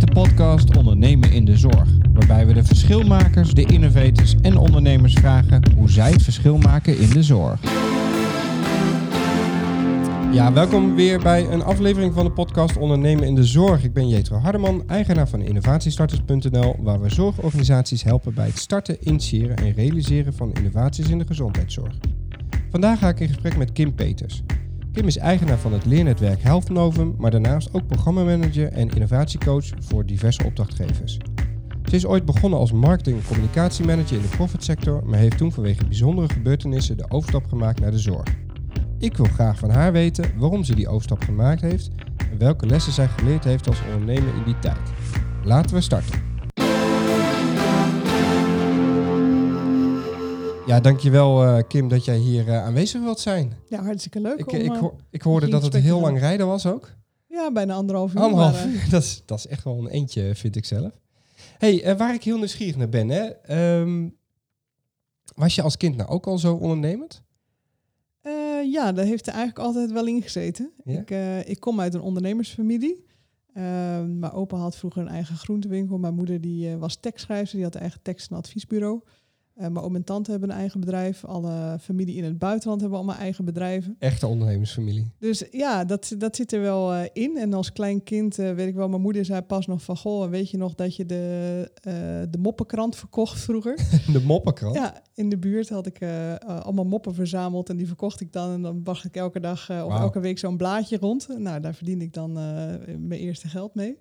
is 0.00 0.04
de 0.06 0.12
podcast 0.12 0.76
Ondernemen 0.76 1.32
in 1.32 1.44
de 1.44 1.56
Zorg, 1.56 1.88
waarbij 2.12 2.46
we 2.46 2.52
de 2.52 2.64
verschilmakers, 2.64 3.54
de 3.54 3.64
innovators 3.64 4.34
en 4.42 4.56
ondernemers 4.56 5.12
vragen 5.12 5.62
hoe 5.76 5.90
zij 5.90 6.10
het 6.10 6.22
verschil 6.22 6.58
maken 6.58 6.98
in 6.98 7.10
de 7.10 7.22
zorg. 7.22 7.60
Ja, 10.32 10.52
welkom 10.52 10.94
weer 10.94 11.22
bij 11.22 11.50
een 11.50 11.62
aflevering 11.62 12.14
van 12.14 12.24
de 12.24 12.30
podcast 12.30 12.76
Ondernemen 12.76 13.24
in 13.24 13.34
de 13.34 13.44
Zorg. 13.44 13.84
Ik 13.84 13.92
ben 13.92 14.08
Jetro 14.08 14.36
Hardeman, 14.36 14.82
eigenaar 14.86 15.28
van 15.28 15.40
innovatiestarters.nl, 15.40 16.76
waar 16.78 17.00
we 17.00 17.08
zorgorganisaties 17.08 18.02
helpen 18.02 18.34
bij 18.34 18.46
het 18.46 18.58
starten, 18.58 18.96
initiëren 19.00 19.56
en 19.56 19.72
realiseren 19.72 20.34
van 20.34 20.54
innovaties 20.54 21.08
in 21.08 21.18
de 21.18 21.26
gezondheidszorg. 21.26 21.94
Vandaag 22.70 22.98
ga 22.98 23.08
ik 23.08 23.20
in 23.20 23.28
gesprek 23.28 23.56
met 23.56 23.72
Kim 23.72 23.94
Peters. 23.94 24.42
Kim 24.96 25.06
is 25.06 25.16
eigenaar 25.16 25.58
van 25.58 25.72
het 25.72 25.84
leernetwerk 25.84 26.42
Health 26.42 26.68
Novum, 26.68 27.14
maar 27.18 27.30
daarnaast 27.30 27.68
ook 27.72 27.86
programmamanager 27.86 28.72
en 28.72 28.88
innovatiecoach 28.88 29.64
voor 29.78 30.06
diverse 30.06 30.44
opdrachtgevers. 30.44 31.18
Ze 31.84 31.94
is 31.94 32.06
ooit 32.06 32.24
begonnen 32.24 32.58
als 32.58 32.72
marketing- 32.72 33.18
en 33.18 33.26
communicatiemanager 33.26 34.16
in 34.16 34.22
de 34.22 34.28
profitsector, 34.28 35.02
maar 35.06 35.18
heeft 35.18 35.38
toen 35.38 35.52
vanwege 35.52 35.84
bijzondere 35.84 36.28
gebeurtenissen 36.28 36.96
de 36.96 37.10
overstap 37.10 37.46
gemaakt 37.46 37.80
naar 37.80 37.90
de 37.90 37.98
zorg. 37.98 38.28
Ik 38.98 39.16
wil 39.16 39.26
graag 39.26 39.58
van 39.58 39.70
haar 39.70 39.92
weten 39.92 40.38
waarom 40.38 40.64
ze 40.64 40.74
die 40.74 40.88
overstap 40.88 41.24
gemaakt 41.24 41.60
heeft 41.60 41.90
en 42.30 42.38
welke 42.38 42.66
lessen 42.66 42.92
zij 42.92 43.08
geleerd 43.08 43.44
heeft 43.44 43.68
als 43.68 43.82
ondernemer 43.92 44.34
in 44.34 44.44
die 44.44 44.58
tijd. 44.58 44.92
Laten 45.44 45.74
we 45.74 45.80
starten. 45.80 46.35
Ja, 50.66 50.80
dankjewel 50.80 51.44
uh, 51.44 51.62
Kim 51.68 51.88
dat 51.88 52.04
jij 52.04 52.16
hier 52.16 52.46
uh, 52.46 52.64
aanwezig 52.64 53.02
wilt 53.02 53.20
zijn. 53.20 53.52
Ja, 53.68 53.82
hartstikke 53.82 54.20
leuk. 54.20 54.38
Ik, 54.38 54.52
om, 54.52 54.58
ik, 54.58 54.72
ho 54.72 54.96
ik 55.10 55.22
hoorde 55.22 55.48
dat 55.48 55.62
het 55.62 55.74
heel 55.74 56.00
lang 56.00 56.18
rijden 56.18 56.46
was 56.46 56.66
ook. 56.66 56.90
Ja, 57.28 57.52
bijna 57.52 57.74
anderhalf 57.74 58.14
uur. 58.14 58.20
Anderhalf 58.20 58.66
uur, 58.66 58.86
dat 58.90 59.02
is, 59.02 59.22
dat 59.24 59.38
is 59.38 59.46
echt 59.46 59.64
wel 59.64 59.78
een 59.78 59.88
eentje, 59.88 60.34
vind 60.34 60.56
ik 60.56 60.64
zelf. 60.64 60.92
hey, 61.58 61.96
waar 61.96 62.14
ik 62.14 62.22
heel 62.22 62.36
nieuwsgierig 62.36 62.76
naar 62.76 62.88
ben, 62.88 63.08
hè? 63.08 63.30
Um, 63.80 64.16
was 65.34 65.54
je 65.54 65.62
als 65.62 65.76
kind 65.76 65.96
nou 65.96 66.08
ook 66.08 66.26
al 66.26 66.38
zo 66.38 66.54
ondernemend? 66.54 67.24
ja, 68.70 68.92
daar 68.92 69.04
heeft 69.04 69.26
er 69.26 69.32
eigenlijk 69.32 69.66
altijd 69.66 69.92
wel 69.92 70.06
in 70.06 70.22
gezeten. 70.22 70.72
Ja? 70.84 71.04
Ik, 71.06 71.46
ik 71.46 71.60
kom 71.60 71.80
uit 71.80 71.94
een 71.94 72.00
ondernemersfamilie. 72.00 73.04
Ehm, 73.52 74.18
mijn 74.18 74.32
opa 74.32 74.56
had 74.56 74.76
vroeger 74.76 75.02
een 75.02 75.08
eigen 75.08 75.36
groentewinkel. 75.36 75.98
Mijn 75.98 76.14
moeder 76.14 76.40
die, 76.40 76.76
was 76.76 76.96
tekstschrijver, 76.96 77.54
die 77.54 77.64
had 77.64 77.74
een 77.74 77.80
eigen 77.80 78.02
tekst- 78.02 78.30
en 78.30 78.36
adviesbureau. 78.36 79.02
Uh, 79.56 79.62
mijn 79.62 79.84
oom 79.84 79.94
en 79.94 80.04
tante 80.04 80.30
hebben 80.30 80.50
een 80.50 80.56
eigen 80.56 80.80
bedrijf. 80.80 81.24
Alle 81.24 81.78
familie 81.80 82.16
in 82.16 82.24
het 82.24 82.38
buitenland 82.38 82.80
hebben 82.80 82.98
allemaal 82.98 83.16
eigen 83.16 83.44
bedrijven. 83.44 83.96
Echte 83.98 84.26
ondernemersfamilie. 84.26 85.10
Dus 85.18 85.44
ja, 85.50 85.84
dat, 85.84 86.14
dat 86.18 86.36
zit 86.36 86.52
er 86.52 86.60
wel 86.60 86.94
uh, 86.94 87.02
in. 87.12 87.36
En 87.36 87.52
als 87.52 87.72
klein 87.72 88.02
kind 88.02 88.38
uh, 88.38 88.52
weet 88.52 88.68
ik 88.68 88.74
wel, 88.74 88.88
mijn 88.88 89.00
moeder 89.00 89.24
zei 89.24 89.40
pas 89.40 89.66
nog 89.66 89.82
van... 89.82 89.96
Goh, 89.96 90.30
weet 90.30 90.50
je 90.50 90.56
nog 90.56 90.74
dat 90.74 90.96
je 90.96 91.06
de, 91.06 91.70
de 92.30 92.38
moppenkrant 92.38 92.96
verkocht 92.96 93.40
vroeger? 93.40 93.76
de 94.12 94.22
moppenkrant? 94.24 94.74
Ja, 94.74 95.02
in 95.14 95.28
de 95.28 95.38
buurt 95.38 95.68
had 95.68 95.86
ik 95.86 95.98
allemaal 96.46 96.84
moppen 96.84 97.14
verzameld 97.14 97.68
en 97.68 97.76
die 97.76 97.86
verkocht 97.86 98.20
ik 98.20 98.32
dan. 98.32 98.52
En 98.52 98.62
dan 98.62 98.82
bracht 98.82 99.04
ik 99.04 99.16
elke 99.16 99.40
dag 99.40 99.70
of 99.70 99.76
wow. 99.76 99.92
elke 99.92 100.20
week 100.20 100.38
zo'n 100.38 100.56
blaadje 100.56 100.96
rond. 100.96 101.28
Nou, 101.38 101.60
daar 101.60 101.74
verdiende 101.74 102.04
ik 102.04 102.12
dan 102.12 102.32
mijn 102.32 103.20
eerste 103.20 103.48
geld 103.48 103.74
mee. 103.74 103.98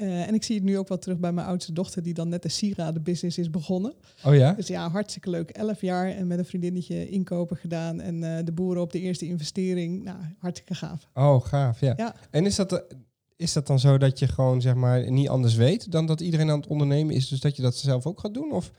Uh, 0.00 0.28
en 0.28 0.34
ik 0.34 0.42
zie 0.42 0.54
het 0.54 0.64
nu 0.64 0.78
ook 0.78 0.88
wel 0.88 0.98
terug 0.98 1.18
bij 1.18 1.32
mijn 1.32 1.46
oudste 1.46 1.72
dochter, 1.72 2.02
die 2.02 2.14
dan 2.14 2.28
net 2.28 2.42
de 2.42 2.48
sieradenbusiness 2.48 3.38
is 3.38 3.50
begonnen. 3.50 3.94
Oh 4.24 4.34
ja? 4.34 4.52
Dus 4.52 4.66
ja, 4.66 4.90
hartstikke 4.90 5.30
leuk. 5.30 5.50
Elf 5.50 5.80
jaar 5.80 6.10
en 6.10 6.26
met 6.26 6.38
een 6.38 6.44
vriendinnetje 6.44 7.08
inkopen 7.08 7.56
gedaan. 7.56 8.00
En 8.00 8.22
uh, 8.22 8.38
de 8.44 8.52
boeren 8.52 8.82
op 8.82 8.92
de 8.92 9.00
eerste 9.00 9.26
investering. 9.26 10.04
Nou, 10.04 10.18
hartstikke 10.38 10.74
gaaf. 10.74 11.08
Oh, 11.14 11.44
gaaf, 11.44 11.80
ja. 11.80 11.94
ja. 11.96 12.14
En 12.30 12.46
is 12.46 12.56
dat, 12.56 12.84
is 13.36 13.52
dat 13.52 13.66
dan 13.66 13.78
zo 13.78 13.98
dat 13.98 14.18
je 14.18 14.28
gewoon, 14.28 14.60
zeg 14.60 14.74
maar, 14.74 15.10
niet 15.10 15.28
anders 15.28 15.54
weet 15.54 15.92
dan 15.92 16.06
dat 16.06 16.20
iedereen 16.20 16.50
aan 16.50 16.60
het 16.60 16.68
ondernemen 16.68 17.14
is, 17.14 17.28
dus 17.28 17.40
dat 17.40 17.56
je 17.56 17.62
dat 17.62 17.76
zelf 17.76 18.06
ook 18.06 18.20
gaat 18.20 18.34
doen? 18.34 18.52
Of? 18.52 18.70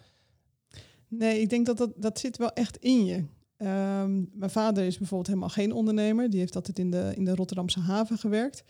Nee, 1.07 1.41
ik 1.41 1.49
denk 1.49 1.65
dat 1.65 1.77
dat, 1.77 1.91
dat 1.95 2.19
zit 2.19 2.37
wel 2.37 2.53
echt 2.53 2.77
in 2.77 3.05
je. 3.05 3.15
Um, 3.15 4.29
mijn 4.33 4.51
vader 4.51 4.83
is 4.83 4.97
bijvoorbeeld 4.97 5.27
helemaal 5.27 5.49
geen 5.49 5.73
ondernemer. 5.73 6.29
Die 6.29 6.39
heeft 6.39 6.55
altijd 6.55 6.79
in 6.79 6.91
de, 6.91 7.11
in 7.15 7.25
de 7.25 7.35
Rotterdamse 7.35 7.79
haven 7.79 8.17
gewerkt. 8.17 8.63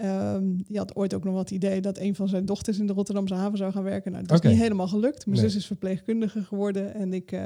Um, 0.00 0.62
die 0.62 0.78
had 0.78 0.96
ooit 0.96 1.14
ook 1.14 1.24
nog 1.24 1.34
wat 1.34 1.50
idee 1.50 1.80
dat 1.80 1.98
een 1.98 2.14
van 2.14 2.28
zijn 2.28 2.44
dochters 2.44 2.78
in 2.78 2.86
de 2.86 2.92
Rotterdamse 2.92 3.34
haven 3.34 3.58
zou 3.58 3.72
gaan 3.72 3.82
werken. 3.82 4.12
Nou, 4.12 4.24
dat 4.24 4.36
okay. 4.36 4.50
is 4.50 4.56
niet 4.56 4.66
helemaal 4.66 4.88
gelukt. 4.88 5.26
Mijn 5.26 5.40
Nee. 5.40 5.48
zus 5.48 5.58
is 5.58 5.66
verpleegkundige 5.66 6.44
geworden 6.44 6.94
en 6.94 7.12
ik 7.12 7.32
uh, 7.32 7.40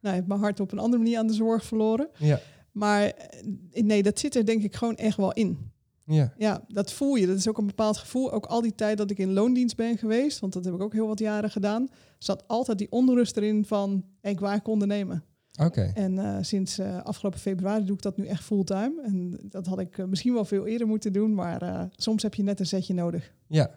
nou, 0.00 0.14
heb 0.14 0.26
mijn 0.26 0.40
hart 0.40 0.60
op 0.60 0.72
een 0.72 0.78
andere 0.78 1.02
manier 1.02 1.18
aan 1.18 1.26
de 1.26 1.32
zorg 1.32 1.64
verloren. 1.64 2.08
Ja. 2.18 2.40
Maar 2.72 3.04
eh, 3.04 3.82
nee, 3.82 4.02
dat 4.02 4.18
zit 4.18 4.34
er 4.34 4.46
denk 4.46 4.62
ik 4.62 4.74
gewoon 4.74 4.96
echt 4.96 5.16
wel 5.16 5.32
in. 5.32 5.58
Ja. 6.04 6.34
Ja, 6.38 6.64
dat 6.68 6.92
voel 6.92 7.14
je. 7.14 7.26
Dat 7.26 7.36
is 7.36 7.48
ook 7.48 7.58
een 7.58 7.66
bepaald 7.66 7.96
gevoel. 7.96 8.32
Ook 8.32 8.46
al 8.46 8.60
die 8.60 8.74
tijd 8.74 8.98
dat 8.98 9.10
ik 9.10 9.18
in 9.18 9.32
loondienst 9.32 9.76
ben 9.76 9.98
geweest, 9.98 10.38
want 10.38 10.52
dat 10.52 10.64
heb 10.64 10.74
ik 10.74 10.82
ook 10.82 10.92
heel 10.92 11.06
wat 11.06 11.18
jaren 11.18 11.50
gedaan, 11.50 11.88
zat 12.18 12.48
altijd 12.48 12.78
die 12.78 12.90
onrust 12.90 13.36
erin 13.36 13.64
van 13.64 14.04
ik 14.20 14.40
waar 14.40 14.56
ik 14.56 14.68
ondernemen. 14.68 15.24
Oké. 15.58 15.66
Okay. 15.66 15.90
En 15.94 16.12
uh, 16.12 16.36
sinds 16.40 16.78
uh, 16.78 17.02
afgelopen 17.02 17.40
februari 17.40 17.84
doe 17.84 17.96
ik 17.96 18.02
dat 18.02 18.16
nu 18.16 18.26
echt 18.26 18.44
fulltime. 18.44 19.02
En 19.04 19.38
dat 19.42 19.66
had 19.66 19.78
ik 19.78 19.98
uh, 19.98 20.06
misschien 20.06 20.32
wel 20.32 20.44
veel 20.44 20.66
eerder 20.66 20.86
moeten 20.86 21.12
doen, 21.12 21.34
maar 21.34 21.62
eh, 21.62 21.82
soms 21.96 22.22
heb 22.22 22.34
je 22.34 22.42
net 22.42 22.60
een 22.60 22.66
zetje 22.66 22.94
nodig. 22.94 23.32
Ja, 23.46 23.70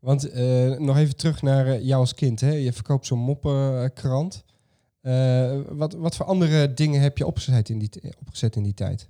want 0.00 0.30
eh, 0.30 0.78
nog 0.78 0.96
even 0.96 1.16
terug 1.16 1.42
naar 1.42 1.80
jou 1.80 2.00
als 2.00 2.14
kind. 2.14 2.40
Hè? 2.40 2.52
Je 2.52 2.72
verkoopt 2.72 3.06
zo'n 3.06 3.18
moppenkrant. 3.18 4.44
Eh, 5.00 5.60
wat, 5.68 5.92
wat 5.92 6.16
voor 6.16 6.26
andere 6.26 6.74
dingen 6.74 7.00
heb 7.00 7.18
je 7.18 7.26
opgezet 7.26 7.68
in 7.68 7.78
die, 7.78 7.90
opgezet 8.20 8.56
in 8.56 8.62
die 8.62 8.74
tijd? 8.74 9.08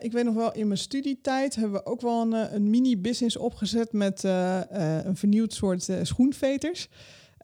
Ik 0.00 0.12
weet 0.12 0.24
nog 0.24 0.34
wel, 0.34 0.52
in 0.52 0.66
mijn 0.66 0.78
studietijd 0.78 1.54
hebben 1.54 1.72
we 1.72 1.86
ook 1.86 2.00
wel 2.00 2.22
een, 2.22 2.54
een 2.54 2.70
mini-business 2.70 3.36
opgezet 3.36 3.92
met 3.92 4.22
een 5.02 5.16
vernieuwd 5.16 5.52
soort 5.52 5.88
schoenveters. 6.02 6.88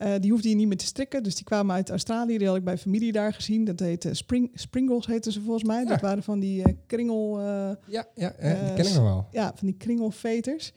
Uh, 0.02 0.14
die 0.20 0.30
hoefde 0.30 0.48
je 0.48 0.54
niet 0.54 0.66
meer 0.66 0.76
te 0.76 0.84
strikken. 0.84 1.22
Dus 1.22 1.34
die 1.34 1.44
kwamen 1.44 1.74
uit 1.74 1.90
Australië. 1.90 2.38
Die 2.38 2.46
had 2.46 2.56
ik 2.56 2.64
bij 2.64 2.78
familie 2.78 3.12
daar 3.12 3.32
gezien. 3.32 3.64
Dat 3.64 3.80
heette 3.80 4.14
Spring, 4.14 4.50
Springles, 4.54 5.06
heten 5.06 5.32
ze 5.32 5.40
volgens 5.40 5.64
mij. 5.64 5.82
Ja. 5.82 5.88
Dat 5.88 6.00
waren 6.00 6.22
van 6.22 6.40
die 6.40 6.58
uh, 6.58 6.74
kringel... 6.86 7.40
Uh, 7.40 7.44
ja, 7.86 8.06
ja 8.14 8.34
die 8.38 8.74
ken 8.74 8.86
ik 8.86 8.94
nog 8.94 9.02
wel. 9.02 9.26
Ja, 9.30 9.52
van 9.54 9.66
die 9.66 9.76
kringelveters. 9.76 10.72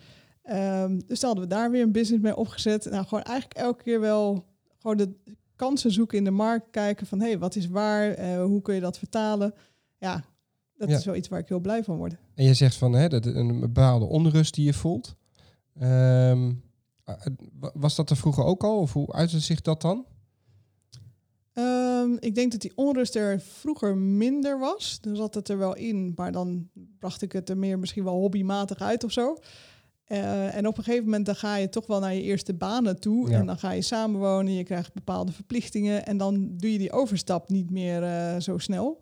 Um, 0.51 1.05
dus 1.07 1.19
dan 1.19 1.29
hadden 1.29 1.49
we 1.49 1.55
daar 1.55 1.71
weer 1.71 1.81
een 1.81 1.91
business 1.91 2.23
mee 2.23 2.35
opgezet. 2.35 2.87
Nou, 2.89 3.05
gewoon 3.05 3.23
eigenlijk 3.23 3.59
elke 3.59 3.83
keer 3.83 3.99
wel 3.99 4.45
gewoon 4.77 4.97
de 4.97 5.15
kansen 5.55 5.91
zoeken 5.91 6.17
in 6.17 6.23
de 6.23 6.31
markt. 6.31 6.65
Kijken 6.71 7.07
van, 7.07 7.19
hé, 7.19 7.27
hey, 7.27 7.39
wat 7.39 7.55
is 7.55 7.67
waar? 7.67 8.37
hoe 8.39 8.61
kun 8.61 8.75
je 8.75 8.81
dat 8.81 8.97
vertalen? 8.97 9.53
Ja, 9.97 10.23
dat 10.77 10.89
ja. 10.89 10.97
is 10.97 11.05
wel 11.05 11.15
iets 11.15 11.27
waar 11.27 11.39
ik 11.39 11.47
heel 11.47 11.59
blij 11.59 11.83
van 11.83 11.97
word. 11.97 12.15
En 12.35 12.45
je 12.45 12.53
zegt 12.53 12.75
van, 12.75 12.93
hè, 12.93 13.07
dat 13.09 13.25
een 13.25 13.59
bepaalde 13.59 14.05
onrust 14.05 14.53
die 14.53 14.65
je 14.65 14.73
voelt... 14.73 15.15
Um, 15.81 16.63
was 17.73 17.95
dat 17.95 18.09
er 18.09 18.15
vroeger 18.15 18.43
ook 18.43 18.63
al? 18.63 18.79
Of 18.79 18.93
hoe 18.93 19.13
uitte 19.13 19.39
zich 19.39 19.61
dat 19.61 19.81
dan? 19.81 20.05
Um, 21.53 22.17
ik 22.19 22.35
denk 22.35 22.51
dat 22.51 22.61
die 22.61 22.71
onrust 22.75 23.15
er 23.15 23.39
vroeger 23.39 23.97
minder 23.97 24.59
was. 24.59 24.97
Dan 25.01 25.15
zat 25.15 25.33
het 25.33 25.49
er 25.49 25.57
wel 25.57 25.75
in, 25.75 26.11
maar 26.15 26.31
dan 26.31 26.69
bracht 26.99 27.21
ik 27.21 27.31
het 27.31 27.49
er 27.49 27.57
meer 27.57 27.79
misschien 27.79 28.03
wel 28.03 28.19
hobbymatig 28.19 28.77
uit 28.77 29.03
of 29.03 29.11
zo. 29.11 29.37
Uh, 30.07 30.55
en 30.55 30.67
op 30.67 30.77
een 30.77 30.83
gegeven 30.83 31.05
moment 31.05 31.25
dan 31.25 31.35
ga 31.35 31.55
je 31.55 31.69
toch 31.69 31.87
wel 31.87 31.99
naar 31.99 32.13
je 32.13 32.21
eerste 32.21 32.53
banen 32.53 32.99
toe. 32.99 33.29
Ja. 33.29 33.39
En 33.39 33.45
dan 33.45 33.57
ga 33.57 33.71
je 33.71 33.81
samenwonen, 33.81 34.53
je 34.53 34.63
krijgt 34.63 34.93
bepaalde 34.93 35.31
verplichtingen. 35.31 36.05
En 36.05 36.17
dan 36.17 36.57
doe 36.57 36.71
je 36.71 36.77
die 36.77 36.91
overstap 36.91 37.49
niet 37.49 37.71
meer 37.71 38.03
uh, 38.03 38.39
zo 38.39 38.57
snel. 38.57 39.01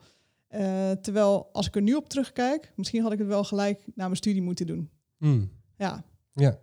Uh, 0.50 0.91
terwijl 0.91 1.50
als 1.51 1.67
ik 1.67 1.75
er 1.75 1.81
nu 1.81 1.94
op 1.94 2.09
terugkijk, 2.09 2.73
misschien 2.75 3.01
had 3.01 3.11
ik 3.11 3.19
het 3.19 3.28
wel 3.28 3.44
gelijk 3.44 3.85
naar 3.85 4.06
mijn 4.06 4.16
studie 4.16 4.41
moeten 4.41 4.67
doen. 4.67 4.90
Mm. 5.17 5.51
Ja. 5.78 6.03
Ja. 6.34 6.59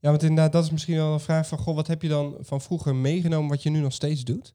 Ja, 0.00 0.10
want 0.10 0.22
inderdaad, 0.22 0.52
dat 0.52 0.64
is 0.64 0.70
misschien 0.70 0.96
wel 0.96 1.12
een 1.12 1.20
vraag 1.20 1.48
van... 1.48 1.58
Goh, 1.58 1.74
wat 1.74 1.86
heb 1.86 2.02
je 2.02 2.08
dan 2.08 2.36
van 2.40 2.60
vroeger 2.60 2.94
meegenomen 2.94 3.50
wat 3.50 3.62
je 3.62 3.70
nu 3.70 3.80
nog 3.80 3.92
steeds 3.92 4.24
doet? 4.24 4.54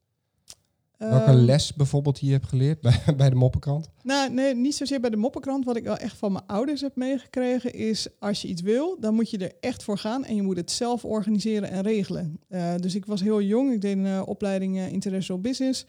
Welke 1.10 1.32
les 1.32 1.74
bijvoorbeeld 1.74 2.18
hier 2.18 2.32
hebt 2.32 2.46
geleerd 2.46 2.80
bij, 2.80 3.02
bij 3.16 3.30
de 3.30 3.36
moppenkrant? 3.36 3.88
Nou, 4.02 4.32
nee, 4.32 4.54
niet 4.54 4.74
zozeer 4.74 5.00
bij 5.00 5.10
de 5.10 5.16
moppenkrant. 5.16 5.64
Wat 5.64 5.76
ik 5.76 5.84
wel 5.84 5.96
echt 5.96 6.16
van 6.16 6.32
mijn 6.32 6.46
ouders 6.46 6.80
heb 6.80 6.96
meegekregen 6.96 7.72
is... 7.72 8.08
als 8.18 8.42
je 8.42 8.48
iets 8.48 8.62
wil, 8.62 8.96
dan 9.00 9.14
moet 9.14 9.30
je 9.30 9.38
er 9.38 9.52
echt 9.60 9.82
voor 9.82 9.98
gaan... 9.98 10.24
en 10.24 10.34
je 10.34 10.42
moet 10.42 10.56
het 10.56 10.70
zelf 10.70 11.04
organiseren 11.04 11.70
en 11.70 11.82
regelen. 11.82 12.40
Uh, 12.48 12.74
dus 12.76 12.94
ik 12.94 13.06
was 13.06 13.20
heel 13.20 13.42
jong. 13.42 13.72
Ik 13.72 13.80
deed 13.80 13.96
een 13.96 14.04
uh, 14.04 14.22
opleiding 14.24 14.76
uh, 14.76 14.92
International 14.92 15.42
Business... 15.42 15.86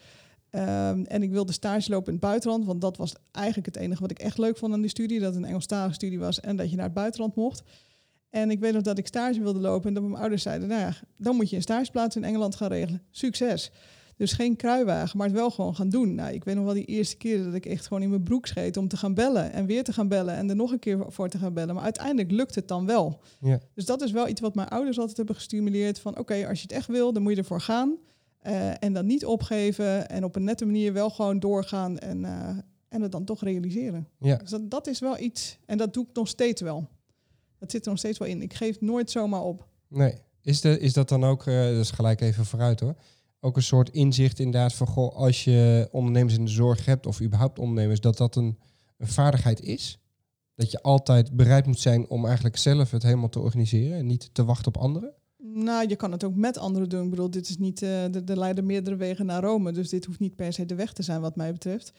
Um, 0.51 1.05
en 1.05 1.23
ik 1.23 1.31
wilde 1.31 1.51
stage 1.51 1.89
lopen 1.89 2.07
in 2.07 2.13
het 2.13 2.21
buitenland... 2.21 2.65
want 2.65 2.81
dat 2.81 2.97
was 2.97 3.15
eigenlijk 3.31 3.65
het 3.65 3.83
enige 3.83 4.01
wat 4.01 4.11
ik 4.11 4.19
echt 4.19 4.37
leuk 4.37 4.57
vond 4.57 4.73
aan 4.73 4.81
die 4.81 4.89
studie... 4.89 5.19
dat 5.19 5.33
het 5.33 5.43
een 5.43 5.49
Engelstalige 5.49 5.93
studie 5.93 6.19
was 6.19 6.39
en 6.39 6.55
dat 6.55 6.69
je 6.69 6.75
naar 6.75 6.85
het 6.85 6.93
buitenland 6.93 7.35
mocht... 7.35 7.63
En 8.35 8.51
ik 8.51 8.59
weet 8.59 8.73
nog 8.73 8.81
dat 8.81 8.97
ik 8.97 9.07
stage 9.07 9.41
wilde 9.41 9.59
lopen 9.59 9.87
en 9.87 9.93
dat 9.93 10.03
mijn 10.03 10.15
ouders 10.15 10.43
zeiden, 10.43 10.67
nou 10.67 10.81
ja, 10.81 10.93
dan 11.17 11.35
moet 11.35 11.49
je 11.49 11.55
een 11.55 11.61
stageplaats 11.61 12.15
in 12.15 12.23
Engeland 12.23 12.55
gaan 12.55 12.67
regelen. 12.67 13.01
Succes. 13.11 13.71
Dus 14.17 14.33
geen 14.33 14.55
kruiwagen, 14.55 15.17
maar 15.17 15.27
het 15.27 15.35
wel 15.35 15.51
gewoon 15.51 15.75
gaan 15.75 15.89
doen. 15.89 16.15
Nou, 16.15 16.33
ik 16.33 16.43
weet 16.43 16.55
nog 16.55 16.63
wel 16.65 16.73
die 16.73 16.85
eerste 16.85 17.17
keer 17.17 17.43
dat 17.43 17.53
ik 17.53 17.65
echt 17.65 17.87
gewoon 17.87 18.03
in 18.03 18.09
mijn 18.09 18.23
broek 18.23 18.45
scheet 18.45 18.77
om 18.77 18.87
te 18.87 18.97
gaan 18.97 19.13
bellen 19.13 19.51
en 19.51 19.65
weer 19.65 19.83
te 19.83 19.93
gaan 19.93 20.07
bellen 20.07 20.35
en 20.35 20.49
er 20.49 20.55
nog 20.55 20.71
een 20.71 20.79
keer 20.79 21.05
voor 21.07 21.29
te 21.29 21.37
gaan 21.37 21.53
bellen. 21.53 21.75
Maar 21.75 21.83
uiteindelijk 21.83 22.31
lukt 22.31 22.55
het 22.55 22.67
dan 22.67 22.85
wel. 22.85 23.21
Ja. 23.39 23.59
Dus 23.73 23.85
dat 23.85 24.01
is 24.01 24.11
wel 24.11 24.27
iets 24.27 24.41
wat 24.41 24.55
mijn 24.55 24.67
ouders 24.67 24.97
altijd 24.99 25.17
hebben 25.17 25.35
gestimuleerd 25.35 25.99
van 25.99 26.11
oké, 26.11 26.21
okay, 26.21 26.45
als 26.45 26.57
je 26.57 26.67
het 26.67 26.75
echt 26.75 26.87
wil, 26.87 27.13
dan 27.13 27.21
moet 27.23 27.31
je 27.31 27.37
ervoor 27.37 27.61
gaan. 27.61 27.97
Uh, 28.47 28.83
en 28.83 28.93
dan 28.93 29.05
niet 29.05 29.25
opgeven 29.25 30.09
en 30.09 30.23
op 30.23 30.35
een 30.35 30.43
nette 30.43 30.65
manier 30.65 30.93
wel 30.93 31.09
gewoon 31.09 31.39
doorgaan 31.39 31.97
en, 31.97 32.19
uh, 32.19 32.49
en 32.89 33.01
het 33.01 33.11
dan 33.11 33.25
toch 33.25 33.43
realiseren. 33.43 34.07
Ja. 34.19 34.35
Dus 34.35 34.49
dat, 34.49 34.71
dat 34.71 34.87
is 34.87 34.99
wel 34.99 35.19
iets, 35.19 35.57
en 35.65 35.77
dat 35.77 35.93
doe 35.93 36.03
ik 36.03 36.15
nog 36.15 36.27
steeds 36.27 36.61
wel. 36.61 36.89
Dat 37.65 37.73
zit 37.73 37.85
er 37.85 37.89
nog 37.89 37.99
steeds 37.99 38.17
wel 38.17 38.27
in. 38.27 38.41
Ik 38.41 38.53
geef 38.53 38.81
nooit 38.81 39.11
zomaar 39.11 39.41
op. 39.41 39.67
Nee. 39.87 40.13
Is, 40.41 40.61
de, 40.61 40.79
is 40.79 40.93
dat 40.93 41.09
dan 41.09 41.23
ook, 41.23 41.45
uh, 41.45 41.63
dat 41.63 41.79
is 41.79 41.91
gelijk 41.91 42.21
even 42.21 42.45
vooruit 42.45 42.79
hoor, 42.79 42.95
ook 43.39 43.55
een 43.55 43.63
soort 43.63 43.89
inzicht 43.89 44.39
inderdaad 44.39 44.73
van, 44.73 44.87
goh, 44.87 45.15
als 45.15 45.43
je 45.43 45.87
ondernemers 45.91 46.37
in 46.37 46.45
de 46.45 46.51
zorg 46.51 46.85
hebt 46.85 47.05
of 47.05 47.21
überhaupt 47.21 47.59
ondernemers, 47.59 47.99
dat 47.99 48.17
dat 48.17 48.35
een, 48.35 48.57
een 48.97 49.07
vaardigheid 49.07 49.61
is? 49.61 49.99
Dat 50.55 50.71
je 50.71 50.81
altijd 50.81 51.35
bereid 51.35 51.65
moet 51.65 51.79
zijn 51.79 52.09
om 52.09 52.25
eigenlijk 52.25 52.57
zelf 52.57 52.91
het 52.91 53.03
helemaal 53.03 53.29
te 53.29 53.39
organiseren 53.39 53.97
en 53.97 54.05
niet 54.05 54.29
te 54.33 54.45
wachten 54.45 54.67
op 54.67 54.77
anderen? 54.77 55.13
Nou, 55.37 55.87
je 55.87 55.95
kan 55.95 56.11
het 56.11 56.23
ook 56.23 56.35
met 56.35 56.57
anderen 56.57 56.89
doen. 56.89 57.03
Ik 57.03 57.09
bedoel, 57.09 57.29
dit 57.29 57.49
is 57.49 57.57
niet, 57.57 57.81
uh, 57.81 58.15
er 58.29 58.37
leiden 58.37 58.65
meerdere 58.65 58.95
wegen 58.95 59.25
naar 59.25 59.43
Rome, 59.43 59.71
dus 59.71 59.89
dit 59.89 60.05
hoeft 60.05 60.19
niet 60.19 60.35
per 60.35 60.53
se 60.53 60.65
de 60.65 60.75
weg 60.75 60.93
te 60.93 61.03
zijn 61.03 61.21
wat 61.21 61.35
mij 61.35 61.51
betreft. 61.51 61.93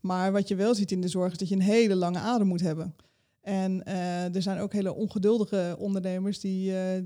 Maar 0.00 0.32
wat 0.32 0.48
je 0.48 0.54
wel 0.54 0.74
ziet 0.74 0.92
in 0.92 1.00
de 1.00 1.08
zorg 1.08 1.32
is 1.32 1.38
dat 1.38 1.48
je 1.48 1.54
een 1.54 1.60
hele 1.60 1.94
lange 1.94 2.18
adem 2.18 2.46
moet 2.46 2.60
hebben. 2.60 2.94
En 3.40 3.82
uh, 3.88 4.34
er 4.34 4.42
zijn 4.42 4.58
ook 4.58 4.72
hele 4.72 4.94
ongeduldige 4.94 5.76
ondernemers 5.78 6.40
die, 6.40 6.70
uh, 6.70 6.96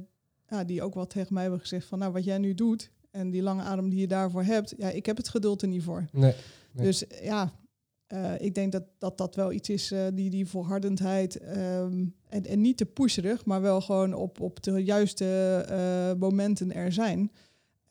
ja, 0.49 0.64
die 0.64 0.82
ook 0.82 0.94
wat 0.94 1.11
tegen 1.11 1.34
mij 1.34 1.43
hebben 1.43 1.61
gezegd 1.61 1.87
van, 1.87 1.99
nou, 1.99 2.12
wat 2.12 2.25
jij 2.25 2.38
nu 2.38 2.55
doet 2.55 2.90
en 3.11 3.31
die 3.31 3.43
lange 3.43 3.62
adem 3.62 3.88
die 3.88 4.00
je 4.00 4.06
daarvoor 4.06 4.43
hebt, 4.43 4.75
ja, 4.76 4.90
ik 4.90 5.06
heb 5.06 5.17
het 5.17 5.29
geduld 5.29 5.62
er 5.62 5.69
niet 5.69 5.82
voor. 5.82 6.08
Nee, 6.12 6.34
nee. 6.73 6.87
Dus 6.87 7.05
ja, 7.23 7.52
uh, 8.08 8.40
ik 8.40 8.55
denk 8.55 8.73
dat, 8.73 8.84
dat 8.99 9.19
dat 9.19 9.34
wel 9.34 9.52
iets 9.52 9.69
is, 9.69 9.94
die, 10.14 10.31
die 10.31 10.46
volhardendheid. 10.46 11.56
Um, 11.56 12.14
en, 12.29 12.46
en 12.46 12.61
niet 12.61 12.76
te 12.76 12.87
pusherig, 12.87 13.44
maar 13.44 13.61
wel 13.61 13.81
gewoon 13.81 14.14
op, 14.14 14.40
op 14.40 14.62
de 14.62 14.85
juiste 14.85 16.17
momenten 16.19 16.73
er 16.73 16.93
zijn. 16.93 17.31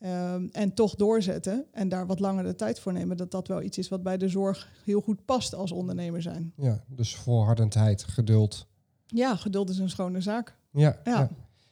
Um, 0.04 0.48
en 0.52 0.74
toch 0.74 0.94
doorzetten 0.94 1.66
en 1.72 1.88
daar 1.88 2.06
wat 2.06 2.20
langer 2.20 2.44
de 2.44 2.54
tijd 2.54 2.80
voor 2.80 2.92
nemen. 2.92 3.16
Dat 3.16 3.30
dat 3.30 3.48
wel 3.48 3.62
iets 3.62 3.78
is 3.78 3.88
wat 3.88 4.02
bij 4.02 4.18
de 4.18 4.28
zorg 4.28 4.68
heel 4.84 5.00
goed 5.00 5.24
past 5.24 5.54
als 5.54 5.72
ondernemer 5.72 6.22
zijn. 6.22 6.52
Ja, 6.56 6.84
dus 6.86 7.14
volhardendheid, 7.14 8.04
geduld. 8.04 8.66
Ja, 9.06 9.36
geduld 9.36 9.68
is 9.68 9.78
een 9.78 9.90
schone 9.90 10.20
zaak. 10.20 10.56
Ja. 10.70 11.00
Ja. 11.04 11.12
ja. 11.12 11.30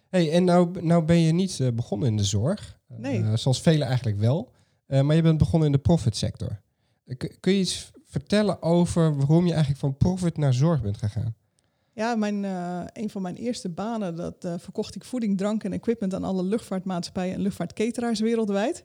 Hey, 0.08 0.32
en 0.32 0.44
nou, 0.44 0.82
nou 0.82 1.04
ben 1.04 1.18
je 1.18 1.32
niet 1.32 1.58
uh, 1.58 1.72
begonnen 1.72 2.08
in 2.08 2.16
de 2.16 2.24
zorg. 2.24 2.78
Nee. 2.86 3.18
Uh, 3.18 3.36
zoals 3.36 3.60
velen 3.60 3.86
eigenlijk 3.86 4.18
wel. 4.18 4.52
Uh, 4.86 5.00
maar 5.00 5.16
je 5.16 5.22
bent 5.22 5.38
begonnen 5.38 5.66
in 5.66 5.74
de 5.74 5.82
profitsector. 5.82 6.60
Kun 7.40 7.52
je 7.52 7.60
iets 7.60 7.90
vertellen 8.04 8.62
over 8.62 9.16
waarom 9.16 9.44
je 9.44 9.50
eigenlijk 9.50 9.80
van 9.80 9.96
profit 9.96 10.36
naar 10.36 10.54
zorg 10.54 10.82
bent 10.82 10.96
gegaan? 10.96 11.34
Ja, 12.00 12.14
mijn, 12.14 12.43
uh, 12.43 12.82
een 12.93 13.11
van 13.11 13.23
mijn 13.23 13.37
eerste 13.37 13.69
banen, 13.69 14.17
dat 14.17 14.44
uh, 14.44 14.55
verkocht 14.58 14.94
ik 14.94 15.05
voeding, 15.05 15.38
drank 15.38 15.64
en 15.64 15.73
equipment 15.73 16.14
aan 16.14 16.25
alle 16.25 16.43
luchtvaartmaatschappijen 16.43 17.35
en 17.35 17.41
luchtvaartketeraars 17.41 18.20
wereldwijd. 18.20 18.85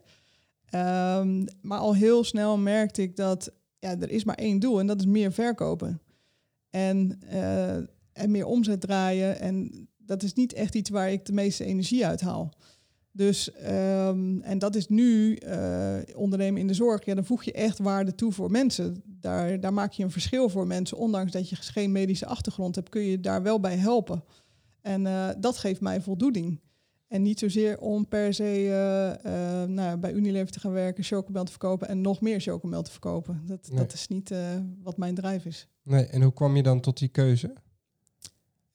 Um, 0.74 1.44
maar 1.60 1.78
al 1.78 1.94
heel 1.94 2.24
snel 2.24 2.58
merkte 2.58 3.02
ik 3.02 3.16
dat 3.16 3.52
ja, 3.78 4.00
er 4.00 4.10
is 4.10 4.24
maar 4.24 4.34
één 4.34 4.58
doel 4.58 4.80
en 4.80 4.86
dat 4.86 5.00
is 5.00 5.06
meer 5.06 5.32
verkopen. 5.32 6.00
En, 6.70 7.18
uh, 7.32 7.74
en 8.12 8.30
meer 8.30 8.46
omzet 8.46 8.80
draaien. 8.80 9.40
En 9.40 9.88
dat 9.96 10.22
is 10.22 10.32
niet 10.32 10.52
echt 10.52 10.74
iets 10.74 10.90
waar 10.90 11.10
ik 11.10 11.24
de 11.24 11.32
meeste 11.32 11.64
energie 11.64 12.06
uit 12.06 12.20
haal. 12.20 12.52
Dus, 13.16 13.50
um, 13.70 14.42
en 14.42 14.58
dat 14.58 14.74
is 14.74 14.88
nu 14.88 15.38
uh, 15.46 15.96
ondernemen 16.14 16.60
in 16.60 16.66
de 16.66 16.74
zorg. 16.74 17.04
Ja, 17.04 17.14
dan 17.14 17.24
voeg 17.24 17.44
je 17.44 17.52
echt 17.52 17.78
waarde 17.78 18.14
toe 18.14 18.32
voor 18.32 18.50
mensen. 18.50 19.02
Daar, 19.04 19.60
daar 19.60 19.72
maak 19.72 19.92
je 19.92 20.02
een 20.02 20.10
verschil 20.10 20.48
voor 20.48 20.66
mensen. 20.66 20.98
Ondanks 20.98 21.32
dat 21.32 21.48
je 21.48 21.56
geen 21.56 21.92
medische 21.92 22.26
achtergrond 22.26 22.74
hebt, 22.74 22.88
kun 22.88 23.02
je 23.02 23.20
daar 23.20 23.42
wel 23.42 23.60
bij 23.60 23.76
helpen. 23.76 24.24
En 24.80 25.04
uh, 25.04 25.28
dat 25.38 25.56
geeft 25.56 25.80
mij 25.80 26.00
voldoening. 26.00 26.60
En 27.08 27.22
niet 27.22 27.38
zozeer 27.38 27.78
om 27.78 28.08
per 28.08 28.34
se 28.34 28.64
uh, 29.24 29.74
nou, 29.74 29.96
bij 29.96 30.12
Unilever 30.12 30.50
te 30.50 30.60
gaan 30.60 30.72
werken, 30.72 31.04
chocomel 31.04 31.44
te 31.44 31.50
verkopen 31.50 31.88
en 31.88 32.00
nog 32.00 32.20
meer 32.20 32.40
chocomel 32.40 32.82
te 32.82 32.90
verkopen. 32.90 33.42
Dat, 33.46 33.68
nee. 33.68 33.78
dat 33.78 33.92
is 33.92 34.08
niet 34.08 34.34
wat 34.82 34.96
mijn 34.96 35.14
drijf 35.14 35.44
is. 35.44 35.68
Nee, 35.82 36.06
en 36.06 36.22
hoe 36.22 36.32
kwam 36.32 36.56
je 36.56 36.62
dan 36.62 36.80
tot 36.80 36.98
die 36.98 37.08
keuze? 37.08 37.52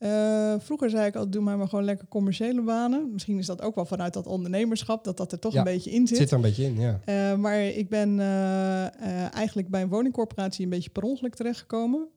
Uh, 0.04 0.54
vroeger 0.60 0.90
zei 0.90 1.08
ik 1.08 1.16
altijd, 1.16 1.34
doe 1.34 1.42
maar, 1.42 1.58
maar 1.58 1.68
gewoon 1.68 1.86
lekker 1.86 2.08
commerciële 2.08 2.62
banen. 2.62 3.10
Misschien 3.12 3.38
is 3.38 3.46
dat 3.46 3.62
ook 3.62 3.76
wel 3.76 3.86
vanuit 3.86 4.14
dat 4.14 4.28
ondernemerschap, 4.28 5.04
dat 5.04 5.18
dat 5.18 5.32
er 5.32 5.40
toch 5.40 5.54
ja, 5.54 5.60
een 5.60 5.66
beetje 5.66 5.92
in 5.92 6.08
zit. 6.08 6.18
zit 6.18 6.30
er 6.30 6.36
een 6.36 6.42
beetje 6.42 6.64
in, 6.64 6.80
ja. 6.80 7.00
Uh, 7.06 7.38
maar 7.38 7.64
ik 7.64 7.90
ben 7.90 8.18
uh, 8.18 9.36
eigenlijk 9.36 9.70
bij 9.70 9.82
een 9.82 9.90
woningcorporatie 9.90 10.64
een 10.64 10.70
beetje 10.70 10.90
per 10.90 11.04
ongeluk 11.04 11.36
terechtgekomen. 11.36 12.08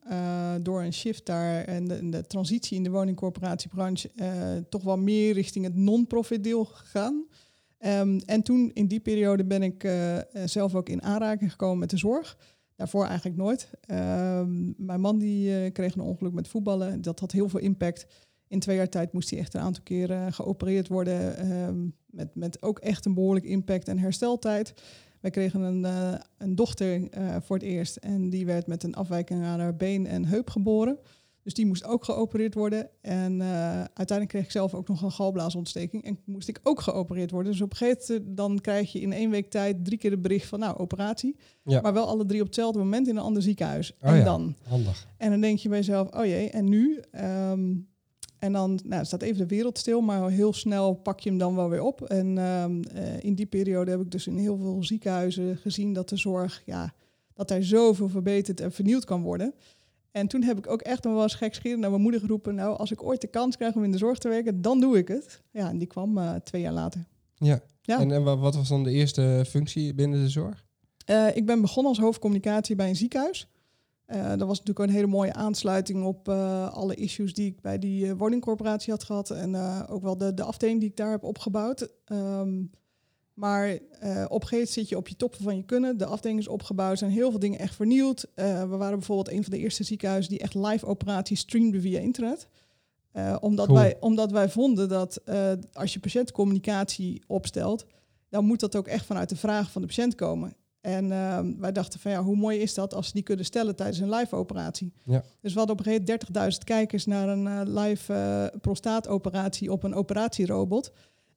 door 0.61 0.81
een 0.81 0.93
shift 0.93 1.25
daar 1.25 1.63
en 1.63 1.85
de, 1.85 2.09
de 2.09 2.27
transitie 2.27 2.77
in 2.77 2.83
de 2.83 2.89
woningcorporatiebranche 2.89 4.09
toch 4.69 4.83
wel 4.83 4.97
meer 4.97 5.33
richting 5.33 5.65
het 5.65 5.75
non-profit 5.75 6.43
deel 6.43 6.65
gegaan. 6.65 7.25
Um, 7.79 8.19
en 8.25 8.41
toen 8.41 8.71
in 8.73 8.87
die 8.87 8.99
periode 8.99 9.45
ben 9.45 9.63
ik 9.63 9.89
zelf 10.45 10.75
ook 10.75 10.89
in 10.89 11.03
aanraking 11.03 11.51
gekomen 11.51 11.79
met 11.79 11.89
de 11.89 11.97
zorg. 11.97 12.37
Daarvoor 12.75 13.05
eigenlijk 13.05 13.37
nooit. 13.37 13.69
Um, 13.91 14.73
mijn 14.77 15.01
man 15.01 15.17
die 15.17 15.63
uh, 15.63 15.71
kreeg 15.71 15.95
een 15.95 16.01
ongeluk 16.01 16.33
met 16.33 16.47
voetballen. 16.47 17.01
Dat 17.01 17.19
had 17.19 17.31
heel 17.31 17.49
veel 17.49 17.59
impact. 17.59 18.05
In 18.47 18.59
twee 18.59 18.75
jaar 18.75 18.89
tijd 18.89 19.13
moest 19.13 19.29
hij 19.29 19.39
echt 19.39 19.53
een 19.53 19.61
aantal 19.61 19.83
keren 19.83 20.33
geopereerd 20.33 20.87
worden. 20.87 21.51
Um, 21.51 21.95
met, 22.05 22.35
met 22.35 22.61
ook 22.61 22.79
echt 22.79 23.05
een 23.05 23.13
behoorlijk 23.13 23.45
impact 23.45 23.87
en 23.87 23.99
hersteltijd. 23.99 24.73
Wij 25.21 25.31
kregen 25.31 25.61
een, 25.61 25.83
uh, 25.83 26.13
een 26.37 26.55
dochter 26.55 27.09
voor 27.41 27.55
het 27.55 27.65
eerst. 27.65 27.95
En 27.95 28.29
die 28.29 28.45
werd 28.45 28.67
met 28.67 28.83
een 28.83 28.95
afwijking 28.95 29.43
aan 29.43 29.59
haar 29.59 29.75
been 29.75 30.07
en 30.07 30.25
heup 30.25 30.49
geboren. 30.49 30.97
Dus 31.45 31.53
die 31.53 31.65
moest 31.65 31.83
ook 31.83 32.03
geopereerd 32.03 32.53
worden. 32.53 32.89
En 33.01 33.41
uiteindelijk 33.93 34.27
kreeg 34.27 34.43
ik 34.43 34.51
zelf 34.51 34.73
ook 34.73 34.87
nog 34.87 35.01
een 35.01 35.11
galblaasontsteking. 35.11 36.03
En 36.03 36.19
moest 36.25 36.47
ik 36.47 36.59
ook 36.63 36.81
geopereerd 36.81 37.31
worden. 37.31 37.51
Dus 37.51 37.61
op 37.61 37.71
een 37.71 37.77
gegeven 37.77 38.15
moment 38.15 38.37
dan 38.37 38.59
krijg 38.61 38.91
je 38.91 39.01
in 39.01 39.13
één 39.13 39.29
week 39.29 39.49
tijd 39.49 39.85
drie 39.85 39.97
keer 39.97 40.09
de 40.09 40.17
bericht 40.17 40.47
van 40.47 40.59
nou, 40.59 40.77
operatie. 40.77 41.35
Ja. 41.63 41.81
Maar 41.81 41.93
wel 41.93 42.07
alle 42.07 42.25
drie 42.25 42.39
op 42.39 42.45
hetzelfde 42.45 42.79
moment 42.79 43.07
in 43.07 43.15
een 43.15 43.23
ander 43.23 43.41
ziekenhuis. 43.41 43.93
Oh 44.01 44.09
en 44.09 44.17
ja, 44.17 44.23
dan? 44.23 44.55
Handig. 44.63 45.07
En 45.17 45.29
dan 45.29 45.41
denk 45.41 45.59
je 45.59 45.69
bij 45.69 45.77
jezelf, 45.77 46.15
oh 46.15 46.25
jee, 46.25 46.49
en 46.49 46.69
nu? 46.69 46.99
Um, 47.51 47.87
en 48.39 48.51
dan 48.51 48.79
nou, 48.83 49.05
staat 49.05 49.21
even 49.21 49.37
de 49.37 49.55
wereld 49.55 49.77
stil, 49.77 50.01
maar 50.01 50.29
heel 50.29 50.53
snel 50.53 50.93
pak 50.93 51.19
je 51.19 51.29
hem 51.29 51.37
dan 51.37 51.55
wel 51.55 51.69
weer 51.69 51.81
op. 51.81 52.01
En 52.01 52.37
um, 52.37 52.81
uh, 52.95 53.23
in 53.23 53.35
die 53.35 53.45
periode 53.45 53.91
heb 53.91 54.01
ik 54.01 54.11
dus 54.11 54.27
in 54.27 54.37
heel 54.37 54.57
veel 54.57 54.83
ziekenhuizen 54.83 55.57
gezien 55.57 55.93
dat 55.93 56.09
de 56.09 56.17
zorg, 56.17 56.61
ja, 56.65 56.93
dat 57.33 57.47
daar 57.47 57.63
zoveel 57.63 58.09
verbeterd 58.09 58.59
en 58.59 58.71
vernieuwd 58.71 59.05
kan 59.05 59.21
worden. 59.21 59.53
En 60.15 60.27
toen 60.27 60.43
heb 60.43 60.57
ik 60.57 60.67
ook 60.67 60.81
echt 60.81 61.03
nog 61.03 61.13
wel 61.13 61.23
eens 61.23 61.35
gekscherend 61.35 61.79
naar 61.79 61.89
mijn 61.89 62.01
moeder 62.01 62.19
geroepen, 62.19 62.55
nou, 62.55 62.77
als 62.77 62.91
ik 62.91 63.03
ooit 63.03 63.21
de 63.21 63.27
kans 63.27 63.55
krijg 63.55 63.75
om 63.75 63.83
in 63.83 63.91
de 63.91 63.97
zorg 63.97 64.17
te 64.17 64.29
werken, 64.29 64.61
dan 64.61 64.79
doe 64.79 64.97
ik 64.97 65.07
het. 65.07 65.41
Ja, 65.51 65.69
en 65.69 65.77
die 65.77 65.87
kwam 65.87 66.17
uh, 66.17 66.35
twee 66.35 66.61
jaar 66.61 66.73
later. 66.73 67.05
Ja. 67.33 67.59
Ja. 67.81 67.99
En, 67.99 68.11
en 68.11 68.23
wat 68.23 68.55
was 68.55 68.69
dan 68.69 68.83
de 68.83 68.91
eerste 68.91 69.43
functie 69.47 69.93
binnen 69.93 70.19
de 70.19 70.29
zorg? 70.29 70.65
Uh, 71.09 71.35
ik 71.35 71.45
ben 71.45 71.61
begonnen 71.61 71.91
als 71.91 72.01
hoofdcommunicatie 72.01 72.75
bij 72.75 72.89
een 72.89 72.95
ziekenhuis. 72.95 73.47
Uh, 74.07 74.29
dat 74.29 74.47
was 74.47 74.59
natuurlijk 74.59 74.79
een 74.79 74.95
hele 74.95 75.07
mooie 75.07 75.33
aansluiting 75.33 76.03
op 76.03 76.29
alle 76.29 76.95
issues 76.95 77.33
die 77.33 77.45
ik 77.45 77.61
bij 77.61 77.79
die 77.79 78.15
woningcorporatie 78.15 78.93
had 78.93 79.03
gehad. 79.03 79.29
En 79.29 79.55
ook 79.87 80.01
wel 80.01 80.17
de, 80.17 80.33
de 80.33 80.43
afdeling 80.43 80.79
die 80.79 80.89
ik 80.89 80.95
daar 80.95 81.11
heb 81.11 81.23
opgebouwd. 81.23 81.89
Um, 82.11 82.71
maar 83.35 83.69
op 83.71 83.79
een 83.81 84.27
gegeven 84.27 84.49
moment 84.51 84.69
zit 84.69 84.89
je 84.89 84.97
op 84.97 85.07
je 85.07 85.15
toppen 85.15 85.43
van 85.43 85.55
je 85.55 85.63
kunnen. 85.63 85.97
De 85.97 86.05
afdeling 86.05 86.39
is 86.39 86.47
opgebouwd, 86.47 86.97
zijn 86.97 87.11
heel 87.11 87.29
veel 87.29 87.39
dingen 87.39 87.59
echt 87.59 87.75
vernieuwd. 87.75 88.27
we 88.35 88.67
waren 88.67 88.97
bijvoorbeeld 88.97 89.31
een 89.31 89.43
van 89.43 89.51
de 89.51 89.59
eerste 89.59 89.83
ziekenhuizen 89.83 90.31
die 90.31 90.41
echt 90.41 90.55
live 90.55 90.85
operaties 90.85 91.39
streamde 91.39 91.81
via 91.81 91.99
internet. 91.99 92.47
omdat, 93.39 93.65
Cool. 93.65 93.79
wij, 93.79 93.97
omdat 93.99 94.31
wij 94.31 94.49
vonden 94.49 94.89
dat 94.89 95.21
als 95.73 95.93
je 95.93 95.99
patiëntcommunicatie 95.99 97.23
opstelt, 97.27 97.85
dan 98.29 98.45
moet 98.45 98.59
dat 98.59 98.75
ook 98.75 98.87
echt 98.87 99.05
vanuit 99.05 99.29
de 99.29 99.35
vraag 99.35 99.71
van 99.71 99.81
de 99.81 99.87
patiënt 99.87 100.15
komen. 100.15 100.55
En 100.85 101.05
uh, 101.05 101.39
wij 101.57 101.71
dachten 101.71 101.99
van 101.99 102.11
ja, 102.11 102.23
hoe 102.23 102.35
mooi 102.35 102.59
is 102.59 102.73
dat 102.73 102.93
als 102.93 103.07
ze 103.07 103.13
die 103.13 103.23
kunnen 103.23 103.45
stellen 103.45 103.75
tijdens 103.75 103.99
een 103.99 104.09
live 104.09 104.35
operatie. 104.35 104.93
Ja. 105.03 105.23
Dus 105.41 105.53
we 105.53 105.57
hadden 105.57 105.79
op 105.79 105.85
een 105.85 105.91
gegeven 105.91 106.19
moment 106.33 106.53
30.000 106.57 106.63
kijkers 106.63 107.05
naar 107.05 107.29
een 107.29 107.45
uh, 107.45 107.61
live 107.63 108.13
uh, 108.13 108.59
prostaatoperatie 108.61 109.71
op 109.71 109.83
een 109.83 109.93
operatierobot. 109.93 110.91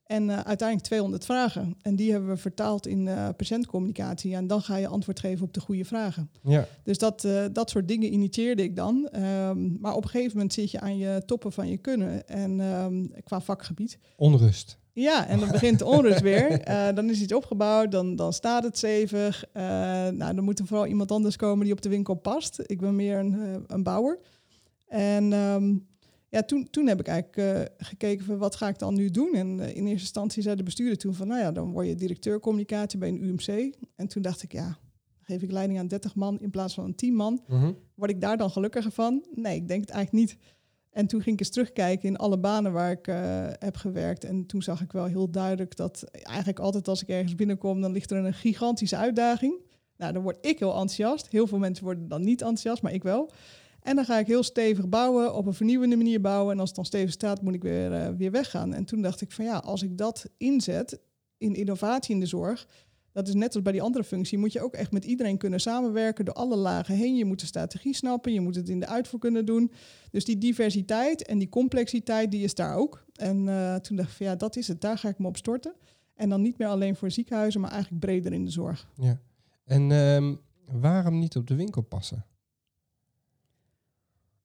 En 0.09 0.29
uh, 0.29 0.41
uiteindelijk 0.41 0.87
200 0.87 1.25
vragen. 1.25 1.77
En 1.83 1.97
die 1.97 2.11
hebben 2.11 2.31
we 2.31 2.37
vertaald 2.37 2.87
in 2.87 3.07
uh, 3.07 3.29
patiëntcommunicatie. 3.37 4.35
En 4.35 4.47
dan 4.47 4.63
ga 4.63 4.77
je 4.77 4.89
antwoord 4.89 5.21
geven 5.21 5.45
op 5.45 5.55
de 5.55 5.61
goede 5.61 5.85
vragen. 5.85 6.31
Ja. 6.43 6.67
Dus 6.83 6.99
dat, 6.99 7.25
uh, 7.25 7.45
dat 7.53 7.71
soort 7.71 7.89
dingen 7.89 8.13
initieerde 8.13 8.63
ik 8.63 8.77
dan. 8.77 9.09
Um, 9.13 9.79
maar 9.81 9.95
op 9.95 10.05
een 10.05 10.11
gegeven 10.11 10.37
moment 10.37 10.53
zit 10.53 10.71
je 10.71 10.81
aan 10.81 10.97
je 10.97 11.23
toppen 11.27 11.53
van 11.53 11.69
je 11.69 11.77
kunnen. 11.77 12.29
En 12.29 12.61
um, 12.61 13.13
qua 13.25 13.41
vakgebied. 13.41 13.99
Onrust. 14.17 14.79
Ja, 14.93 15.27
en 15.27 15.39
dan 15.39 15.51
begint 15.51 15.79
de 15.79 15.85
onrust 15.85 16.21
weer. 16.21 16.69
Uh, 16.69 16.89
dan 16.97 17.11
is 17.11 17.21
iets 17.21 17.35
opgebouwd, 17.35 17.93
dan, 17.93 18.17
dan 18.17 18.33
staat 18.33 18.65
het 18.65 18.77
stevig. 18.77 19.45
Uh, 19.55 19.63
nou, 20.09 20.35
dan 20.35 20.45
moet 20.45 20.59
er 20.59 20.67
vooral 20.67 20.87
iemand 20.87 21.11
anders 21.11 21.37
komen 21.37 21.65
die 21.65 21.75
op 21.75 21.83
de 21.83 21.89
winkel 21.89 22.15
past. 22.15 22.63
Ik 22.67 22.81
ben 22.81 22.97
meer 22.97 23.19
een, 23.19 23.65
een 23.67 23.83
bouwer. 23.83 24.19
En 24.87 25.33
um, 25.33 25.87
ja, 26.29 26.43
toen, 26.43 26.71
toen 26.71 26.87
heb 26.87 27.01
ik 27.01 27.07
eigenlijk 27.07 27.71
gekeken 27.79 28.25
van 28.25 28.39
wat 28.39 28.57
ga 28.57 28.69
ik 28.69 28.79
dan 28.79 28.95
nu 28.95 29.11
doen. 29.11 29.35
En 29.35 29.49
in 29.49 29.87
eerste 29.87 29.87
instantie 29.87 30.43
zei 30.43 30.57
de 30.57 30.63
bestuurder 30.63 30.99
toen 30.99 31.15
van... 31.15 31.29
nou 31.29 31.41
ja, 31.41 31.53
dan 31.53 31.73
word 31.73 31.87
je 31.87 31.95
directeur 31.95 32.41
communicatie 32.41 32.99
bij 32.99 33.09
een 33.09 33.25
UMC. 33.25 33.75
En 33.95 34.09
toen 34.09 34.23
dacht 34.23 34.43
ik, 34.43 34.53
ja, 34.53 34.79
geef 35.21 35.43
ik 35.43 35.51
leiding 35.51 35.79
aan 35.79 35.89
30 35.89 36.15
man 36.15 36.41
in 36.41 36.51
plaats 36.51 36.75
van 36.75 36.85
een 36.85 36.95
10 36.95 37.15
man. 37.15 37.43
Mm 37.47 37.61
-hmm. 37.61 37.77
Word 37.95 38.11
ik 38.11 38.21
daar 38.21 38.37
dan 38.37 38.51
gelukkiger 38.51 38.93
van? 38.93 39.25
Nee, 39.35 39.57
ik 39.57 39.69
denk 39.69 39.81
het 39.81 39.91
eigenlijk 39.91 40.27
niet. 40.27 40.39
En 40.91 41.07
toen 41.07 41.23
ging 41.23 41.35
ik 41.35 41.41
eens 41.41 41.51
terugkijken 41.51 42.09
in 42.09 42.17
alle 42.17 42.39
banen 42.39 42.73
waar 42.73 42.91
ik 42.91 43.07
uh, 43.07 43.17
heb 43.59 43.77
gewerkt. 43.77 44.25
En 44.25 44.47
toen 44.47 44.63
zag 44.63 44.81
ik 44.81 44.93
wel 44.93 45.05
heel 45.05 45.31
duidelijk 45.31 45.77
dat 45.77 46.03
eigenlijk 46.13 46.59
altijd 46.59 46.89
als 46.89 47.03
ik 47.03 47.09
ergens 47.09 47.35
binnenkom, 47.35 47.81
dan 47.81 47.93
ligt 47.93 48.11
er 48.11 48.25
een 48.25 48.35
gigantische 48.35 48.97
uitdaging. 48.97 49.61
Nou, 49.97 50.13
dan 50.13 50.23
word 50.23 50.39
ik 50.41 50.59
heel 50.59 50.71
enthousiast. 50.71 51.29
Heel 51.29 51.47
veel 51.47 51.59
mensen 51.59 51.85
worden 51.85 52.09
dan 52.09 52.21
niet 52.21 52.41
enthousiast, 52.41 52.83
maar 52.83 52.93
ik 52.93 53.03
wel. 53.03 53.31
En 53.89 53.97
dan 53.97 54.05
ga 54.05 54.19
ik 54.19 54.27
heel 54.27 54.43
stevig 54.43 54.89
bouwen, 54.89 55.35
op 55.35 55.47
een 55.47 55.55
vernieuwende 55.55 55.97
manier 55.97 56.21
bouwen. 56.21 56.53
En 56.53 56.61
als 56.61 56.69
het 56.69 56.77
dan 56.77 56.85
stevig 56.85 57.13
staat, 57.13 57.43
moet 57.43 57.55
ik 57.55 57.63
weer, 57.63 57.93
uh, 57.93 58.09
weer 58.17 58.31
weggaan. 58.31 58.75
En 58.75 58.85
toen 58.85 59.03
dacht 59.03 59.21
ik 59.21 59.33
van 59.33 59.45
ja, 59.45 59.57
als 59.57 59.83
ik 59.83 59.99
dat 59.99 60.27
inzet 60.37 61.01
in 61.39 61.55
innovatie 61.55 62.15
in 62.15 62.21
de 62.21 62.27
zorg, 62.27 62.67
dat 63.13 63.29
is 63.29 63.35
net 63.35 63.55
als 63.55 63.63
bij 63.63 63.73
die 63.73 63.83
andere 63.83 64.05
functie, 64.05 64.39
moet 64.39 64.53
je 64.53 64.61
ook 64.61 64.75
echt 64.75 64.93
met 64.93 65.05
iedereen 65.05 65.39
kunnen 65.39 65.61
samenwerken 65.61 66.25
door 66.25 66.35
alle 66.35 66.57
lagen 66.57 66.95
heen. 66.95 67.17
Je 67.17 67.25
moet 67.25 67.41
de 67.41 67.47
strategie 67.47 67.95
snappen, 67.95 68.33
je 68.33 68.41
moet 68.41 68.55
het 68.55 68.69
in 68.69 68.81
de 68.81 68.87
uitvoer 68.87 69.21
kunnen 69.21 69.45
doen. 69.45 69.73
Dus 70.11 70.25
die 70.25 70.39
diversiteit 70.39 71.27
en 71.27 71.39
die 71.39 71.49
complexiteit, 71.49 72.31
die 72.31 72.43
is 72.43 72.55
daar 72.55 72.77
ook. 72.77 73.05
En 73.15 73.47
uh, 73.47 73.75
toen 73.75 73.97
dacht 73.97 74.11
ik 74.11 74.17
van 74.17 74.27
ja, 74.27 74.37
dat 74.37 74.57
is 74.57 74.69
het, 74.69 74.81
daar 74.81 74.99
ga 74.99 75.09
ik 75.09 75.19
me 75.19 75.27
op 75.27 75.37
storten. 75.37 75.75
En 76.15 76.29
dan 76.29 76.43
niet 76.43 76.59
meer 76.59 76.69
alleen 76.69 76.97
voor 76.97 77.11
ziekenhuizen, 77.11 77.61
maar 77.61 77.71
eigenlijk 77.71 78.05
breder 78.05 78.33
in 78.33 78.45
de 78.45 78.51
zorg. 78.51 78.89
Ja. 78.95 79.21
En 79.65 79.91
um, 79.91 80.41
waarom 80.65 81.19
niet 81.19 81.37
op 81.37 81.47
de 81.47 81.55
winkel 81.55 81.83
passen? 81.83 82.25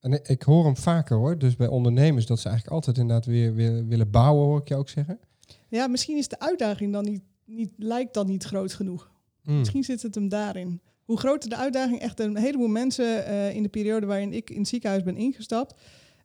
En 0.04 0.20
ik 0.24 0.42
hoor 0.42 0.66
hem 0.66 0.78
vaker 0.78 1.18
hoor, 1.18 1.38
dus 1.38 1.56
bij 1.56 1.68
ondernemers 1.68 2.26
dat 2.26 2.40
ze 2.40 2.48
eigenlijk 2.48 2.76
altijd 2.76 2.98
inderdaad 2.98 3.26
weer, 3.26 3.54
weer 3.54 3.88
willen 3.88 4.12
bouwen, 4.12 4.46
hoor 4.46 4.60
ik 4.60 4.68
je 4.68 4.76
ook 4.76 4.90
zeggen. 4.90 5.20
Ja, 5.68 5.88
misschien 5.88 6.18
is 6.18 6.28
de 6.28 6.40
uitdaging 6.40 6.94
dan 6.94 7.04
niet, 7.04 7.24
niet 7.46 7.72
lijkt 7.78 8.14
dan 8.14 8.28
niet 8.28 8.44
groot 8.44 8.74
genoeg. 8.74 9.12
Hmm. 9.44 9.58
Misschien 9.58 9.84
zit 9.84 10.02
het 10.02 10.16
hem 10.16 10.30
daarin. 10.30 10.82
Hoe 11.04 11.18
groter 11.18 11.50
de 11.50 11.58
uitdaging, 11.58 12.00
echt 12.00 12.20
een 12.20 12.38
heleboel 12.38 12.68
mensen 12.68 13.06
uh, 13.06 13.56
in 13.56 13.64
de 13.64 13.70
periode 13.70 14.06
waarin 14.06 14.34
ik 14.34 14.50
in 14.50 14.60
het 14.60 14.68
ziekenhuis 14.68 15.04
ben 15.04 15.18
ingestapt. 15.18 15.82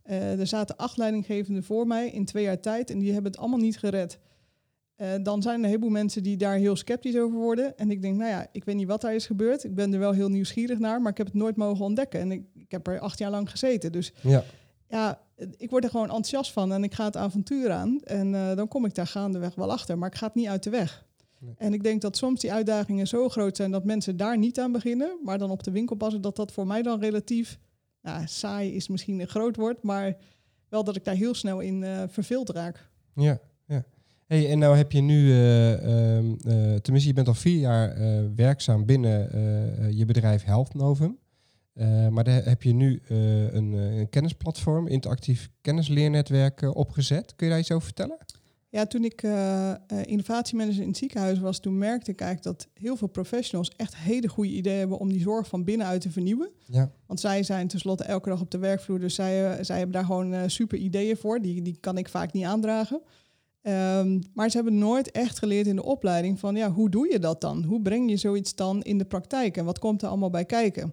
Uh, 0.06 0.40
er 0.40 0.46
zaten 0.46 0.76
acht 0.76 0.96
leidinggevenden 0.96 1.64
voor 1.64 1.86
mij 1.86 2.10
in 2.10 2.24
twee 2.24 2.44
jaar 2.44 2.60
tijd 2.60 2.90
en 2.90 2.98
die 2.98 3.12
hebben 3.12 3.30
het 3.30 3.40
allemaal 3.40 3.58
niet 3.58 3.78
gered. 3.78 4.18
Uh, 5.00 5.08
dan 5.22 5.42
zijn 5.42 5.54
er 5.54 5.60
een 5.60 5.66
heleboel 5.66 5.90
mensen 5.90 6.22
die 6.22 6.36
daar 6.36 6.56
heel 6.56 6.76
sceptisch 6.76 7.16
over 7.16 7.38
worden. 7.38 7.78
En 7.78 7.90
ik 7.90 8.02
denk, 8.02 8.16
nou 8.16 8.30
ja, 8.30 8.46
ik 8.52 8.64
weet 8.64 8.74
niet 8.74 8.86
wat 8.86 9.00
daar 9.00 9.14
is 9.14 9.26
gebeurd. 9.26 9.64
Ik 9.64 9.74
ben 9.74 9.92
er 9.92 9.98
wel 9.98 10.12
heel 10.12 10.28
nieuwsgierig 10.28 10.78
naar, 10.78 11.02
maar 11.02 11.10
ik 11.10 11.18
heb 11.18 11.26
het 11.26 11.36
nooit 11.36 11.56
mogen 11.56 11.84
ontdekken. 11.84 12.20
En 12.20 12.32
ik, 12.32 12.42
ik 12.54 12.70
heb 12.70 12.86
er 12.86 13.00
acht 13.00 13.18
jaar 13.18 13.30
lang 13.30 13.50
gezeten. 13.50 13.92
Dus 13.92 14.12
ja. 14.20 14.44
ja, 14.88 15.20
ik 15.56 15.70
word 15.70 15.84
er 15.84 15.90
gewoon 15.90 16.06
enthousiast 16.06 16.52
van 16.52 16.72
en 16.72 16.84
ik 16.84 16.94
ga 16.94 17.04
het 17.04 17.16
avontuur 17.16 17.70
aan. 17.70 18.00
En 18.04 18.32
uh, 18.32 18.56
dan 18.56 18.68
kom 18.68 18.84
ik 18.84 18.94
daar 18.94 19.06
gaandeweg 19.06 19.54
wel 19.54 19.72
achter, 19.72 19.98
maar 19.98 20.08
ik 20.08 20.14
ga 20.14 20.26
het 20.26 20.34
niet 20.34 20.48
uit 20.48 20.62
de 20.62 20.70
weg. 20.70 21.06
Nee. 21.38 21.54
En 21.58 21.72
ik 21.72 21.82
denk 21.82 22.00
dat 22.00 22.16
soms 22.16 22.40
die 22.40 22.52
uitdagingen 22.52 23.06
zo 23.06 23.28
groot 23.28 23.56
zijn 23.56 23.70
dat 23.70 23.84
mensen 23.84 24.16
daar 24.16 24.38
niet 24.38 24.60
aan 24.60 24.72
beginnen, 24.72 25.18
maar 25.24 25.38
dan 25.38 25.50
op 25.50 25.62
de 25.62 25.70
winkel 25.70 25.96
passen, 25.96 26.20
dat 26.20 26.36
dat 26.36 26.52
voor 26.52 26.66
mij 26.66 26.82
dan 26.82 27.00
relatief, 27.00 27.58
nou, 28.02 28.26
saai 28.26 28.74
is 28.74 28.88
misschien 28.88 29.20
een 29.20 29.28
groot 29.28 29.56
woord, 29.56 29.82
maar 29.82 30.16
wel 30.68 30.84
dat 30.84 30.96
ik 30.96 31.04
daar 31.04 31.14
heel 31.14 31.34
snel 31.34 31.60
in 31.60 31.82
uh, 31.82 32.02
verveeld 32.08 32.50
raak. 32.50 32.88
Ja, 33.14 33.24
ja. 33.24 33.40
Hey, 34.28 34.50
en 34.50 34.58
nou 34.58 34.76
heb 34.76 34.92
je 34.92 35.00
nu, 35.00 35.26
uh, 35.26 35.82
uh, 35.82 36.18
uh, 36.18 36.34
tenminste 36.74 37.08
je 37.08 37.12
bent 37.12 37.28
al 37.28 37.34
vier 37.34 37.58
jaar 37.58 37.96
werkzaam 38.34 38.84
binnen 38.84 39.30
je 39.96 40.04
bedrijf 40.04 40.44
Health 40.44 40.74
Novum. 40.74 41.18
maar 42.10 42.24
daar 42.24 42.44
heb 42.44 42.62
je 42.62 42.72
nu 42.72 43.00
een, 43.08 43.72
een, 43.72 44.08
kennisplatform, 44.08 44.86
interactief 44.86 45.48
kennisleernetwerk 45.60 46.76
opgezet. 46.76 47.34
Kun 47.36 47.46
je 47.46 47.52
daar 47.52 47.60
iets 47.60 47.72
over 47.72 47.84
vertellen? 47.84 48.18
Ja, 48.68 48.86
toen 48.86 49.04
ik 49.04 49.22
innovatiemanager 50.04 50.82
in 50.82 50.88
het 50.88 50.96
ziekenhuis 50.96 51.38
was, 51.38 51.60
toen 51.60 51.78
merkte 51.78 52.10
ik 52.10 52.20
eigenlijk 52.20 52.58
dat 52.58 52.68
heel 52.74 52.96
veel 52.96 53.08
professionals 53.08 53.72
echt 53.76 53.96
hele 53.96 54.28
goede 54.28 54.50
ideeën 54.50 54.78
hebben 54.78 54.98
om 54.98 55.08
die 55.08 55.20
zorg 55.20 55.46
van 55.46 55.64
binnenuit 55.64 56.00
te 56.00 56.10
vernieuwen. 56.10 56.50
Ja. 56.66 56.90
Want 57.06 57.20
zij 57.20 57.42
zijn 57.42 57.68
tenslotte 57.68 58.04
elke 58.04 58.28
dag 58.28 58.40
op 58.40 58.50
de 58.50 58.58
werkvloer, 58.58 59.00
dus 59.00 59.14
zij, 59.14 59.64
zij 59.64 59.76
hebben 59.76 59.94
daar 59.94 60.04
gewoon 60.04 60.50
super 60.50 60.78
ideeën 60.78 61.16
voor. 61.16 61.40
Die, 61.40 61.62
die 61.62 61.76
kan 61.80 61.98
ik 61.98 62.08
vaak 62.08 62.32
niet 62.32 62.44
aandragen. 62.44 63.02
Um, 63.68 64.22
maar 64.34 64.50
ze 64.50 64.56
hebben 64.56 64.78
nooit 64.78 65.10
echt 65.10 65.38
geleerd 65.38 65.66
in 65.66 65.76
de 65.76 65.84
opleiding 65.84 66.38
van 66.38 66.56
ja, 66.56 66.70
hoe 66.70 66.90
doe 66.90 67.12
je 67.12 67.18
dat 67.18 67.40
dan? 67.40 67.64
Hoe 67.64 67.82
breng 67.82 68.10
je 68.10 68.16
zoiets 68.16 68.54
dan 68.54 68.82
in 68.82 68.98
de 68.98 69.04
praktijk 69.04 69.56
en 69.56 69.64
wat 69.64 69.78
komt 69.78 70.02
er 70.02 70.08
allemaal 70.08 70.30
bij 70.30 70.44
kijken? 70.44 70.92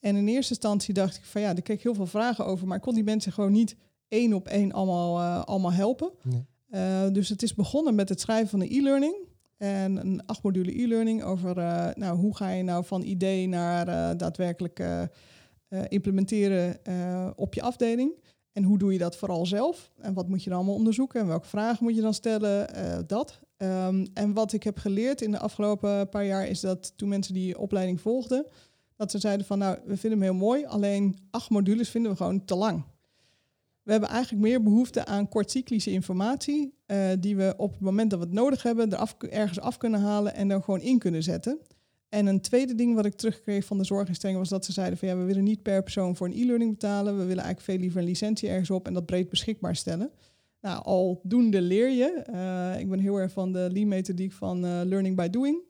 En 0.00 0.16
in 0.16 0.28
eerste 0.28 0.52
instantie 0.52 0.94
dacht 0.94 1.16
ik 1.16 1.24
van 1.24 1.40
ja, 1.40 1.52
daar 1.52 1.62
kreeg 1.62 1.76
ik 1.76 1.82
heel 1.82 1.94
veel 1.94 2.06
vragen 2.06 2.46
over, 2.46 2.66
maar 2.66 2.76
ik 2.76 2.82
kon 2.82 2.94
die 2.94 3.04
mensen 3.04 3.32
gewoon 3.32 3.52
niet 3.52 3.76
één 4.08 4.32
op 4.32 4.48
één 4.48 4.72
allemaal, 4.72 5.18
uh, 5.18 5.44
allemaal 5.44 5.72
helpen. 5.72 6.10
Nee. 6.22 6.46
Uh, 6.70 7.12
dus 7.12 7.28
het 7.28 7.42
is 7.42 7.54
begonnen 7.54 7.94
met 7.94 8.08
het 8.08 8.20
schrijven 8.20 8.48
van 8.48 8.60
een 8.60 8.70
e-learning. 8.70 9.14
En 9.56 9.96
een 9.96 10.26
acht 10.26 10.42
module 10.42 10.82
e-learning 10.82 11.22
over 11.22 11.58
uh, 11.58 11.88
nou, 11.94 12.18
hoe 12.18 12.36
ga 12.36 12.50
je 12.50 12.62
nou 12.62 12.84
van 12.84 13.02
idee 13.02 13.48
naar 13.48 14.16
daadwerkelijk 14.16 14.82
implementeren 15.88 16.78
op 17.36 17.54
je 17.54 17.62
afdeling. 17.62 18.12
En 18.52 18.62
hoe 18.62 18.78
doe 18.78 18.92
je 18.92 18.98
dat 18.98 19.16
vooral 19.16 19.46
zelf? 19.46 19.90
En 20.00 20.14
wat 20.14 20.28
moet 20.28 20.42
je 20.42 20.48
dan 20.48 20.58
allemaal 20.58 20.76
onderzoeken? 20.76 21.20
En 21.20 21.26
welke 21.26 21.46
vragen 21.46 21.84
moet 21.84 21.94
je 21.94 22.00
dan 22.00 22.14
stellen? 22.14 22.76
Uh, 22.76 22.98
dat. 23.06 23.40
Um, 23.56 24.06
en 24.14 24.32
wat 24.32 24.52
ik 24.52 24.62
heb 24.62 24.78
geleerd 24.78 25.20
in 25.20 25.30
de 25.30 25.38
afgelopen 25.38 26.08
paar 26.08 26.24
jaar 26.24 26.46
is 26.46 26.60
dat 26.60 26.92
toen 26.96 27.08
mensen 27.08 27.34
die 27.34 27.58
opleiding 27.58 28.00
volgden, 28.00 28.46
dat 28.96 29.10
ze 29.10 29.18
zeiden 29.18 29.46
van 29.46 29.58
nou, 29.58 29.78
we 29.84 29.96
vinden 29.96 30.18
hem 30.18 30.28
heel 30.28 30.38
mooi, 30.38 30.64
alleen 30.64 31.18
acht 31.30 31.50
modules 31.50 31.90
vinden 31.90 32.10
we 32.10 32.16
gewoon 32.16 32.44
te 32.44 32.54
lang. 32.54 32.84
We 33.82 33.92
hebben 33.92 34.10
eigenlijk 34.10 34.42
meer 34.42 34.62
behoefte 34.62 35.04
aan 35.06 35.28
kortcyclische 35.28 35.90
informatie, 35.90 36.74
uh, 36.86 37.06
die 37.18 37.36
we 37.36 37.54
op 37.56 37.72
het 37.72 37.80
moment 37.80 38.10
dat 38.10 38.18
we 38.18 38.24
het 38.24 38.34
nodig 38.34 38.62
hebben, 38.62 38.92
er 38.92 39.32
ergens 39.32 39.60
af 39.60 39.76
kunnen 39.76 40.00
halen 40.00 40.34
en 40.34 40.50
er 40.50 40.62
gewoon 40.62 40.80
in 40.80 40.98
kunnen 40.98 41.22
zetten. 41.22 41.58
En 42.10 42.26
een 42.26 42.40
tweede 42.40 42.74
ding 42.74 42.94
wat 42.94 43.06
ik 43.06 43.14
terugkreeg 43.14 43.64
van 43.64 43.78
de 43.78 43.84
zorginstellingen 43.84 44.40
was 44.40 44.50
dat 44.50 44.64
ze 44.64 44.72
zeiden 44.72 44.98
van 44.98 45.08
ja, 45.08 45.16
we 45.16 45.24
willen 45.24 45.44
niet 45.44 45.62
per 45.62 45.82
persoon 45.82 46.16
voor 46.16 46.26
een 46.26 46.40
e-learning 46.40 46.70
betalen. 46.70 47.12
We 47.12 47.24
willen 47.24 47.44
eigenlijk 47.44 47.60
veel 47.60 47.78
liever 47.78 48.00
een 48.00 48.06
licentie 48.06 48.48
ergens 48.48 48.70
op 48.70 48.86
en 48.86 48.94
dat 48.94 49.06
breed 49.06 49.28
beschikbaar 49.28 49.76
stellen. 49.76 50.10
Nou, 50.60 50.84
aldoende 50.84 51.60
leer 51.60 51.90
je. 51.90 52.24
Uh, 52.30 52.80
ik 52.80 52.88
ben 52.88 52.98
heel 52.98 53.16
erg 53.16 53.32
van 53.32 53.52
de 53.52 53.68
lean-methodiek 53.72 54.32
van 54.32 54.64
uh, 54.64 54.80
learning 54.84 55.16
by 55.16 55.28
doing. 55.28 55.62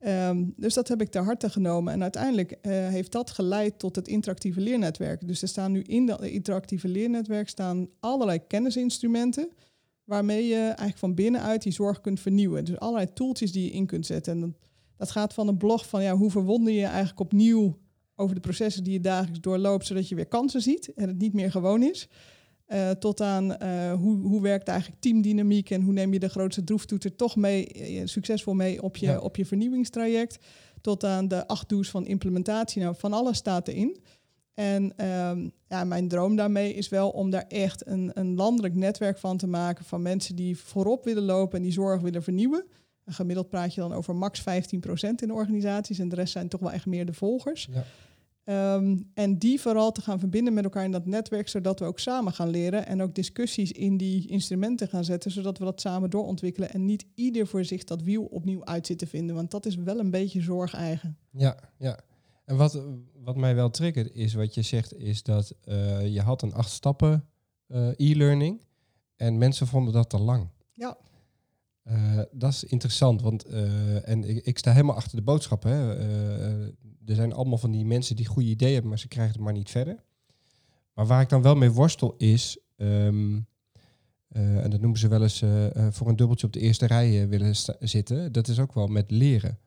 Um, 0.00 0.54
dus 0.56 0.74
dat 0.74 0.88
heb 0.88 1.00
ik 1.00 1.08
ter 1.08 1.24
harte 1.24 1.50
genomen. 1.50 1.92
En 1.92 2.02
uiteindelijk 2.02 2.50
uh, 2.50 2.72
heeft 2.88 3.12
dat 3.12 3.30
geleid 3.30 3.78
tot 3.78 3.96
het 3.96 4.08
interactieve 4.08 4.60
leernetwerk. 4.60 5.26
Dus 5.28 5.42
er 5.42 5.48
staan 5.48 5.72
nu 5.72 5.82
in 5.82 6.06
dat 6.06 6.22
interactieve 6.22 6.88
leernetwerk 6.88 7.48
staan 7.48 7.88
allerlei 8.00 8.46
kennisinstrumenten 8.46 9.48
waarmee 10.04 10.46
je 10.46 10.60
eigenlijk 10.60 10.98
van 10.98 11.14
binnenuit 11.14 11.62
die 11.62 11.72
zorg 11.72 12.00
kunt 12.00 12.20
vernieuwen. 12.20 12.64
Dus 12.64 12.78
allerlei 12.78 13.12
tooltjes 13.12 13.52
die 13.52 13.64
je 13.64 13.70
in 13.70 13.86
kunt 13.86 14.06
zetten. 14.06 14.42
En 14.42 14.56
dat 14.96 15.10
gaat 15.10 15.34
van 15.34 15.48
een 15.48 15.56
blog 15.56 15.88
van 15.88 16.02
ja, 16.02 16.16
hoe 16.16 16.30
verwonder 16.30 16.72
je 16.72 16.84
eigenlijk 16.84 17.20
opnieuw 17.20 17.78
over 18.16 18.34
de 18.34 18.40
processen 18.40 18.84
die 18.84 18.92
je 18.92 19.00
dagelijks 19.00 19.40
doorloopt, 19.40 19.86
zodat 19.86 20.08
je 20.08 20.14
weer 20.14 20.26
kansen 20.26 20.62
ziet 20.62 20.92
en 20.94 21.08
het 21.08 21.18
niet 21.18 21.32
meer 21.32 21.50
gewoon 21.50 21.82
is. 21.82 22.08
Uh, 22.68 22.90
tot 22.90 23.20
aan 23.20 23.56
uh, 23.62 23.92
hoe, 23.92 24.18
hoe 24.18 24.42
werkt 24.42 24.68
eigenlijk 24.68 25.00
teamdynamiek 25.00 25.70
en 25.70 25.82
hoe 25.82 25.92
neem 25.92 26.12
je 26.12 26.18
de 26.18 26.28
grootste 26.28 26.64
droeftoeter 26.64 27.16
toch 27.16 27.36
mee, 27.36 27.90
uh, 27.90 28.00
succesvol 28.04 28.54
mee 28.54 28.82
op 28.82 28.96
je, 28.96 29.06
Ja. 29.06 29.18
op 29.18 29.36
je 29.36 29.46
vernieuwingstraject. 29.46 30.38
Tot 30.80 31.04
aan 31.04 31.28
de 31.28 31.46
acht 31.46 31.68
do's 31.68 31.90
van 31.90 32.06
implementatie. 32.06 32.82
Nou, 32.82 32.94
van 32.98 33.12
alles 33.12 33.36
staat 33.36 33.68
erin. 33.68 33.98
En 34.54 34.96
ehm, 34.96 35.48
ja, 35.68 35.84
mijn 35.84 36.08
droom 36.08 36.36
daarmee 36.36 36.74
is 36.74 36.88
wel 36.88 37.10
om 37.10 37.30
daar 37.30 37.44
echt 37.48 37.86
een, 37.86 38.10
een 38.14 38.34
landelijk 38.34 38.74
netwerk 38.74 39.18
van 39.18 39.36
te 39.36 39.46
maken 39.46 39.84
van 39.84 40.02
mensen 40.02 40.36
die 40.36 40.58
voorop 40.58 41.04
willen 41.04 41.22
lopen 41.22 41.56
en 41.56 41.62
die 41.62 41.72
zorg 41.72 42.00
willen 42.00 42.22
vernieuwen. 42.22 42.66
En 43.06 43.12
gemiddeld 43.12 43.48
praat 43.48 43.74
je 43.74 43.80
dan 43.80 43.92
over 43.92 44.16
max 44.16 44.40
15% 44.40 44.42
in 44.42 45.16
de 45.16 45.32
organisaties 45.32 45.98
en 45.98 46.08
de 46.08 46.14
rest 46.14 46.32
zijn 46.32 46.48
toch 46.48 46.60
wel 46.60 46.72
echt 46.72 46.86
meer 46.86 47.06
de 47.06 47.12
volgers. 47.12 47.68
Ja. 47.72 47.84
Ehm, 48.46 48.96
en 49.14 49.38
die 49.38 49.60
vooral 49.60 49.92
te 49.92 50.00
gaan 50.00 50.18
verbinden 50.18 50.54
met 50.54 50.64
elkaar 50.64 50.84
in 50.84 50.90
dat 50.90 51.06
netwerk, 51.06 51.48
zodat 51.48 51.78
we 51.78 51.84
ook 51.84 51.98
samen 51.98 52.32
gaan 52.32 52.48
leren 52.48 52.86
en 52.86 53.02
ook 53.02 53.14
discussies 53.14 53.72
in 53.72 53.96
die 53.96 54.28
instrumenten 54.28 54.88
gaan 54.88 55.04
zetten, 55.04 55.30
zodat 55.30 55.58
we 55.58 55.64
dat 55.64 55.80
samen 55.80 56.10
doorontwikkelen 56.10 56.70
en 56.70 56.84
niet 56.84 57.06
ieder 57.14 57.46
voor 57.46 57.64
zich 57.64 57.84
dat 57.84 58.02
wiel 58.02 58.24
opnieuw 58.24 58.64
uit 58.64 58.86
zit 58.86 58.98
te 58.98 59.06
vinden. 59.06 59.34
Want 59.34 59.50
dat 59.50 59.66
is 59.66 59.76
wel 59.76 59.98
een 59.98 60.10
beetje 60.10 60.40
zorg 60.40 60.74
eigen. 60.74 61.18
Ja, 61.30 61.56
ja. 61.78 61.98
En 62.44 62.56
wat, 62.56 62.82
wat 63.14 63.36
mij 63.36 63.54
wel 63.54 63.70
triggert 63.70 64.14
is 64.14 64.34
wat 64.34 64.54
je 64.54 64.62
zegt, 64.62 64.94
is 64.94 65.22
dat 65.22 65.54
eh, 65.64 66.14
je 66.14 66.20
had 66.20 66.42
een 66.42 66.54
acht 66.54 66.70
stappen 66.70 67.28
eh, 67.66 67.88
e-learning 67.96 68.64
en 69.16 69.38
mensen 69.38 69.66
vonden 69.66 69.92
dat 69.92 70.10
te 70.10 70.18
lang. 70.18 70.48
Ja. 70.74 70.96
Eh, 71.86 72.20
dat 72.30 72.52
is 72.52 72.64
interessant, 72.64 73.22
want 73.22 73.44
eh, 73.44 74.08
en 74.08 74.24
ik, 74.28 74.46
ik 74.46 74.58
sta 74.58 74.72
helemaal 74.72 74.96
achter 74.96 75.16
de 75.16 75.22
boodschap. 75.22 75.62
Hè. 75.62 75.96
Eh, 75.96 76.64
er 77.04 77.14
zijn 77.14 77.32
allemaal 77.32 77.58
van 77.58 77.70
die 77.70 77.84
mensen 77.84 78.16
die 78.16 78.26
goede 78.26 78.48
ideeën 78.48 78.72
hebben, 78.72 78.90
maar 78.90 78.98
ze 78.98 79.08
krijgen 79.08 79.34
het 79.34 79.42
maar 79.42 79.52
niet 79.52 79.70
verder. 79.70 80.04
Maar 80.94 81.06
waar 81.06 81.20
ik 81.20 81.28
dan 81.28 81.42
wel 81.42 81.54
mee 81.54 81.70
worstel 81.70 82.14
is, 82.16 82.58
ehm, 82.76 83.40
eh, 84.28 84.64
en 84.64 84.70
dat 84.70 84.80
noemen 84.80 84.98
ze 84.98 85.08
wel 85.08 85.22
eens 85.22 85.44
voor 85.90 86.08
een 86.08 86.16
dubbeltje 86.16 86.46
op 86.46 86.52
de 86.52 86.60
eerste 86.60 86.86
rij 86.86 87.28
willen 87.28 87.54
zitten. 87.80 88.32
Dat 88.32 88.48
is 88.48 88.58
ook 88.58 88.74
wel 88.74 88.86
met 88.86 89.10
leren. 89.10 89.58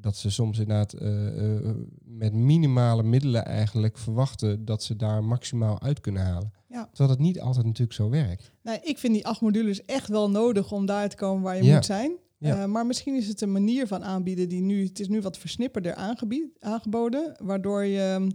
Dat 0.00 0.16
ze 0.16 0.30
soms 0.30 0.58
inderdaad 0.58 0.92
eh, 0.92 1.56
eh, 1.56 1.74
met 2.04 2.32
minimale 2.32 3.02
middelen 3.02 3.44
eigenlijk 3.44 3.98
verwachten 3.98 4.64
dat 4.64 4.82
ze 4.82 4.96
daar 4.96 5.24
maximaal 5.24 5.80
uit 5.82 6.00
kunnen 6.00 6.22
halen. 6.22 6.52
Ja. 6.68 6.86
Terwijl 6.86 7.10
het 7.10 7.18
niet 7.18 7.40
altijd 7.40 7.64
natuurlijk 7.64 7.92
zo 7.92 8.10
werkt. 8.10 8.52
Nou, 8.62 8.78
ik 8.82 8.98
vind 8.98 9.14
die 9.14 9.26
acht 9.26 9.40
modules 9.40 9.84
echt 9.84 10.08
wel 10.08 10.30
nodig 10.30 10.72
om 10.72 10.86
daar 10.86 11.08
te 11.08 11.16
komen 11.16 11.42
waar 11.42 11.56
je 11.56 11.64
Ja. 11.64 11.74
moet 11.74 11.84
zijn. 11.84 12.12
Ja. 12.38 12.62
Eh, 12.62 12.64
maar 12.64 12.86
misschien 12.86 13.14
is 13.16 13.28
het 13.28 13.40
een 13.40 13.52
manier 13.52 13.86
van 13.86 14.04
aanbieden 14.04 14.48
die 14.48 14.60
nu, 14.62 14.84
het 14.86 15.00
is 15.00 15.08
nu 15.08 15.20
wat 15.20 15.38
versnipperder 15.38 15.94
aangebied, 15.94 16.44
aangeboden, 16.58 17.36
waardoor 17.42 17.84
je 17.84 18.28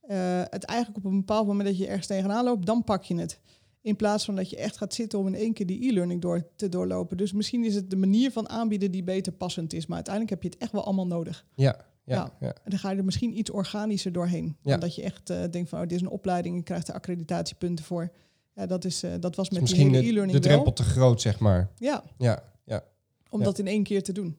eh, 0.00 0.42
het 0.50 0.64
eigenlijk 0.64 0.98
op 1.04 1.10
een 1.12 1.18
bepaald 1.18 1.46
moment 1.46 1.68
dat 1.68 1.78
je 1.78 1.86
ergens 1.86 2.06
tegenaan 2.06 2.44
loopt, 2.44 2.66
dan 2.66 2.84
pak 2.84 3.02
je 3.04 3.14
het. 3.18 3.40
In 3.86 3.96
plaats 3.96 4.24
van 4.24 4.36
dat 4.36 4.50
je 4.50 4.56
echt 4.56 4.76
gaat 4.76 4.94
zitten 4.94 5.18
om 5.18 5.26
in 5.26 5.34
één 5.34 5.52
keer 5.52 5.66
die 5.66 5.88
e-learning 5.88 6.20
door 6.20 6.48
te 6.56 6.68
doorlopen. 6.68 7.16
Dus 7.16 7.32
misschien 7.32 7.64
is 7.64 7.74
het 7.74 7.90
de 7.90 7.96
manier 7.96 8.30
van 8.30 8.48
aanbieden 8.48 8.90
die 8.90 9.02
beter 9.04 9.32
passend 9.32 9.72
is. 9.72 9.86
Maar 9.86 9.94
uiteindelijk 9.96 10.34
heb 10.34 10.42
je 10.42 10.48
het 10.48 10.58
echt 10.58 10.72
wel 10.72 10.84
allemaal 10.84 11.06
nodig. 11.06 11.46
Ja, 11.54 11.76
ja, 12.04 12.32
ja. 12.40 12.46
En 12.46 12.70
dan 12.70 12.78
ga 12.78 12.90
je 12.90 12.96
er 12.96 13.04
misschien 13.04 13.38
iets 13.38 13.50
organischer 13.50 14.12
doorheen. 14.12 14.56
Ja. 14.62 14.70
Dan 14.70 14.80
dat 14.80 14.94
je 14.94 15.02
echt 15.02 15.30
eh, 15.30 15.42
denkt 15.50 15.68
van, 15.68 15.80
oh, 15.80 15.86
dit 15.86 15.96
is 15.96 16.00
een 16.02 16.08
opleiding, 16.10 16.56
je 16.56 16.62
krijgt 16.62 16.88
er 16.88 16.94
accreditatiepunten 16.94 17.84
voor. 17.84 18.12
Ja, 18.54 18.66
dat, 18.66 18.84
is, 18.84 19.02
eh, 19.02 19.10
dat 19.20 19.36
was 19.36 19.50
met 19.50 19.60
Misschien 19.60 19.82
die 19.82 19.90
hele 19.90 20.04
de, 20.06 20.10
e-learning 20.10 20.38
de 20.38 20.48
drempel 20.48 20.72
te 20.72 20.82
groot, 20.82 21.20
zeg 21.20 21.38
maar. 21.38 21.70
Ja, 21.76 22.04
Ja, 22.18 22.42
ja. 22.64 22.84
om 23.30 23.38
Ja. 23.38 23.44
dat 23.44 23.58
in 23.58 23.66
één 23.66 23.82
keer 23.82 24.02
te 24.02 24.12
doen. 24.12 24.36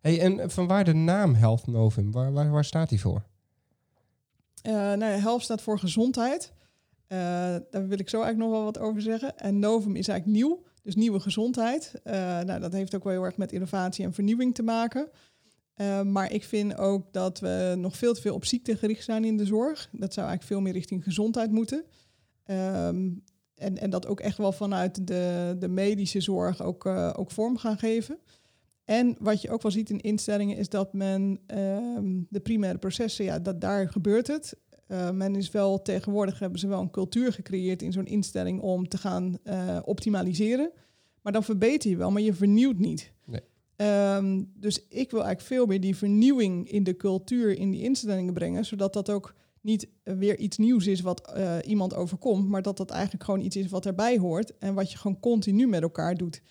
Hey, 0.00 0.20
en 0.20 0.50
van 0.50 0.66
waar 0.66 0.84
de 0.84 0.94
naam 0.94 1.34
Health 1.34 1.66
Novum? 1.66 2.12
Waar, 2.12 2.32
waar, 2.32 2.50
waar 2.50 2.64
staat 2.64 2.88
die 2.88 3.00
voor? 3.00 3.24
Eh 4.62 4.72
nou 4.72 5.04
ja, 5.04 5.18
HELP 5.18 5.42
staat 5.42 5.62
voor 5.62 5.78
gezondheid. 5.78 6.52
Eh, 7.06 7.18
daar 7.70 7.88
wil 7.88 7.98
ik 7.98 8.08
zo 8.08 8.22
eigenlijk 8.22 8.50
nog 8.50 8.50
wel 8.50 8.64
wat 8.64 8.78
over 8.78 9.02
zeggen. 9.02 9.38
En 9.38 9.58
Novum 9.58 9.96
is 9.96 10.08
eigenlijk 10.08 10.38
nieuw, 10.38 10.62
dus 10.82 10.94
nieuwe 10.94 11.20
gezondheid. 11.20 11.92
Eh, 12.02 12.14
nou, 12.40 12.60
dat 12.60 12.72
heeft 12.72 12.94
ook 12.94 13.04
wel 13.04 13.12
heel 13.12 13.24
erg 13.24 13.36
met 13.36 13.52
innovatie 13.52 14.04
en 14.04 14.12
vernieuwing 14.12 14.54
te 14.54 14.62
maken. 14.62 15.08
Eh, 15.74 16.02
maar 16.02 16.32
ik 16.32 16.44
vind 16.44 16.78
ook 16.78 17.12
dat 17.12 17.40
we 17.40 17.74
nog 17.78 17.96
veel 17.96 18.14
te 18.14 18.20
veel 18.20 18.34
op 18.34 18.44
ziekte 18.44 18.76
gericht 18.76 19.04
zijn 19.04 19.24
in 19.24 19.36
de 19.36 19.46
zorg. 19.46 19.88
Dat 19.92 20.14
zou 20.14 20.26
eigenlijk 20.26 20.42
veel 20.42 20.60
meer 20.60 20.72
richting 20.72 21.04
gezondheid 21.04 21.50
moeten. 21.50 21.84
Ehm, 22.44 23.10
en, 23.54 23.78
en 23.78 23.90
dat 23.90 24.06
ook 24.06 24.20
echt 24.20 24.38
wel 24.38 24.52
vanuit 24.52 25.06
de, 25.06 25.56
de 25.58 25.68
medische 25.68 26.20
zorg 26.20 26.62
ook, 26.62 26.86
ook 26.86 27.30
vorm 27.30 27.56
gaan 27.56 27.78
geven. 27.78 28.18
En 28.86 29.16
wat 29.18 29.42
je 29.42 29.50
ook 29.50 29.62
wel 29.62 29.72
ziet 29.72 29.90
in 29.90 30.00
instellingen 30.00 30.56
is 30.56 30.68
dat 30.68 30.92
men 30.92 31.40
ehm, 31.46 32.22
de 32.28 32.40
primaire 32.40 32.78
processen, 32.78 33.24
ja, 33.24 33.38
dat 33.38 33.60
daar 33.60 33.88
gebeurt 33.88 34.26
het. 34.26 34.56
Eh, 34.86 35.10
men 35.10 35.34
is 35.34 35.50
wel 35.50 35.82
tegenwoordig 35.82 36.38
hebben 36.38 36.58
ze 36.58 36.68
wel 36.68 36.80
een 36.80 36.90
cultuur 36.90 37.32
gecreëerd 37.32 37.82
in 37.82 37.92
zo'n 37.92 38.06
instelling 38.06 38.60
om 38.60 38.88
te 38.88 38.98
gaan 38.98 39.38
eh, 39.42 39.78
optimaliseren. 39.84 40.70
Maar 41.22 41.32
dan 41.32 41.44
verbeter 41.44 41.90
je 41.90 41.96
wel, 41.96 42.10
maar 42.10 42.22
je 42.22 42.34
vernieuwt 42.34 42.78
niet. 42.78 43.12
Nee. 43.24 43.40
Ehm, 43.76 44.42
dus 44.54 44.86
ik 44.88 45.10
wil 45.10 45.24
eigenlijk 45.24 45.40
veel 45.40 45.66
meer 45.66 45.80
die 45.80 45.96
vernieuwing 45.96 46.70
in 46.70 46.84
de 46.84 46.96
cultuur 46.96 47.58
in 47.58 47.70
die 47.70 47.82
instellingen 47.82 48.32
brengen, 48.34 48.64
zodat 48.64 48.92
dat 48.92 49.10
ook 49.10 49.34
niet 49.60 49.88
eh, 50.02 50.14
weer 50.14 50.38
iets 50.38 50.56
nieuws 50.56 50.86
is 50.86 51.00
wat 51.00 51.32
iemand 51.64 51.94
overkomt, 51.94 52.48
maar 52.48 52.62
dat 52.62 52.76
dat 52.76 52.90
eigenlijk 52.90 53.24
gewoon 53.24 53.40
iets 53.40 53.56
is 53.56 53.68
wat 53.68 53.86
erbij 53.86 54.18
hoort 54.18 54.58
en 54.58 54.74
wat 54.74 54.92
je 54.92 54.98
gewoon 54.98 55.20
continu 55.20 55.66
met 55.66 55.82
elkaar 55.82 56.14
doet. 56.14 56.42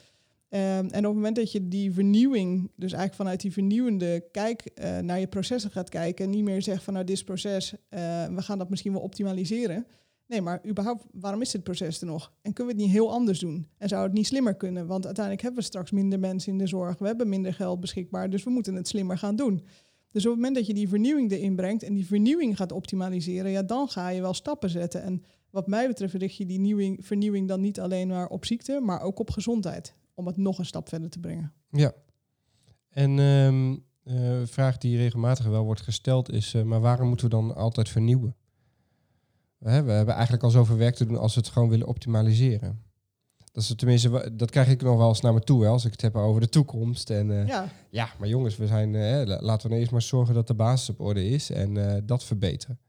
Ehm, 0.55 0.85
en 0.85 0.99
op 0.99 1.03
het 1.03 1.13
moment 1.13 1.35
dat 1.35 1.51
je 1.51 1.67
die 1.67 1.93
vernieuwing, 1.93 2.71
dus 2.75 2.91
eigenlijk 2.91 3.13
vanuit 3.13 3.41
die 3.41 3.51
vernieuwende 3.51 4.27
kijk 4.31 4.61
eh, 4.61 4.99
naar 4.99 5.19
je 5.19 5.27
processen 5.27 5.71
gaat 5.71 5.89
kijken 5.89 6.25
en 6.25 6.31
niet 6.31 6.43
meer 6.43 6.61
zegt 6.61 6.83
van 6.83 6.93
nou 6.93 7.05
dit 7.05 7.25
proces, 7.25 7.73
eh, 7.89 8.25
we 8.25 8.41
gaan 8.41 8.57
dat 8.57 8.69
misschien 8.69 8.91
wel 8.91 9.01
optimaliseren. 9.01 9.87
Nee, 10.27 10.41
maar 10.41 10.61
überhaupt, 10.67 11.03
waarom 11.11 11.41
is 11.41 11.51
dit 11.51 11.63
proces 11.63 12.01
er 12.01 12.07
nog? 12.07 12.33
En 12.41 12.53
kunnen 12.53 12.75
we 12.75 12.79
het 12.79 12.87
niet 12.89 12.97
heel 12.97 13.11
anders 13.11 13.39
doen? 13.39 13.67
En 13.77 13.87
zou 13.87 14.03
het 14.03 14.13
niet 14.13 14.27
slimmer 14.27 14.55
kunnen? 14.55 14.87
Want 14.87 15.05
uiteindelijk 15.05 15.43
hebben 15.43 15.61
we 15.61 15.67
straks 15.67 15.91
minder 15.91 16.19
mensen 16.19 16.51
in 16.51 16.57
de 16.57 16.67
zorg, 16.67 16.97
we 16.97 17.07
hebben 17.07 17.29
minder 17.29 17.53
geld 17.53 17.79
beschikbaar, 17.79 18.29
dus 18.29 18.43
we 18.43 18.49
moeten 18.49 18.75
het 18.75 18.87
slimmer 18.87 19.17
gaan 19.17 19.35
doen. 19.35 19.63
Dus 20.11 20.25
op 20.25 20.31
het 20.31 20.39
moment 20.39 20.55
dat 20.55 20.67
je 20.67 20.73
die 20.73 20.89
vernieuwing 20.89 21.31
erin 21.31 21.55
brengt 21.55 21.83
en 21.83 21.93
die 21.93 22.05
vernieuwing 22.05 22.57
gaat 22.57 22.71
optimaliseren, 22.71 23.51
ja, 23.51 23.63
dan 23.63 23.87
ga 23.87 24.09
je 24.09 24.21
wel 24.21 24.33
stappen 24.33 24.69
zetten. 24.69 25.03
En 25.03 25.23
wat 25.49 25.67
mij 25.67 25.87
betreft 25.87 26.13
richt 26.13 26.35
je 26.35 26.45
die 26.45 26.59
nieuwing, 26.59 27.05
vernieuwing 27.05 27.47
dan 27.47 27.61
niet 27.61 27.79
alleen 27.79 28.07
maar 28.07 28.27
op 28.27 28.45
ziekte, 28.45 28.79
maar 28.81 29.01
ook 29.01 29.19
op 29.19 29.29
gezondheid. 29.29 29.93
Om 30.15 30.27
het 30.27 30.37
nog 30.37 30.57
een 30.59 30.65
stap 30.65 30.89
verder 30.89 31.09
te 31.09 31.19
brengen. 31.19 31.53
Ja. 31.69 31.93
En 32.89 33.17
een 33.17 33.83
vraag 34.47 34.77
die 34.77 34.97
regelmatig 34.97 35.45
wel 35.45 35.63
wordt 35.63 35.81
gesteld 35.81 36.31
is, 36.31 36.53
eh, 36.53 36.61
maar 36.63 36.79
waarom 36.79 37.07
moeten 37.07 37.25
we 37.29 37.35
dan 37.35 37.55
altijd 37.55 37.89
vernieuwen? 37.89 38.35
We 39.57 39.69
hebben 39.69 40.13
eigenlijk 40.13 40.43
al 40.43 40.49
zoveel 40.49 40.77
werk 40.77 40.95
te 40.95 41.05
doen 41.05 41.17
als 41.17 41.33
we 41.35 41.39
het 41.39 41.49
gewoon 41.49 41.69
willen 41.69 41.87
optimaliseren. 41.87 42.83
Dat, 43.51 43.63
is 43.63 43.73
tenminste, 43.75 44.35
dat 44.35 44.51
krijg 44.51 44.69
ik 44.69 44.81
nog 44.81 44.97
wel 44.97 45.07
eens 45.07 45.21
naar 45.21 45.33
me 45.33 45.39
toe, 45.39 45.63
hè, 45.63 45.69
als 45.69 45.85
ik 45.85 45.91
het 45.91 46.01
heb 46.01 46.15
over 46.15 46.41
de 46.41 46.49
toekomst. 46.49 47.09
En 47.09 47.31
eh, 47.41 47.47
ja. 47.47 47.69
Ja, 47.89 48.09
maar 48.19 48.27
jongens, 48.27 48.57
we 48.57 48.67
zijn, 48.67 48.91
la- 49.27 49.41
laten 49.41 49.61
we 49.63 49.67
nou 49.67 49.79
eerst 49.79 49.91
maar 49.91 50.01
zorgen 50.01 50.33
dat 50.33 50.47
de 50.47 50.53
basis 50.53 50.89
op 50.89 50.99
orde 50.99 51.27
is 51.27 51.49
en 51.49 52.03
dat 52.05 52.23
verbeteren. 52.23 52.79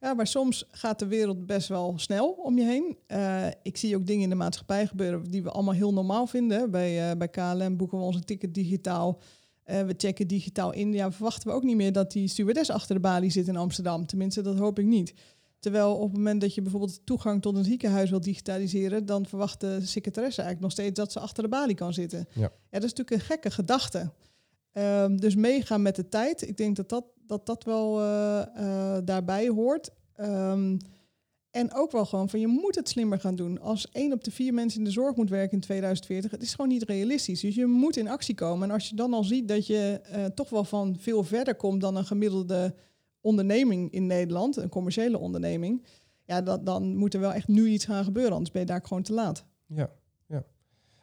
Ja, 0.00 0.14
maar 0.14 0.26
soms 0.26 0.64
gaat 0.70 0.98
de 0.98 1.06
wereld 1.06 1.46
best 1.46 1.68
wel 1.68 1.94
snel 1.96 2.30
om 2.30 2.58
je 2.58 2.64
heen. 2.64 2.96
Eh, 3.06 3.46
ik 3.62 3.76
zie 3.76 3.96
ook 3.96 4.06
dingen 4.06 4.22
in 4.22 4.28
de 4.28 4.34
maatschappij 4.34 4.86
gebeuren 4.86 5.30
die 5.30 5.42
we 5.42 5.50
allemaal 5.50 5.74
heel 5.74 5.92
normaal 5.92 6.26
vinden. 6.26 6.70
Bij, 6.70 7.10
eh, 7.10 7.16
bij 7.16 7.28
KLM 7.28 7.76
boeken 7.76 7.98
we 7.98 8.04
onze 8.04 8.24
ticket 8.24 8.54
digitaal. 8.54 9.20
Eh, 9.64 9.82
we 9.82 9.94
checken 9.96 10.26
digitaal 10.26 10.72
in. 10.72 10.92
Ja, 10.92 11.12
verwachten 11.12 11.48
we 11.48 11.54
ook 11.54 11.62
niet 11.62 11.76
meer 11.76 11.92
dat 11.92 12.12
die 12.12 12.28
stewardess 12.28 12.70
achter 12.70 12.94
de 12.94 13.00
balie 13.00 13.30
zit 13.30 13.48
in 13.48 13.56
Amsterdam. 13.56 14.06
Tenminste, 14.06 14.42
dat 14.42 14.58
hoop 14.58 14.78
ik 14.78 14.86
niet. 14.86 15.14
Terwijl 15.58 15.94
op 15.94 16.08
het 16.08 16.16
moment 16.16 16.40
dat 16.40 16.54
je 16.54 16.62
bijvoorbeeld 16.62 17.00
toegang 17.06 17.42
tot 17.42 17.56
een 17.56 17.64
ziekenhuis 17.64 18.10
wilt 18.10 18.22
digitaliseren, 18.22 19.06
dan 19.06 19.26
verwacht 19.26 19.60
de 19.60 19.86
secretaresse 19.86 20.42
eigenlijk 20.42 20.60
nog 20.60 20.70
steeds 20.70 20.98
dat 20.98 21.12
ze 21.12 21.20
achter 21.20 21.42
de 21.42 21.48
balie 21.48 21.74
kan 21.74 21.92
zitten. 21.92 22.28
Ja. 22.34 22.40
ja 22.40 22.50
dat 22.70 22.82
is 22.82 22.94
natuurlijk 22.94 23.10
een 23.10 23.26
gekke 23.26 23.50
gedachte. 23.50 24.10
Ehm, 24.78 25.16
dus 25.16 25.34
meegaan 25.34 25.82
met 25.82 25.96
de 25.96 26.08
tijd. 26.08 26.48
Ik 26.48 26.56
denk 26.56 26.76
dat 26.76 26.88
dat, 26.88 27.04
dat, 27.26 27.46
dat 27.46 27.64
wel 27.64 28.00
eh, 28.00 28.40
eh, 28.40 29.04
daarbij 29.04 29.48
hoort. 29.48 29.90
Ehm, 30.14 30.76
en 31.50 31.74
ook 31.74 31.92
wel 31.92 32.04
gewoon 32.04 32.28
van 32.28 32.40
je 32.40 32.46
moet 32.46 32.74
het 32.74 32.88
slimmer 32.88 33.20
gaan 33.20 33.34
doen. 33.34 33.60
Als 33.60 33.90
één 33.90 34.12
op 34.12 34.24
de 34.24 34.30
vier 34.30 34.54
mensen 34.54 34.78
in 34.78 34.84
de 34.84 34.90
zorg 34.90 35.16
moet 35.16 35.30
werken 35.30 35.52
in 35.52 35.60
2040, 35.60 36.30
het 36.30 36.42
is 36.42 36.54
gewoon 36.54 36.68
niet 36.68 36.82
realistisch. 36.82 37.40
Dus 37.40 37.54
je 37.54 37.66
moet 37.66 37.96
in 37.96 38.08
actie 38.08 38.34
komen. 38.34 38.68
En 38.68 38.74
als 38.74 38.88
je 38.88 38.96
dan 38.96 39.12
al 39.12 39.24
ziet 39.24 39.48
dat 39.48 39.66
je 39.66 40.00
eh, 40.02 40.24
toch 40.24 40.50
wel 40.50 40.64
van 40.64 40.96
veel 40.98 41.24
verder 41.24 41.54
komt 41.54 41.80
dan 41.80 41.96
een 41.96 42.06
gemiddelde 42.06 42.74
onderneming 43.20 43.92
in 43.92 44.06
Nederland, 44.06 44.56
een 44.56 44.68
commerciële 44.68 45.18
onderneming, 45.18 45.86
ja, 46.24 46.42
dat, 46.42 46.66
dan 46.66 46.96
moet 46.96 47.14
er 47.14 47.20
wel 47.20 47.32
echt 47.32 47.48
nu 47.48 47.66
iets 47.68 47.84
gaan 47.84 48.04
gebeuren, 48.04 48.32
anders 48.32 48.50
ben 48.50 48.60
je 48.60 48.66
daar 48.66 48.82
gewoon 48.82 49.02
te 49.02 49.12
laat. 49.12 49.44
Ja, 49.66 49.90
ja. 50.26 50.44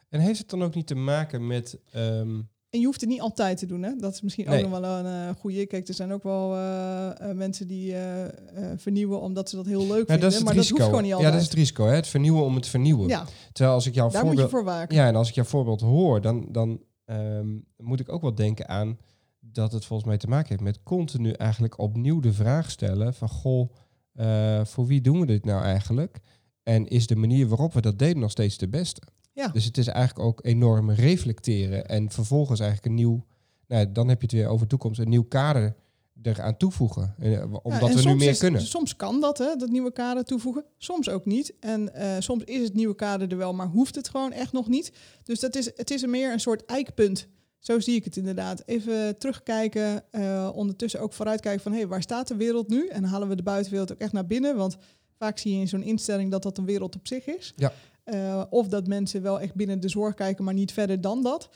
En 0.08 0.20
heeft 0.20 0.38
het 0.38 0.50
dan 0.50 0.62
ook 0.62 0.74
niet 0.74 0.86
te 0.86 0.94
maken 0.94 1.46
met... 1.46 1.78
ehm, 1.90 2.40
En 2.70 2.78
je 2.80 2.86
hoeft 2.86 3.00
het 3.00 3.10
niet 3.10 3.20
altijd 3.20 3.58
te 3.58 3.66
doen, 3.66 3.82
hè? 3.82 3.96
Dat 3.96 4.12
is 4.12 4.20
misschien 4.20 4.46
Nee. 4.46 4.64
ook 4.64 4.70
nog 4.70 4.80
wel 4.80 4.90
een 4.98 5.28
uh, 5.28 5.34
goede. 5.40 5.66
Kijk, 5.66 5.88
er 5.88 5.94
zijn 5.94 6.12
ook 6.12 6.22
wel 6.22 6.54
eh, 6.54 7.30
eh, 7.30 7.36
mensen 7.36 7.66
die 7.66 7.92
eh, 7.92 8.24
eh, 8.24 8.32
vernieuwen 8.76 9.20
omdat 9.20 9.50
ze 9.50 9.56
dat 9.56 9.66
heel 9.66 9.86
leuk 9.86 10.06
ja, 10.08 10.12
vinden. 10.12 10.30
dat 10.30 10.42
maar 10.44 10.54
risico. 10.54 10.58
dat 10.58 10.68
hoeft 10.68 10.82
gewoon 10.84 11.02
niet 11.02 11.10
ja, 11.10 11.16
altijd. 11.16 11.32
dat 11.32 11.42
is 11.42 11.48
het 11.48 11.56
risico, 11.58 11.86
hè? 11.86 11.94
het 11.94 12.06
vernieuwen 12.06 12.44
om 12.44 12.54
het 12.54 12.66
vernieuwen. 12.68 13.08
Ja, 13.08 13.24
Terwijl 13.52 13.74
als 13.74 13.86
ik 13.86 13.94
jouw 13.94 14.08
daar 14.08 14.24
moet 14.24 14.28
voorbeeld... 14.30 14.50
je 14.50 14.56
voor 14.56 14.64
waken. 14.64 14.96
Ja, 14.96 15.06
en 15.06 15.16
als 15.16 15.28
ik 15.28 15.34
jouw 15.34 15.44
voorbeeld 15.44 15.80
hoor, 15.80 16.20
dan, 16.20 16.46
dan 16.50 16.80
ehm, 17.04 17.48
moet 17.76 18.00
ik 18.00 18.12
ook 18.12 18.22
wel 18.22 18.34
denken 18.34 18.68
aan 18.68 18.98
dat 19.40 19.72
het 19.72 19.84
volgens 19.84 20.08
mij 20.08 20.18
te 20.18 20.28
maken 20.28 20.48
heeft 20.48 20.60
met 20.62 20.82
continu 20.82 21.30
eigenlijk 21.30 21.78
opnieuw 21.78 22.20
de 22.20 22.32
vraag 22.32 22.70
stellen 22.70 23.14
van 23.14 23.28
goh, 23.28 23.70
eh, 24.12 24.64
voor 24.64 24.86
wie 24.86 25.00
doen 25.00 25.20
we 25.20 25.26
dit 25.26 25.44
nou 25.44 25.62
eigenlijk? 25.62 26.20
En 26.62 26.88
is 26.88 27.06
de 27.06 27.16
manier 27.16 27.48
waarop 27.48 27.72
we 27.72 27.80
dat 27.80 27.98
deden 27.98 28.18
nog 28.18 28.30
steeds 28.30 28.58
de 28.58 28.68
beste? 28.68 29.00
Ja. 29.36 29.48
Dus 29.48 29.64
het 29.64 29.78
is 29.78 29.86
eigenlijk 29.86 30.26
ook 30.26 30.40
enorm 30.44 30.90
reflecteren 30.90 31.86
en 31.88 32.10
vervolgens 32.10 32.60
eigenlijk 32.60 32.88
een 32.90 32.94
nieuw, 32.94 33.24
nou, 33.68 33.92
dan 33.92 34.08
heb 34.08 34.20
je 34.20 34.26
het 34.26 34.34
weer 34.36 34.48
over 34.48 34.66
toekomst, 34.66 35.00
een 35.00 35.08
nieuw 35.08 35.24
kader 35.24 35.74
eraan 36.22 36.56
toevoegen. 36.56 37.14
En, 37.18 37.24
eh, 37.32 37.38
Ja, 37.38 37.46
omdat 37.62 37.92
we 37.94 38.02
nu 38.08 38.14
meer 38.14 38.28
is- 38.30 38.38
kunnen. 38.38 38.60
Soms 38.60 38.96
kan 38.96 39.20
dat, 39.20 39.38
hè, 39.38 39.56
dat 39.56 39.68
nieuwe 39.68 39.92
kader 39.92 40.24
toevoegen. 40.24 40.64
Soms 40.78 41.08
ook 41.08 41.24
niet. 41.24 41.54
En 41.60 41.94
eh, 41.94 42.10
soms 42.18 42.44
is 42.44 42.62
het 42.62 42.74
nieuwe 42.74 42.94
kader 42.94 43.30
er 43.30 43.36
wel, 43.36 43.54
maar 43.54 43.66
hoeft 43.66 43.94
het 43.94 44.08
gewoon 44.08 44.32
echt 44.32 44.52
nog 44.52 44.68
niet. 44.68 44.92
Dus 45.22 45.40
dat 45.40 45.56
is, 45.56 45.70
het 45.74 45.90
is 45.90 46.06
meer 46.06 46.32
een 46.32 46.40
soort 46.40 46.64
eikpunt. 46.64 47.26
Zo 47.58 47.80
zie 47.80 47.94
ik 47.94 48.04
het 48.04 48.16
inderdaad. 48.16 48.62
Even 48.66 49.18
terugkijken, 49.18 50.12
eh, 50.12 50.50
ondertussen 50.54 51.00
ook 51.00 51.12
vooruitkijken 51.12 51.62
van... 51.62 51.72
hé, 51.72 51.78
hey, 51.78 51.86
waar 51.86 52.02
staat 52.02 52.28
de 52.28 52.36
wereld 52.36 52.68
nu? 52.68 52.86
En 52.88 53.04
halen 53.04 53.28
we 53.28 53.34
de 53.36 53.42
buitenwereld 53.42 53.92
ook 53.92 53.98
echt 53.98 54.12
naar 54.12 54.26
binnen? 54.26 54.56
Want 54.56 54.76
vaak 55.18 55.38
zie 55.38 55.54
je 55.54 55.60
in 55.60 55.68
zo'n 55.68 55.82
instelling 55.82 56.30
dat 56.30 56.42
dat 56.42 56.58
een 56.58 56.64
wereld 56.64 56.94
op 56.96 57.06
zich 57.06 57.26
is. 57.26 57.52
Ja. 57.56 57.72
Eh, 58.06 58.42
of 58.50 58.68
dat 58.68 58.86
mensen 58.86 59.22
wel 59.22 59.40
echt 59.40 59.54
binnen 59.54 59.80
de 59.80 59.88
zorg 59.88 60.14
kijken, 60.14 60.44
maar 60.44 60.54
niet 60.54 60.72
verder 60.72 61.00
dan 61.00 61.22
dat. 61.22 61.48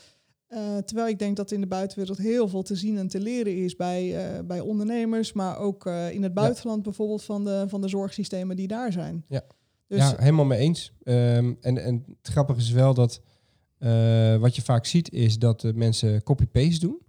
Eh, 0.47 0.77
terwijl 0.77 1.07
ik 1.07 1.19
denk 1.19 1.35
dat 1.35 1.51
in 1.51 1.61
de 1.61 1.67
buitenwereld 1.67 2.17
heel 2.17 2.47
veel 2.47 2.61
te 2.61 2.75
zien 2.75 2.97
en 2.97 3.07
te 3.07 3.19
leren 3.19 3.55
is 3.57 3.75
bij, 3.75 4.17
eh, 4.17 4.39
bij 4.45 4.59
ondernemers, 4.59 5.33
maar 5.33 5.57
ook 5.57 5.85
in 6.11 6.23
het 6.23 6.33
buitenland 6.33 6.83
bijvoorbeeld 6.83 7.23
van 7.23 7.43
de, 7.45 7.65
van 7.67 7.81
de 7.81 7.87
zorgsystemen 7.87 8.55
die 8.55 8.67
daar 8.67 8.91
zijn. 8.91 9.25
Ja. 9.27 9.41
Dus 9.87 9.99
ja, 9.99 10.15
helemaal 10.17 10.45
mee 10.45 10.59
eens. 10.59 10.93
Ehm, 11.03 11.53
en, 11.61 11.77
en 11.77 12.03
het 12.21 12.31
grappige 12.31 12.59
is 12.59 12.71
wel 12.71 12.93
dat 12.93 13.21
wat 14.39 14.55
je 14.55 14.61
vaak 14.61 14.85
ziet 14.85 15.11
is 15.11 15.37
dat 15.39 15.63
mensen 15.75 16.23
copy-paste 16.23 16.79
doen. 16.79 16.99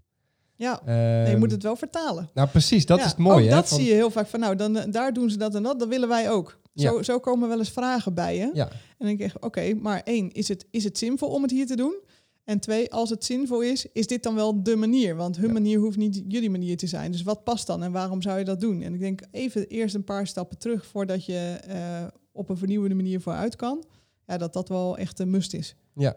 ja, 0.57 0.81
nee, 0.85 0.97
je 0.97 1.27
Ehm, 1.31 1.39
moet 1.39 1.51
het 1.51 1.63
wel 1.63 1.77
vertalen. 1.77 2.31
Nou, 2.35 2.49
precies, 2.49 2.87
dat 2.87 2.99
Ja, 2.99 3.05
is 3.05 3.11
het 3.11 3.19
mooie. 3.21 3.43
ook 3.45 3.49
hè, 3.49 3.55
dat 3.55 3.69
van- 3.69 3.79
zie 3.79 3.87
je 3.89 3.95
heel 3.95 4.11
vaak 4.11 4.27
van, 4.27 4.41
nou, 4.41 4.57
dan, 4.57 4.73
daar 4.91 5.13
doen 5.13 5.31
ze 5.31 5.37
dat 5.37 5.55
en 5.55 5.63
dat, 5.63 5.79
dat 5.79 5.89
willen 5.89 6.09
wij 6.09 6.31
ook. 6.31 6.61
Zo, 6.75 6.97
Ja. 6.97 7.03
zo 7.03 7.19
komen 7.21 7.49
wel 7.49 7.59
eens 7.59 7.71
vragen 7.71 8.15
bij 8.15 8.37
je. 8.37 8.51
Ja, 8.55 8.69
En 8.71 9.07
dan 9.07 9.17
denk 9.17 9.21
ik, 9.21 9.45
oké, 9.45 9.75
maar 9.75 10.01
één, 10.05 10.33
is 10.33 10.49
het, 10.49 10.67
is 10.71 10.85
het 10.85 10.99
zinvol 10.99 11.29
om 11.29 11.43
het 11.43 11.51
hier 11.51 11.67
te 11.67 11.77
doen? 11.77 12.01
En 12.45 12.61
twee, 12.61 12.93
als 12.93 13.11
het 13.11 13.25
zinvol 13.25 13.61
is, 13.63 13.87
is 13.93 14.07
dit 14.07 14.23
dan 14.23 14.35
wel 14.35 14.63
de 14.63 14.77
manier? 14.77 15.17
Want 15.17 15.37
hun 15.37 15.47
Ja. 15.47 15.53
manier 15.53 15.79
hoeft 15.79 15.97
niet 15.97 16.23
jullie 16.29 16.51
manier 16.51 16.77
te 16.77 16.87
zijn. 16.87 17.13
Dus 17.13 17.23
wat 17.23 17.45
past 17.45 17.67
dan 17.67 17.83
en 17.83 17.93
waarom 17.93 18.23
zou 18.23 18.39
je 18.39 18.45
dat 18.45 18.61
doen? 18.61 18.83
En 18.83 18.95
ik 18.95 19.01
denk 19.01 19.21
even 19.31 19.67
eerst 19.69 19.95
een 19.95 20.05
paar 20.05 20.27
stappen 20.27 20.59
terug 20.59 20.87
voordat 20.87 21.25
je 21.25 21.59
eh, 21.67 22.05
op 22.33 22.49
een 22.49 22.57
vernieuwende 22.57 22.95
manier 22.95 23.21
vooruit 23.21 23.57
kan. 23.57 23.85
Ja, 24.27 24.37
dat 24.39 24.53
dat 24.53 24.69
wel 24.69 24.97
echt 24.99 25.19
een 25.19 25.31
must 25.31 25.55
is. 25.55 25.77
ja. 25.95 26.17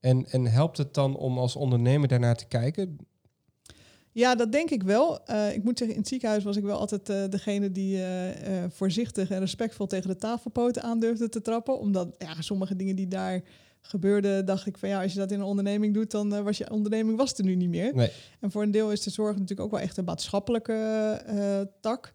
En, 0.00 0.26
en 0.30 0.46
helpt 0.46 0.76
het 0.76 0.94
dan 0.94 1.16
om 1.16 1.38
als 1.38 1.56
ondernemer 1.56 2.08
daarnaar 2.08 2.36
te 2.36 2.46
kijken? 2.46 2.98
Ja, 4.16 4.34
dat 4.34 4.52
denk 4.52 4.70
ik 4.70 4.82
wel. 4.82 5.26
Eh, 5.26 5.54
ik 5.54 5.64
moet 5.64 5.78
zeggen, 5.78 5.96
in 5.96 6.02
het 6.02 6.10
ziekenhuis 6.10 6.44
was 6.44 6.56
ik 6.56 6.62
wel 6.62 6.78
altijd 6.78 7.08
eh, 7.08 7.24
degene 7.28 7.72
die 7.72 8.02
eh, 8.02 8.64
voorzichtig 8.68 9.30
en 9.30 9.38
respectvol 9.38 9.86
tegen 9.86 10.08
de 10.08 10.16
tafelpoten 10.16 10.82
aandurfde 10.82 11.28
te 11.28 11.40
trappen. 11.40 11.78
Omdat 11.78 12.14
ja, 12.18 12.40
sommige 12.40 12.76
dingen 12.76 12.96
die 12.96 13.08
daar 13.08 13.42
gebeurde, 13.80 14.44
dacht 14.44 14.66
ik 14.66 14.78
van 14.78 14.88
ja, 14.88 15.02
als 15.02 15.12
je 15.12 15.18
dat 15.18 15.30
in 15.30 15.40
een 15.40 15.46
onderneming 15.46 15.94
doet, 15.94 16.10
dan 16.10 16.44
was 16.44 16.58
je 16.58 16.70
onderneming 16.70 17.16
was 17.16 17.38
er 17.38 17.44
nu 17.44 17.54
niet 17.54 17.68
meer. 17.68 17.94
Nee. 17.94 18.10
En 18.40 18.50
voor 18.50 18.62
een 18.62 18.70
deel 18.70 18.92
is 18.92 19.02
de 19.02 19.10
zorg 19.10 19.32
natuurlijk 19.32 19.60
ook 19.60 19.70
wel 19.70 19.80
echt 19.80 19.96
een 19.96 20.04
maatschappelijke 20.04 21.72
tak. 21.80 22.12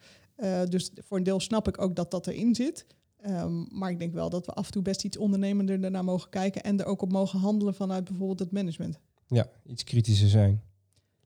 Dus 0.70 0.92
voor 0.96 1.18
een 1.18 1.24
deel 1.24 1.40
snap 1.40 1.68
ik 1.68 1.82
ook 1.82 1.96
dat 1.96 2.12
dat 2.12 2.28
erin 2.28 2.56
zit. 2.56 2.86
Ehm, 3.18 3.78
maar 3.78 3.90
ik 3.90 4.00
denk 4.00 4.14
wel 4.14 4.30
dat 4.30 4.46
we 4.46 4.52
af 4.52 4.66
en 4.66 4.72
toe 4.72 4.82
best 4.82 5.04
iets 5.04 5.18
ondernemender 5.18 5.84
ernaar 5.84 6.04
mogen 6.04 6.30
kijken 6.30 6.64
en 6.64 6.80
er 6.80 6.86
ook 6.86 7.02
op 7.02 7.12
mogen 7.12 7.40
handelen 7.40 7.74
vanuit 7.74 8.04
bijvoorbeeld 8.04 8.40
het 8.40 8.52
management. 8.52 9.00
Ja, 9.28 9.48
iets 9.66 9.84
kritischer 9.84 10.30
zijn. 10.30 10.62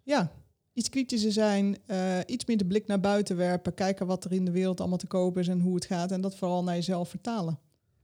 Ja, 0.03 0.31
iets 0.75 0.89
kritischer 0.89 1.31
zijn, 1.31 1.77
eh, 1.85 2.19
iets 2.25 2.45
meer 2.45 2.57
de 2.57 2.65
blik 2.65 2.87
naar 2.87 2.99
buiten 2.99 3.37
werpen, 3.37 3.73
kijken 3.73 4.07
wat 4.07 4.25
er 4.25 4.31
in 4.31 4.45
de 4.45 4.51
wereld 4.51 4.79
allemaal 4.79 4.97
te 4.97 5.07
kopen 5.07 5.41
is 5.41 5.47
en 5.47 5.59
hoe 5.59 5.75
het 5.75 5.85
gaat 5.85 6.11
en 6.11 6.21
dat 6.21 6.35
vooral 6.35 6.63
naar 6.63 6.75
jezelf 6.75 7.09
vertalen. 7.09 7.59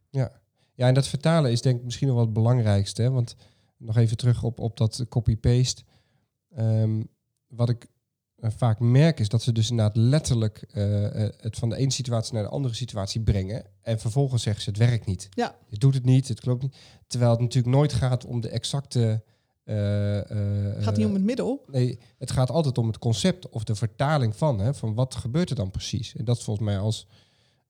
Ja. 0.09 0.31
ja, 0.73 0.87
en 0.87 0.93
dat 0.93 1.07
vertalen 1.07 1.51
is 1.51 1.61
denk 1.61 1.77
ik 1.77 1.83
misschien 1.83 2.07
nog 2.07 2.15
wel 2.15 2.25
het 2.25 2.33
belangrijkste. 2.33 3.01
Hè? 3.01 3.11
Want 3.11 3.35
nog 3.77 3.97
even 3.97 4.17
terug 4.17 4.43
op, 4.43 4.59
op 4.59 4.77
dat 4.77 5.05
copy-paste. 5.09 5.83
Ehm, 6.55 7.03
wat 7.47 7.69
ik 7.69 7.87
eh, 8.35 8.49
vaak 8.55 8.79
merk 8.79 9.19
is 9.19 9.29
dat 9.29 9.41
ze 9.41 9.51
dus 9.51 9.69
inderdaad 9.69 9.95
letterlijk 9.95 10.61
eh, 10.61 10.83
het 11.37 11.57
van 11.57 11.69
de 11.69 11.75
ene 11.75 11.91
situatie 11.91 12.33
naar 12.33 12.43
de 12.43 12.49
andere 12.49 12.73
situatie 12.73 13.21
brengen. 13.21 13.65
En 13.81 13.99
vervolgens 13.99 14.43
zeggen 14.43 14.63
ze 14.63 14.69
het 14.69 14.79
werkt 14.79 15.05
niet. 15.05 15.29
Ja. 15.29 15.55
Je 15.67 15.77
doet 15.77 15.93
het 15.93 16.05
niet, 16.05 16.27
het 16.27 16.39
klopt 16.39 16.61
niet. 16.61 16.75
Terwijl 17.07 17.31
het 17.31 17.39
natuurlijk 17.39 17.75
nooit 17.75 17.93
gaat 17.93 18.25
om 18.25 18.41
de 18.41 18.49
exacte... 18.49 19.23
eh, 19.71 20.17
eh, 20.19 20.75
Het 20.75 20.83
gaat 20.83 20.97
niet 20.97 21.05
om 21.05 21.13
het 21.13 21.23
middel. 21.23 21.63
Nee, 21.67 21.99
het 22.17 22.31
gaat 22.31 22.49
altijd 22.49 22.77
om 22.77 22.87
het 22.87 22.97
concept 22.97 23.49
of 23.49 23.63
de 23.63 23.75
vertaling 23.75 24.35
van. 24.35 24.59
Hè, 24.59 24.73
van 24.73 24.93
wat 24.93 25.15
gebeurt 25.15 25.49
er 25.49 25.55
dan 25.55 25.71
precies? 25.71 26.15
En 26.15 26.25
dat 26.25 26.37
is 26.37 26.43
volgens 26.43 26.65
mij 26.65 26.79
als 26.79 27.07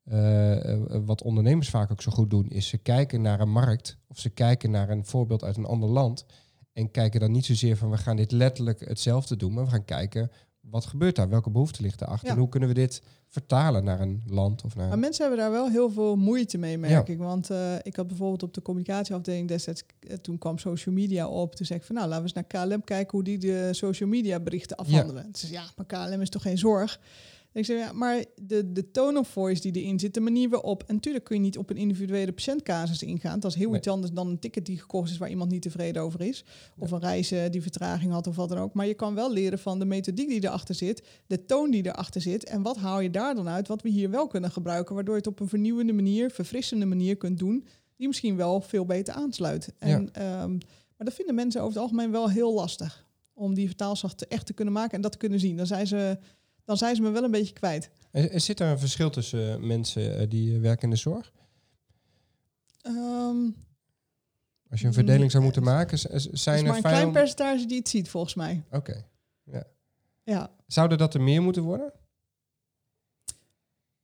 eh, 0.03 0.73
eh, 0.73 0.79
wat 1.05 1.21
ondernemers 1.21 1.69
vaak 1.69 1.91
ook 1.91 2.01
zo 2.01 2.11
goed 2.11 2.29
doen, 2.29 2.49
is 2.49 2.67
ze 2.67 2.77
kijken 2.77 3.21
naar 3.21 3.39
een 3.39 3.51
markt 3.51 3.97
of 4.07 4.19
ze 4.19 4.29
kijken 4.29 4.71
naar 4.71 4.89
een 4.89 5.05
voorbeeld 5.05 5.43
uit 5.43 5.57
een 5.57 5.65
ander 5.65 5.89
land. 5.89 6.25
En 6.73 6.91
kijken 6.91 7.19
dan 7.19 7.31
niet 7.31 7.45
zozeer 7.45 7.77
van 7.77 7.89
we 7.89 7.97
gaan 7.97 8.15
dit 8.15 8.31
letterlijk 8.31 8.79
hetzelfde 8.79 9.35
doen, 9.35 9.53
maar 9.53 9.63
we 9.63 9.69
gaan 9.69 9.85
kijken 9.85 10.31
wat 10.62 10.86
gebeurt 10.86 11.15
daar, 11.15 11.30
welke 11.30 11.50
behoefte 11.50 11.82
ligt 11.82 12.00
daarachter 12.00 12.28
Ja. 12.28 12.34
en 12.34 12.39
hoe 12.39 12.50
kunnen 12.50 12.69
we 12.69 12.76
dit 12.76 13.02
vertalen 13.28 13.84
naar 13.84 14.00
een 14.02 14.24
land 14.28 14.63
of 14.63 14.76
naar. 14.76 14.88
Maar 14.88 15.00
mensen 15.00 15.21
hebben 15.26 15.43
daar 15.43 15.52
wel 15.52 15.69
heel 15.69 15.89
veel 15.91 16.15
moeite 16.15 16.58
mee, 16.58 16.78
merk 16.78 17.08
Ja. 17.08 17.13
ik. 17.13 17.19
Want 17.19 17.50
eh, 17.50 17.76
ik 17.82 17.95
had 17.95 18.08
bijvoorbeeld 18.08 18.43
op 18.43 18.54
de 18.54 18.62
communicatieafdeling 18.62 19.47
destijds, 19.47 19.84
eh, 20.00 20.15
toen 20.17 20.38
kwam 20.38 20.58
social 20.58 20.95
media 20.95 21.28
op. 21.28 21.56
Toen 21.56 21.65
zei 21.65 21.80
ik 21.80 21.86
van, 21.86 21.95
nou, 21.95 22.08
laten 22.08 22.24
we 22.26 22.32
eens 22.38 22.50
naar 22.52 22.65
KLM 22.67 22.84
kijken 22.84 23.12
hoe 23.12 23.24
die 23.24 23.38
de 23.38 23.69
social 23.71 24.10
media 24.10 24.39
berichten 24.39 24.78
afhandelen. 24.78 25.30
Zei, 25.32 25.52
ja, 25.52 25.63
maar 25.76 25.86
KLM 25.86 26.21
is 26.21 26.30
toch 26.30 26.41
geen 26.41 26.58
zorg? 26.58 27.00
Ik 27.53 27.65
zei, 27.65 27.79
ja, 27.79 27.91
maar 27.91 28.25
de, 28.41 28.71
de 28.71 28.91
tone 28.91 29.19
of 29.19 29.27
voice 29.27 29.61
die 29.61 29.81
erin 29.83 29.99
zit, 29.99 30.13
de 30.13 30.19
manier 30.19 30.49
waarop... 30.49 30.83
En 30.87 30.95
natuurlijk 30.95 31.25
kun 31.25 31.35
je 31.35 31.41
niet 31.41 31.57
op 31.57 31.69
een 31.69 31.77
individuele 31.77 32.31
patiëntcasus 32.31 33.03
ingaan. 33.03 33.39
Dat 33.39 33.51
is 33.51 33.57
heel 33.57 33.69
Nee. 33.69 33.77
iets 33.77 33.87
anders 33.87 34.11
dan 34.13 34.27
een 34.27 34.39
ticket 34.39 34.65
die 34.65 34.79
gekocht 34.79 35.09
is 35.09 35.17
waar 35.17 35.29
iemand 35.29 35.51
niet 35.51 35.61
tevreden 35.61 36.01
over 36.01 36.21
is. 36.21 36.45
Of 36.77 36.91
een 36.91 36.99
reis 36.99 37.31
eh, 37.31 37.49
die 37.49 37.61
vertraging 37.61 38.11
had 38.11 38.27
of 38.27 38.35
wat 38.35 38.49
dan 38.49 38.57
ook. 38.57 38.73
Maar 38.73 38.87
je 38.87 38.93
kan 38.93 39.15
wel 39.15 39.31
leren 39.31 39.59
van 39.59 39.79
de 39.79 39.85
methodiek 39.85 40.27
die 40.27 40.43
erachter 40.43 40.75
zit, 40.75 41.03
de 41.27 41.45
toon 41.45 41.71
die 41.71 41.85
erachter 41.85 42.21
zit. 42.21 42.43
En 42.43 42.61
wat 42.61 42.77
haal 42.77 42.99
je 42.99 43.09
daar 43.09 43.35
dan 43.35 43.47
uit, 43.47 43.67
wat 43.67 43.81
we 43.81 43.89
hier 43.89 44.09
wel 44.09 44.27
kunnen 44.27 44.51
gebruiken, 44.51 44.95
waardoor 44.95 45.13
je 45.13 45.19
het 45.19 45.29
op 45.29 45.39
een 45.39 45.47
vernieuwende 45.49 45.93
manier, 45.93 46.31
verfrissende 46.31 46.85
manier 46.85 47.17
kunt 47.17 47.39
doen, 47.39 47.67
die 47.95 48.07
misschien 48.07 48.35
wel 48.35 48.61
veel 48.61 48.85
beter 48.85 49.13
aansluit. 49.13 49.73
En, 49.77 50.13
ehm, 50.13 50.51
maar 50.97 51.05
dat 51.09 51.13
vinden 51.13 51.35
mensen 51.35 51.61
over 51.61 51.73
het 51.73 51.81
algemeen 51.81 52.11
wel 52.11 52.29
heel 52.29 52.53
lastig. 52.53 53.05
Om 53.33 53.53
die 53.53 53.67
vertaalslag 53.67 54.13
te, 54.13 54.27
echt 54.27 54.45
te 54.45 54.53
kunnen 54.53 54.73
maken 54.73 54.95
en 54.95 55.01
dat 55.01 55.11
te 55.11 55.17
kunnen 55.17 55.39
zien. 55.39 55.57
Dan 55.57 55.65
zijn 55.65 55.87
ze, 55.87 56.17
dan 56.71 56.79
zijn 56.79 56.95
ze 56.95 57.01
me 57.01 57.10
wel 57.10 57.23
een 57.23 57.31
beetje 57.31 57.53
kwijt. 57.53 57.89
Er, 58.12 58.31
er 58.31 58.39
zit 58.39 58.60
er 58.60 58.67
een 58.67 58.79
verschil 58.79 59.10
tussen 59.10 59.53
eh, 59.53 59.60
mensen 59.60 60.17
eh, 60.17 60.29
die 60.29 60.55
eh, 60.55 60.62
werken 60.62 60.84
in 60.84 60.89
de 60.89 60.95
zorg? 60.95 61.31
Ehm 62.81 63.49
Als 64.69 64.81
je 64.81 64.88
een 64.88 64.93
verdeling 64.93 65.31
zou 65.31 65.43
moeten 65.43 65.63
maken, 65.63 65.99
z- 65.99 66.01
z- 66.01 66.05
er 66.25 66.31
is 66.34 66.43
zijn 66.43 66.63
maar 66.63 66.69
er 66.71 66.75
een 66.75 66.81
klein 66.91 67.12
percentage 67.12 67.65
die 67.65 67.77
het 67.77 67.89
ziet, 67.89 68.10
volgens 68.10 68.34
mij. 68.36 68.63
Oké. 68.71 69.05
Ja. 70.23 70.51
Zouden 70.67 70.97
dat 70.97 71.13
er 71.13 71.21
meer 71.21 71.41
moeten 71.41 71.63
worden? 71.63 71.91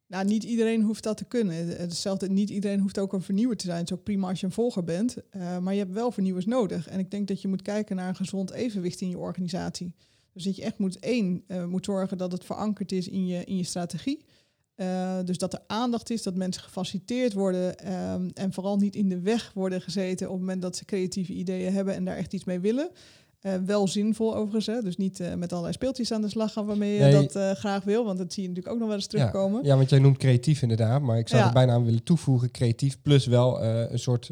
Nou, 0.08 0.25
niet 0.25 0.43
iedereen 0.43 0.82
hoeft 0.82 1.03
dat 1.03 1.17
te 1.17 1.25
kunnen. 1.25 1.67
Hetzelfde, 1.67 2.30
niet 2.30 2.49
iedereen 2.49 2.80
hoeft 2.80 2.99
ook 2.99 3.13
een 3.13 3.21
vernieuwer 3.21 3.58
te 3.58 3.65
zijn. 3.65 3.80
Het 3.80 3.91
is 3.91 3.97
ook 3.97 4.03
prima 4.03 4.30
als 4.30 4.39
je 4.39 4.45
een 4.45 4.51
volger 4.51 4.84
bent. 4.84 5.15
maar 5.62 5.73
je 5.73 5.80
hebt 5.80 5.93
wel 5.93 6.12
vernieuwers 6.12 6.45
nodig. 6.45 6.88
En 6.88 6.99
ik 6.99 7.12
denk 7.12 7.27
dat 7.27 7.41
je 7.41 7.47
moet 7.47 7.62
kijken 7.62 7.95
naar 7.95 8.08
een 8.10 8.15
gezond 8.15 8.51
evenwicht 8.51 9.01
in 9.01 9.10
je 9.10 9.17
organisatie. 9.17 9.93
Dus 10.38 10.45
dat 10.45 10.56
je 10.56 10.63
echt 10.63 10.78
moet, 10.78 11.00
één, 11.00 11.43
eh, 11.47 11.65
moet 11.65 11.86
zorgen 11.86 12.17
dat 12.17 12.32
het 12.32 12.45
verankerd 12.45 12.91
is 12.91 13.08
in 13.08 13.28
je, 13.28 13.43
in 13.43 13.58
je 13.58 13.63
strategie. 13.63 14.26
Eh, 14.76 15.17
dus 15.26 15.38
dat 15.38 15.54
er 15.54 15.60
aandacht 15.67 16.10
is, 16.10 16.23
dat 16.23 16.36
mensen 16.36 16.62
gefaciliteerd 16.63 17.34
worden 17.34 17.78
ehm, 17.80 18.30
en 18.34 18.54
vooral 18.54 18.78
niet 18.78 18.95
in 18.95 19.10
de 19.10 19.19
weg 19.19 19.52
worden 19.54 19.82
gezeten 19.82 20.26
op 20.28 20.32
het 20.32 20.41
moment 20.41 20.62
dat 20.62 20.76
ze 20.76 20.86
creatieve 20.86 21.34
ideeën 21.34 21.73
hebben 21.73 21.93
en 21.95 22.06
daar 22.06 22.15
echt 22.15 22.34
iets 22.34 22.43
mee 22.43 22.60
willen. 22.60 22.89
Eh, 23.39 23.54
wel 23.65 23.88
zinvol 23.88 24.36
overigens, 24.36 24.65
hè? 24.65 24.82
dus 24.82 24.97
niet 24.97 25.21
met 25.38 25.52
allerlei 25.52 25.73
speeltjes 25.73 26.12
aan 26.12 26.21
de 26.21 26.30
slag 26.30 26.54
gaan 26.54 26.65
waarmee 26.65 26.93
je 26.93 27.00
Nee. 27.00 27.28
dat 27.28 27.58
graag 27.58 27.84
wil, 27.84 28.06
want 28.06 28.17
dat 28.17 28.34
zie 28.34 28.43
je 28.43 28.50
natuurlijk 28.50 28.76
ook 28.76 28.80
nog 28.82 28.89
wel 28.89 28.97
eens 28.97 29.08
terugkomen. 29.08 29.63
Ja, 29.63 29.76
want 29.78 29.89
jij 29.89 30.00
noemt 30.00 30.17
creatief 30.17 30.62
inderdaad, 30.62 31.02
maar 31.02 31.17
ik 31.17 31.28
zou 31.28 31.41
Ja. 31.41 31.47
er 31.47 31.54
bijna 31.54 31.73
aan 31.73 31.86
willen 31.86 32.04
toevoegen 32.04 32.52
creatief 32.52 33.02
plus 33.02 33.26
wel 33.26 33.63
een 33.63 34.00
soort 34.00 34.30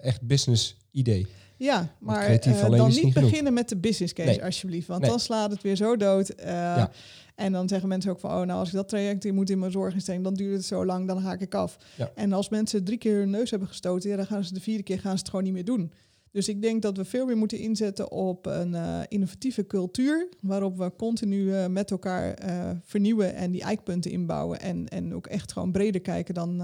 echt 0.00 0.22
business 0.22 0.76
idee. 0.90 1.26
Ja, 1.58 1.94
maar 1.98 2.26
eh, 2.26 2.70
dan 2.70 2.88
niet 2.90 3.14
beginnen 3.14 3.52
met 3.52 3.68
de 3.68 3.76
business 3.76 4.12
case, 4.12 4.28
Nee. 4.28 4.44
alsjeblieft. 4.44 4.86
Want 4.86 5.00
Nee. 5.00 5.10
dan 5.10 5.20
slaat 5.20 5.50
het 5.50 5.62
weer 5.62 5.76
zo 5.76 5.96
dood. 5.96 6.28
eh, 6.28 6.46
Ja. 6.52 6.90
En 7.34 7.52
dan 7.52 7.68
zeggen 7.68 7.88
mensen 7.88 8.10
ook 8.10 8.20
van, 8.20 8.30
oh, 8.30 8.36
nou, 8.46 8.58
als 8.58 8.68
ik 8.68 8.74
dat 8.74 8.88
traject 8.88 9.24
in 9.24 9.34
moet 9.34 9.50
in 9.50 9.58
mijn 9.58 9.72
zorginstelling, 9.72 10.24
dan 10.24 10.34
duurt 10.34 10.56
het 10.56 10.64
zo 10.64 10.84
lang, 10.86 11.06
dan 11.06 11.18
haak 11.18 11.40
ik 11.40 11.54
af. 11.54 11.76
Ja. 11.96 12.10
En 12.14 12.32
als 12.32 12.48
mensen 12.48 12.84
drie 12.84 12.98
keer 12.98 13.18
hun 13.18 13.30
neus 13.30 13.50
hebben 13.50 13.68
gestoten, 13.68 14.10
ja, 14.10 14.16
dan 14.16 14.26
gaan 14.26 14.44
ze 14.44 14.54
de 14.54 14.60
vierde 14.60 14.82
keer 14.82 14.98
gaan 15.00 15.12
ze 15.12 15.18
het 15.18 15.28
gewoon 15.28 15.44
niet 15.44 15.52
meer 15.52 15.64
doen. 15.64 15.92
Dus 16.30 16.48
ik 16.48 16.62
denk 16.62 16.82
dat 16.82 16.96
we 16.96 17.04
veel 17.04 17.26
meer 17.26 17.36
moeten 17.36 17.58
inzetten 17.58 18.10
op 18.10 18.46
een 18.46 18.74
eh, 18.74 19.00
innovatieve 19.08 19.66
cultuur, 19.66 20.28
waarop 20.40 20.76
we 20.78 20.92
continu 20.96 21.68
met 21.68 21.90
elkaar 21.90 22.38
vernieuwen 22.84 23.34
en 23.34 23.50
die 23.50 23.62
eikpunten 23.62 24.10
inbouwen. 24.10 24.60
En, 24.60 24.88
en 24.88 25.14
ook 25.14 25.26
echt 25.26 25.52
gewoon 25.52 25.72
breder 25.72 26.00
kijken 26.00 26.34
dan 26.34 26.62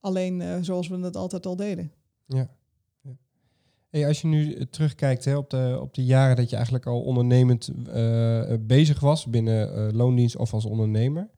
alleen 0.00 0.64
zoals 0.64 0.88
we 0.88 0.96
het 0.98 1.16
altijd 1.16 1.46
al 1.46 1.56
deden. 1.56 1.92
Ja. 2.26 2.48
Hey, 3.94 4.06
als 4.06 4.20
je 4.20 4.26
nu 4.26 4.54
eh, 4.54 4.66
terugkijkt 4.70 5.24
hè, 5.24 5.36
op, 5.36 5.50
de, 5.50 5.78
op 5.80 5.94
de 5.94 6.04
jaren 6.04 6.36
dat 6.36 6.50
je 6.50 6.54
eigenlijk 6.54 6.86
al 6.86 7.02
ondernemend 7.02 7.70
eh, 7.86 8.52
eh, 8.52 8.60
bezig 8.60 9.00
was 9.00 9.26
binnen 9.26 9.94
loondienst 9.94 10.36
of 10.36 10.52
als 10.52 10.64
ondernemer, 10.64 11.30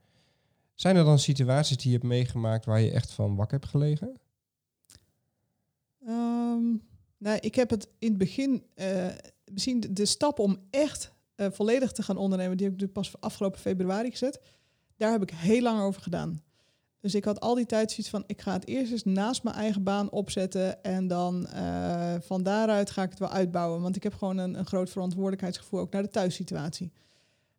zijn 0.75 0.97
er 0.97 1.05
dan 1.05 1.19
situaties 1.19 1.77
die 1.77 1.87
je 1.87 1.97
hebt 1.97 2.09
meegemaakt 2.09 2.64
waar 2.64 2.81
je 2.81 2.90
echt 2.90 3.11
van 3.12 3.37
wakker 3.37 3.59
hebt 3.59 3.71
gelegen? 3.71 4.21
Ehm, 6.07 6.77
nou, 7.19 7.38
ik 7.40 7.55
heb 7.55 7.71
het 7.71 7.88
in 7.99 8.09
het 8.09 8.19
begin, 8.19 8.62
misschien 9.53 9.81
de, 9.81 9.92
de 9.92 10.07
stap 10.07 10.38
om 10.38 10.59
echt 10.71 11.12
volledig 11.37 11.92
te 11.92 12.03
gaan 12.03 12.16
ondernemen, 12.16 12.57
die 12.57 12.66
heb 12.66 12.83
ik 12.83 12.92
pas 12.92 13.21
afgelopen 13.21 13.61
februari 13.61 14.11
gezet. 14.11 14.40
Daar 14.97 15.12
heb 15.12 15.23
ik 15.23 15.31
heel 15.31 15.62
lang 15.62 15.81
over 15.81 16.03
gedaan. 16.03 16.42
Dus 17.07 17.14
ik 17.14 17.25
had 17.25 17.40
al 17.40 17.55
die 17.55 17.66
tijd 17.66 17.90
zoiets 17.90 18.09
van, 18.09 18.25
ik 18.27 18.40
ga 18.40 18.53
het 18.53 18.66
eerst 18.66 18.92
eens 18.92 19.05
naast 19.05 19.42
mijn 19.42 19.57
eigen 19.57 19.83
baan 19.83 20.11
opzetten 20.11 20.83
en 20.83 21.07
dan 21.07 21.47
eh, 21.47 22.14
van 22.21 22.42
daaruit 22.42 22.90
ga 22.90 23.03
ik 23.03 23.11
het 23.11 23.19
wel 23.19 23.29
uitbouwen. 23.29 23.83
Want 23.83 23.97
ik 23.97 24.03
heb 24.03 24.14
gewoon 24.14 24.38
een, 24.38 24.59
een 24.59 24.66
groot 24.66 24.90
verantwoordelijkheidsgevoel 24.90 25.81
ook 25.81 25.92
naar 25.92 26.03
de 26.03 26.09
thuissituatie. 26.09 26.92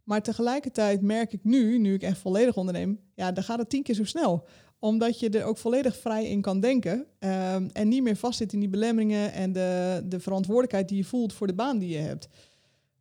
Maar 0.03 0.21
tegelijkertijd 0.21 1.01
merk 1.01 1.33
ik 1.33 1.43
nu, 1.43 1.79
nu 1.79 1.93
ik 1.93 2.01
echt 2.01 2.17
volledig 2.17 2.57
onderneem, 2.57 2.99
ja, 3.13 3.31
dan 3.31 3.43
gaat 3.43 3.59
het 3.59 3.69
tien 3.69 3.83
keer 3.83 3.95
zo 3.95 4.03
snel 4.03 4.47
omdat 4.79 5.19
je 5.19 5.29
er 5.29 5.43
ook 5.43 5.57
volledig 5.57 5.97
vrij 5.97 6.27
in 6.27 6.41
kan 6.41 6.59
denken. 6.59 7.05
ehm, 7.19 7.67
en 7.71 7.87
niet 7.87 8.03
meer 8.03 8.15
vastzit 8.15 8.53
in 8.53 8.59
die 8.59 8.69
belemmeringen 8.69 9.33
en 9.33 9.51
de, 9.51 10.01
de 10.05 10.19
verantwoordelijkheid 10.19 10.89
die 10.89 10.97
je 10.97 11.03
voelt 11.03 11.33
voor 11.33 11.47
de 11.47 11.53
baan 11.53 11.77
die 11.77 11.89
je 11.89 11.97
hebt. 11.97 12.27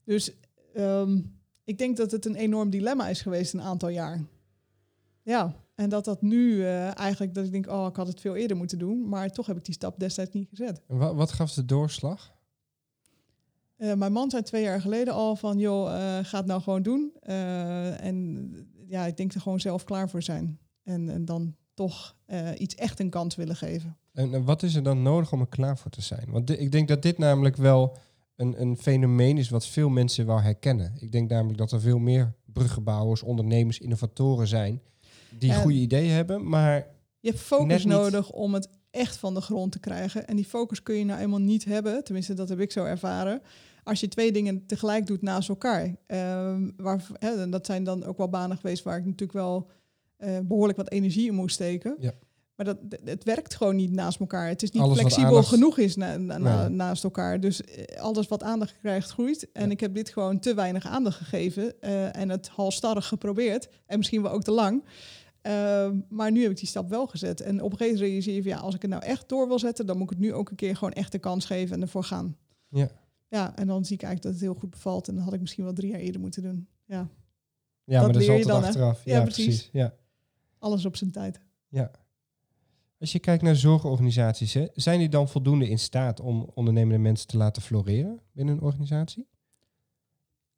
Dus 0.05 0.33
ehm, 0.75 1.21
ik 1.65 1.79
denk 1.79 1.97
dat 1.97 2.11
het 2.11 2.27
een 2.27 2.35
enorm 2.35 2.71
dilemma 2.71 3.09
is 3.09 3.23
geweest 3.23 3.55
een 3.55 3.63
aantal 3.63 3.89
jaar. 3.89 4.25
Ja, 5.23 5.55
en 5.77 5.89
dat 5.89 6.05
dat 6.05 6.23
nu 6.23 6.62
eh, 6.62 6.99
eigenlijk, 6.99 7.35
dat 7.35 7.45
ik 7.45 7.53
denk, 7.53 7.67
oh, 7.69 7.87
ik 7.89 7.97
had 7.97 8.07
het 8.07 8.21
veel 8.21 8.37
eerder 8.37 8.57
moeten 8.57 8.79
doen. 8.79 9.09
Maar 9.09 9.31
toch 9.31 9.47
heb 9.47 9.57
ik 9.57 9.65
die 9.65 9.75
stap 9.75 9.99
destijds 9.99 10.33
niet 10.33 10.49
gezet. 10.49 10.81
En 10.89 10.97
wa- 10.99 11.15
wat 11.15 11.33
gaf 11.33 11.53
de 11.53 11.65
doorslag? 11.65 12.35
Eh, 13.77 13.93
mijn 13.95 14.12
man 14.12 14.31
zei 14.31 14.43
twee 14.43 14.62
jaar 14.62 14.81
geleden 14.81 15.15
al 15.15 15.37
van, 15.37 15.59
joh, 15.59 15.87
eh, 15.95 16.25
ga 16.25 16.39
het 16.39 16.47
nou 16.47 16.62
gewoon 16.62 16.83
doen. 16.83 17.12
En 17.21 18.51
ja, 18.89 19.07
ik 19.07 19.17
denk 19.17 19.33
er 19.35 19.41
gewoon 19.41 19.61
zelf 19.61 19.85
klaar 19.85 20.09
voor 20.11 20.23
zijn. 20.23 20.59
En, 20.83 21.09
en 21.09 21.25
dan 21.25 21.55
toch 21.75 22.17
iets 22.59 22.75
echt 22.75 23.01
een 23.01 23.11
kans 23.11 23.35
willen 23.35 23.57
geven. 23.57 23.97
En, 24.12 24.45
wat 24.45 24.62
is 24.62 24.75
er 24.75 24.83
dan 24.83 25.03
nodig 25.03 25.33
om 25.33 25.41
er 25.41 25.47
klaar 25.49 25.79
voor 25.79 25.91
te 25.91 26.01
zijn? 26.03 26.31
Want 26.31 26.51
ik 26.61 26.73
denk 26.73 26.89
dat 26.89 27.03
dit 27.03 27.19
namelijk 27.19 27.57
wel 27.57 27.97
een, 28.37 28.61
een 28.61 28.77
fenomeen 28.77 29.39
is 29.39 29.49
wat 29.49 29.67
veel 29.67 29.89
mensen 29.89 30.27
wel 30.27 30.41
herkennen. 30.41 30.93
Ik 30.99 31.12
denk 31.12 31.31
namelijk 31.31 31.59
dat 31.59 31.73
er 31.73 31.81
veel 31.81 31.99
meer 31.99 32.35
bruggenbouwers, 32.45 33.23
ondernemers, 33.23 33.79
innovatoren 33.79 34.49
zijn 34.49 34.81
die 35.39 35.53
En- 35.53 35.61
goede 35.61 35.79
ideeën 35.79 36.11
hebben, 36.12 36.49
maar 36.49 36.87
Je 37.21 37.29
hebt 37.29 37.43
focus 37.43 37.85
nodig 37.85 38.31
om 38.33 38.55
het 38.55 38.69
echt 38.91 39.17
van 39.17 39.35
de 39.35 39.41
grond 39.41 39.73
te 39.73 39.79
krijgen. 39.79 40.27
En 40.27 40.37
die 40.37 40.45
focus 40.45 40.83
kun 40.83 40.95
je 40.95 41.05
nou 41.05 41.21
eenmaal 41.21 41.39
niet 41.41 41.65
hebben. 41.65 42.05
Tenminste, 42.05 42.35
dat 42.35 42.49
heb 42.49 42.61
ik 42.61 42.73
zo 42.73 42.85
ervaren. 42.85 43.43
Als 43.85 44.01
je 44.01 44.09
twee 44.09 44.33
dingen 44.33 44.67
tegelijk 44.67 45.07
doet 45.07 45.23
naast 45.23 45.49
elkaar. 45.49 45.95
Waar, 46.77 47.07
hè, 47.19 47.41
en 47.43 47.51
dat 47.51 47.67
zijn 47.67 47.85
dan 47.85 48.05
ook 48.05 48.17
wel 48.17 48.29
banen 48.29 48.57
geweest 48.57 48.85
waar 48.85 48.99
ik 48.99 49.05
natuurlijk 49.05 49.33
wel 49.33 49.71
eh, 50.17 50.39
behoorlijk 50.45 50.79
wat 50.79 50.91
energie 50.91 51.27
in 51.27 51.35
moest 51.35 51.55
steken. 51.55 51.97
Ja. 51.99 52.12
Maar 52.57 52.66
dat, 52.66 52.79
het 53.05 53.25
werkt 53.25 53.55
gewoon 53.55 53.77
niet 53.77 53.92
naast 53.92 54.21
elkaar. 54.21 54.49
Het 54.49 54.62
is 54.62 54.71
niet 54.71 54.83
Alles 54.83 54.99
flexibel 54.99 55.29
aandacht- 55.29 55.49
genoeg 55.49 55.79
is 55.79 55.97
na, 55.97 56.16
na- 56.16 56.38
na- 56.38 56.61
Nee. 56.61 56.69
naast 56.77 57.05
elkaar. 57.05 57.40
Dus 57.40 57.62
eh, 57.64 58.01
alles 58.01 58.29
wat 58.29 58.42
aandacht 58.42 58.77
krijgt, 58.81 59.11
groeit. 59.11 59.53
En 59.53 59.64
Ja. 59.64 59.71
ik 59.71 59.81
heb 59.81 59.95
dit 59.95 60.09
gewoon 60.09 60.38
te 60.38 60.55
weinig 60.55 60.87
aandacht 60.87 61.16
gegeven. 61.16 61.81
eh, 61.81 62.16
en 62.16 62.29
het 62.29 62.49
halstarrig 62.49 63.07
geprobeerd. 63.07 63.69
En 63.87 63.99
misschien 63.99 64.23
wel 64.23 64.31
ook 64.33 64.42
te 64.42 64.51
lang. 64.51 64.85
Ehm, 65.42 66.01
maar 66.09 66.31
nu 66.33 66.42
heb 66.42 66.51
ik 66.51 66.57
die 66.59 66.69
stap 66.69 66.88
wel 66.90 67.07
gezet. 67.07 67.40
En 67.40 67.62
op 67.62 67.73
een 67.73 67.77
gegeven 67.79 67.87
moment 68.01 68.01
realiseer 68.01 68.35
je 68.35 68.42
van, 68.42 68.51
ja, 68.51 68.59
als 68.59 68.75
ik 68.75 68.83
het 68.83 68.90
nou 68.90 69.03
echt 69.03 69.29
door 69.29 69.49
wil 69.49 69.59
zetten, 69.59 69.87
dan 69.87 69.97
moet 69.99 70.11
ik 70.11 70.16
het 70.16 70.27
nu 70.27 70.33
ook 70.35 70.51
een 70.51 70.57
keer 70.57 70.77
gewoon 70.77 70.92
echt 70.92 71.12
de 71.12 71.19
kans 71.19 71.45
geven 71.45 71.75
en 71.77 71.83
ervoor 71.83 72.05
gaan. 72.05 72.37
Ja. 72.69 72.88
Ja, 73.29 73.57
en 73.57 73.66
dan 73.66 73.85
zie 73.85 73.97
ik 73.97 74.03
eigenlijk 74.03 74.23
dat 74.23 74.33
het 74.33 74.51
heel 74.53 74.61
goed 74.61 74.71
bevalt. 74.71 75.09
En 75.09 75.14
dan 75.14 75.25
had 75.25 75.33
ik 75.33 75.40
misschien 75.40 75.64
wel 75.64 75.73
drie 75.73 75.90
jaar 75.90 76.01
eerder 76.01 76.21
moeten 76.21 76.42
doen. 76.42 76.69
Ja, 76.85 76.97
Ja, 76.97 77.92
Dat 77.92 78.03
maar 78.03 78.12
dat 78.12 78.23
is 78.23 78.29
leer 78.29 78.37
je 78.37 78.42
altijd 78.53 78.62
dan, 78.62 78.69
achteraf. 78.71 79.05
Ja, 79.05 79.16
Ja, 79.16 79.23
precies. 79.23 79.69
Ja. 79.73 79.95
alles 80.59 80.85
op 80.85 80.97
zijn 80.97 81.11
tijd. 81.11 81.40
Als 82.99 83.13
je 83.13 83.19
kijkt 83.19 83.43
naar 83.43 83.57
zorgorganisaties, 83.57 84.57
zijn 84.73 84.99
die 84.99 85.09
dan 85.09 85.29
voldoende 85.29 85.69
in 85.69 85.79
staat 85.79 86.21
om 86.21 86.51
ondernemende 86.55 86.99
mensen 86.99 87.27
te 87.27 87.37
laten 87.37 87.63
floreren 87.63 88.21
binnen 88.33 88.55
een 88.55 88.63
organisatie? 88.63 89.27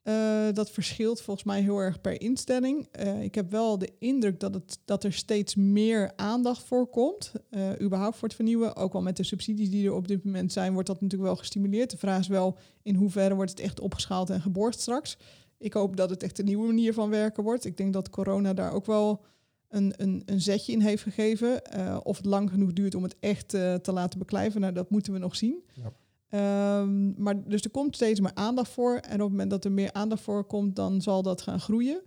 Eh, 0.03 0.49
dat 0.53 0.71
verschilt 0.71 1.21
volgens 1.21 1.47
mij 1.47 1.61
heel 1.61 1.79
erg 1.79 2.01
per 2.01 2.21
instelling. 2.21 2.89
Eh, 2.91 3.23
ik 3.23 3.35
heb 3.35 3.51
wel 3.51 3.79
de 3.79 3.93
indruk 3.99 4.41
dat, 4.41 4.55
het, 4.55 4.79
dat 4.85 5.05
er 5.05 5.13
steeds 5.13 5.55
meer 5.55 6.13
aandacht 6.17 6.63
voor 6.63 6.87
komt. 6.87 7.33
eh, 7.51 7.81
überhaupt 7.81 8.17
voor 8.17 8.29
het 8.29 8.37
vernieuwen. 8.37 8.77
Ook 8.77 8.93
wel 8.93 9.03
met 9.03 9.17
de 9.17 9.23
subsidies 9.23 9.71
die 9.71 9.87
er 9.87 9.95
op 9.95 10.09
dit 10.09 10.25
moment 10.25 10.53
zijn, 10.53 10.73
wordt 10.73 10.89
dat 10.89 11.01
natuurlijk 11.01 11.31
wel 11.31 11.39
gestimuleerd. 11.39 11.91
De 11.91 11.99
vraag 11.99 12.21
is 12.21 12.29
wel 12.29 12.59
in 12.83 12.95
hoeverre 12.95 13.35
wordt 13.35 13.51
het 13.51 13.61
echt 13.61 13.81
opgeschaald 13.81 14.31
en 14.31 14.41
geborgd 14.41 14.81
straks. 14.81 15.17
Ik 15.59 15.73
hoop 15.73 15.97
dat 15.97 16.11
het 16.11 16.23
echt 16.23 16.39
een 16.39 16.45
nieuwe 16.45 16.67
manier 16.67 16.95
van 16.95 17.11
werken 17.11 17.43
wordt. 17.43 17.65
Ik 17.65 17.77
denk 17.77 17.93
dat 17.93 18.11
corona 18.11 18.55
daar 18.55 18.73
ook 18.73 18.87
wel 18.87 19.25
een, 19.69 19.95
een, 19.97 20.23
een 20.25 20.41
zetje 20.41 20.73
in 20.73 20.81
heeft 20.81 21.03
gegeven. 21.03 21.65
Eh, 21.65 22.01
of 22.03 22.17
het 22.17 22.27
lang 22.27 22.51
genoeg 22.51 22.73
duurt 22.73 22.95
om 22.95 23.03
het 23.03 23.17
echt 23.21 23.55
eh, 23.55 23.75
te 23.75 23.93
laten 23.93 24.19
beklijven, 24.19 24.61
nou, 24.61 24.73
dat 24.73 24.91
moeten 24.91 25.13
we 25.13 25.19
nog 25.19 25.37
zien. 25.37 25.63
Ja. 25.73 25.93
Ehm, 26.29 27.23
maar 27.23 27.49
dus 27.49 27.63
er 27.63 27.71
komt 27.71 27.95
steeds 27.95 28.21
meer 28.21 28.35
aandacht 28.35 28.71
voor. 28.71 28.95
En 28.95 29.15
op 29.15 29.21
het 29.21 29.31
moment 29.31 29.51
dat 29.51 29.65
er 29.65 29.73
meer 29.73 29.93
aandacht 29.93 30.23
voor 30.23 30.45
komt, 30.45 30.77
dan 30.77 31.03
zal 31.03 31.23
dat 31.23 31.43
gaan 31.43 31.61
groeien. 31.61 32.03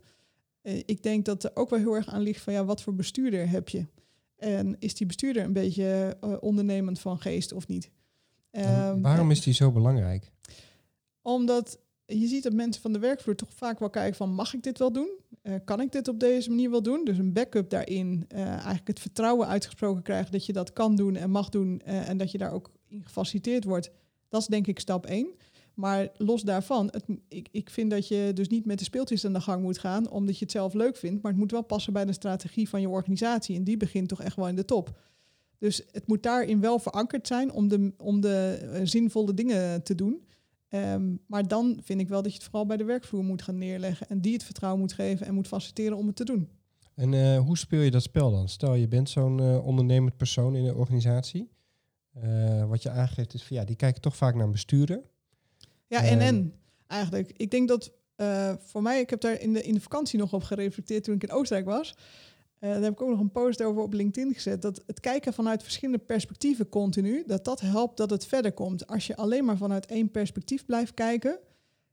Eh, 0.61 0.77
ik 0.77 1.03
denk 1.03 1.25
dat 1.25 1.43
er 1.43 1.51
ook 1.53 1.69
wel 1.69 1.79
heel 1.79 1.95
erg 1.95 2.07
aan 2.07 2.21
ligt 2.21 2.41
van 2.41 2.53
ja, 2.53 2.65
wat 2.65 2.81
voor 2.81 2.95
bestuurder 2.95 3.49
heb 3.49 3.69
je? 3.69 3.85
En 4.37 4.75
is 4.79 4.93
die 4.93 5.07
bestuurder 5.07 5.43
een 5.43 5.53
beetje 5.53 6.17
ondernemend 6.39 6.99
van 6.99 7.19
geest 7.19 7.53
of 7.53 7.67
niet? 7.67 7.91
Ehm, 8.51 9.01
waarom 9.01 9.31
is 9.31 9.41
die 9.41 9.53
zo 9.53 9.71
belangrijk? 9.71 10.31
omdat 11.21 11.79
je 12.19 12.27
ziet 12.27 12.43
dat 12.43 12.53
mensen 12.53 12.81
van 12.81 12.93
de 12.93 12.99
werkvloer 12.99 13.35
toch 13.35 13.53
vaak 13.53 13.79
wel 13.79 13.89
kijken 13.89 14.15
van 14.15 14.33
mag 14.33 14.53
ik 14.53 14.63
dit 14.63 14.77
wel 14.77 14.91
doen? 14.91 15.09
Eh, 15.41 15.55
kan 15.65 15.81
ik 15.81 15.91
dit 15.91 16.07
op 16.07 16.19
deze 16.19 16.49
manier 16.49 16.69
wel 16.69 16.81
doen? 16.81 17.03
Dus 17.05 17.17
een 17.17 17.33
backup 17.33 17.69
daarin. 17.69 18.25
eh, 18.27 18.47
eigenlijk 18.47 18.87
het 18.87 18.99
vertrouwen 18.99 19.47
uitgesproken 19.47 20.03
krijgen 20.03 20.31
dat 20.31 20.45
je 20.45 20.53
dat 20.53 20.73
kan 20.73 20.95
doen 20.95 21.15
en 21.15 21.29
mag 21.29 21.49
doen. 21.49 21.81
eh, 21.85 22.09
en 22.09 22.17
dat 22.17 22.31
je 22.31 22.37
daar 22.37 22.51
ook 22.53 22.71
in 22.87 23.03
gefaciliteerd 23.03 23.63
wordt. 23.63 23.91
Dat 24.29 24.41
is 24.41 24.47
denk 24.47 24.67
ik 24.67 24.79
stap 24.79 25.05
één. 25.05 25.27
Maar 25.73 26.09
los 26.17 26.41
daarvan, 26.41 26.87
het, 26.91 27.03
ik, 27.27 27.47
ik 27.51 27.69
vind 27.69 27.91
dat 27.91 28.07
je 28.07 28.31
dus 28.33 28.47
niet 28.47 28.65
met 28.65 28.77
de 28.79 28.83
speeltjes 28.83 29.25
aan 29.25 29.33
de 29.33 29.41
gang 29.41 29.61
moet 29.61 29.77
gaan, 29.77 30.09
omdat 30.09 30.37
je 30.37 30.43
het 30.43 30.53
zelf 30.53 30.73
leuk 30.73 30.97
vindt. 30.97 31.21
Maar 31.21 31.31
het 31.31 31.39
moet 31.39 31.51
wel 31.51 31.63
passen 31.63 31.93
bij 31.93 32.05
de 32.05 32.13
strategie 32.13 32.69
van 32.69 32.81
je 32.81 32.89
organisatie. 32.89 33.55
En 33.55 33.63
die 33.63 33.77
begint 33.77 34.07
toch 34.07 34.21
echt 34.21 34.35
wel 34.35 34.47
in 34.47 34.55
de 34.55 34.65
top. 34.65 34.99
Dus 35.57 35.81
het 35.91 36.07
moet 36.07 36.23
daarin 36.23 36.61
wel 36.61 36.79
verankerd 36.79 37.27
zijn 37.27 37.51
om 37.51 37.67
de, 37.67 37.93
om 37.97 38.21
de 38.21 38.79
zinvolle 38.83 39.33
dingen 39.33 39.83
te 39.83 39.95
doen. 39.95 40.21
Ehm, 40.71 41.15
maar 41.27 41.47
dan 41.47 41.79
vind 41.83 42.01
ik 42.01 42.07
wel 42.07 42.21
dat 42.21 42.31
je 42.31 42.37
het 42.37 42.47
vooral 42.47 42.65
bij 42.65 42.77
de 42.77 42.83
werkvloer 42.83 43.23
moet 43.23 43.41
gaan 43.41 43.57
neerleggen. 43.57 44.07
En 44.07 44.21
die 44.21 44.33
het 44.33 44.43
vertrouwen 44.43 44.81
moet 44.81 44.93
geven 44.93 45.25
en 45.25 45.33
moet 45.33 45.47
faciliteren 45.47 45.97
om 45.97 46.07
het 46.07 46.15
te 46.15 46.23
doen. 46.23 46.49
En 46.95 47.13
eh, 47.13 47.39
hoe 47.39 47.57
speel 47.57 47.81
je 47.81 47.91
dat 47.91 48.01
spel 48.01 48.31
dan? 48.31 48.49
Stel 48.49 48.73
je 48.73 48.87
bent 48.87 49.09
zo'n 49.09 49.39
eh, 49.39 49.65
ondernemend 49.65 50.17
persoon 50.17 50.55
in 50.55 50.65
een 50.65 50.75
organisatie. 50.75 51.49
Eh, 52.13 52.67
wat 52.67 52.83
je 52.83 52.89
aangeeft 52.89 53.33
is 53.33 53.43
van 53.43 53.55
ja, 53.57 53.63
die 53.63 53.75
kijken 53.75 54.01
toch 54.01 54.15
vaak 54.15 54.35
naar 54.35 54.45
een 54.45 54.51
bestuurder. 54.51 55.01
Ja, 55.87 56.03
en 56.03 56.19
en 56.19 56.53
eigenlijk. 56.87 57.31
Ik 57.35 57.51
denk 57.51 57.67
dat 57.67 57.91
voor 58.59 58.81
mij, 58.81 58.99
ik 58.99 59.09
heb 59.09 59.21
daar 59.21 59.39
in 59.39 59.53
de, 59.53 59.63
in 59.63 59.73
de 59.73 59.81
vakantie 59.81 60.19
nog 60.19 60.33
op 60.33 60.43
gereflecteerd 60.43 61.03
toen 61.03 61.15
ik 61.15 61.23
in 61.23 61.31
Oostenrijk 61.31 61.67
was. 61.67 61.95
Eh, 62.61 62.69
daar 62.69 62.81
heb 62.81 62.91
ik 62.91 63.01
ook 63.01 63.09
nog 63.09 63.19
een 63.19 63.31
post 63.31 63.63
over 63.63 63.81
op 63.81 63.93
LinkedIn 63.93 64.33
gezet. 64.33 64.61
Dat 64.61 64.83
het 64.85 64.99
kijken 64.99 65.33
vanuit 65.33 65.63
verschillende 65.63 66.03
perspectieven 66.03 66.69
continu, 66.69 67.23
dat 67.27 67.45
dat 67.45 67.59
helpt 67.59 67.97
dat 67.97 68.09
het 68.09 68.25
verder 68.25 68.51
komt. 68.51 68.87
Als 68.87 69.07
je 69.07 69.15
alleen 69.15 69.45
maar 69.45 69.57
vanuit 69.57 69.85
één 69.85 70.11
perspectief 70.11 70.65
blijft 70.65 70.93
kijken, 70.93 71.39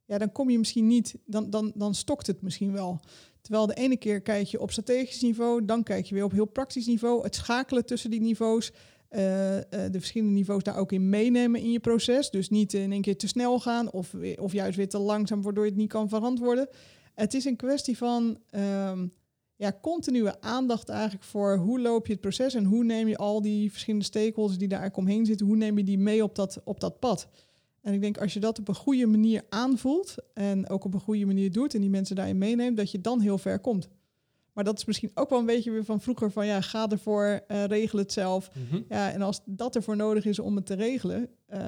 ja, 0.04 0.18
dan 0.18 0.32
kom 0.32 0.50
je 0.50 0.58
misschien 0.58 0.86
niet, 0.86 1.14
dan, 1.24 1.50
dan, 1.50 1.72
dan 1.74 1.94
stokt 1.94 2.26
het 2.26 2.42
misschien 2.42 2.72
wel. 2.72 3.00
Terwijl 3.40 3.66
de 3.66 3.74
ene 3.74 3.96
keer 3.96 4.20
kijk 4.20 4.46
je 4.46 4.60
op 4.60 4.70
strategisch 4.70 5.20
niveau, 5.20 5.64
dan 5.64 5.82
kijk 5.82 6.06
je 6.06 6.14
weer 6.14 6.24
op 6.24 6.32
heel 6.32 6.44
praktisch 6.44 6.86
niveau. 6.86 7.22
Het 7.22 7.34
schakelen 7.34 7.86
tussen 7.86 8.10
die 8.10 8.20
niveaus, 8.20 8.72
eh, 9.08 9.56
eh, 9.56 9.64
de 9.70 9.98
verschillende 9.98 10.34
niveaus 10.34 10.62
daar 10.62 10.76
ook 10.76 10.92
in 10.92 11.08
meenemen 11.08 11.60
in 11.60 11.72
je 11.72 11.80
proces. 11.80 12.30
Dus 12.30 12.48
niet 12.48 12.72
in 12.72 12.92
één 12.92 13.02
keer 13.02 13.16
te 13.16 13.28
snel 13.28 13.60
gaan 13.60 13.92
of, 13.92 14.14
of 14.36 14.52
juist 14.52 14.76
weer 14.76 14.88
te 14.88 14.98
langzaam, 14.98 15.42
waardoor 15.42 15.64
je 15.64 15.70
het 15.70 15.78
niet 15.78 15.88
kan 15.88 16.08
verantwoorden. 16.08 16.68
Het 17.14 17.34
is 17.34 17.44
een 17.44 17.56
kwestie 17.56 17.96
van 17.96 18.38
ehm, 18.50 19.06
ja, 19.58 19.78
continue 19.80 20.40
aandacht 20.40 20.88
eigenlijk 20.88 21.24
voor 21.24 21.56
hoe 21.56 21.80
loop 21.80 22.06
je 22.06 22.12
het 22.12 22.20
proces 22.20 22.54
en 22.54 22.64
hoe 22.64 22.84
neem 22.84 23.08
je 23.08 23.16
al 23.16 23.42
die 23.42 23.70
verschillende 23.70 24.04
stakeholders 24.04 24.58
die 24.58 24.68
daar 24.68 24.90
omheen 24.94 25.26
zitten, 25.26 25.46
hoe 25.46 25.56
neem 25.56 25.78
je 25.78 25.84
die 25.84 25.98
mee 25.98 26.22
op 26.22 26.34
dat, 26.34 26.60
op 26.64 26.80
dat 26.80 26.98
pad. 26.98 27.28
En 27.80 27.94
ik 27.94 28.00
denk 28.00 28.18
als 28.18 28.32
je 28.32 28.40
dat 28.40 28.58
op 28.58 28.68
een 28.68 28.74
goede 28.74 29.06
manier 29.06 29.42
aanvoelt 29.48 30.14
en 30.34 30.68
ook 30.68 30.84
op 30.84 30.94
een 30.94 31.00
goede 31.00 31.26
manier 31.26 31.52
doet 31.52 31.74
en 31.74 31.80
die 31.80 31.90
mensen 31.90 32.16
daarin 32.16 32.38
meeneemt, 32.38 32.76
dat 32.76 32.90
je 32.90 33.00
dan 33.00 33.20
heel 33.20 33.38
ver 33.38 33.58
komt. 33.58 33.88
Maar 34.52 34.64
dat 34.64 34.78
is 34.78 34.84
misschien 34.84 35.10
ook 35.14 35.30
wel 35.30 35.38
een 35.38 35.46
beetje 35.46 35.70
weer 35.70 35.84
van 35.84 36.00
vroeger 36.00 36.30
van 36.30 36.46
ja, 36.46 36.60
ga 36.60 36.88
ervoor, 36.88 37.40
eh 37.46 37.64
regel 37.64 37.98
het 37.98 38.12
zelf. 38.12 38.50
Ja, 38.88 39.12
en 39.12 39.22
als 39.22 39.40
dat 39.44 39.76
ervoor 39.76 39.96
nodig 39.96 40.24
is 40.24 40.38
om 40.38 40.56
het 40.56 40.66
te 40.66 40.74
regelen, 40.74 41.30
eh, 41.46 41.60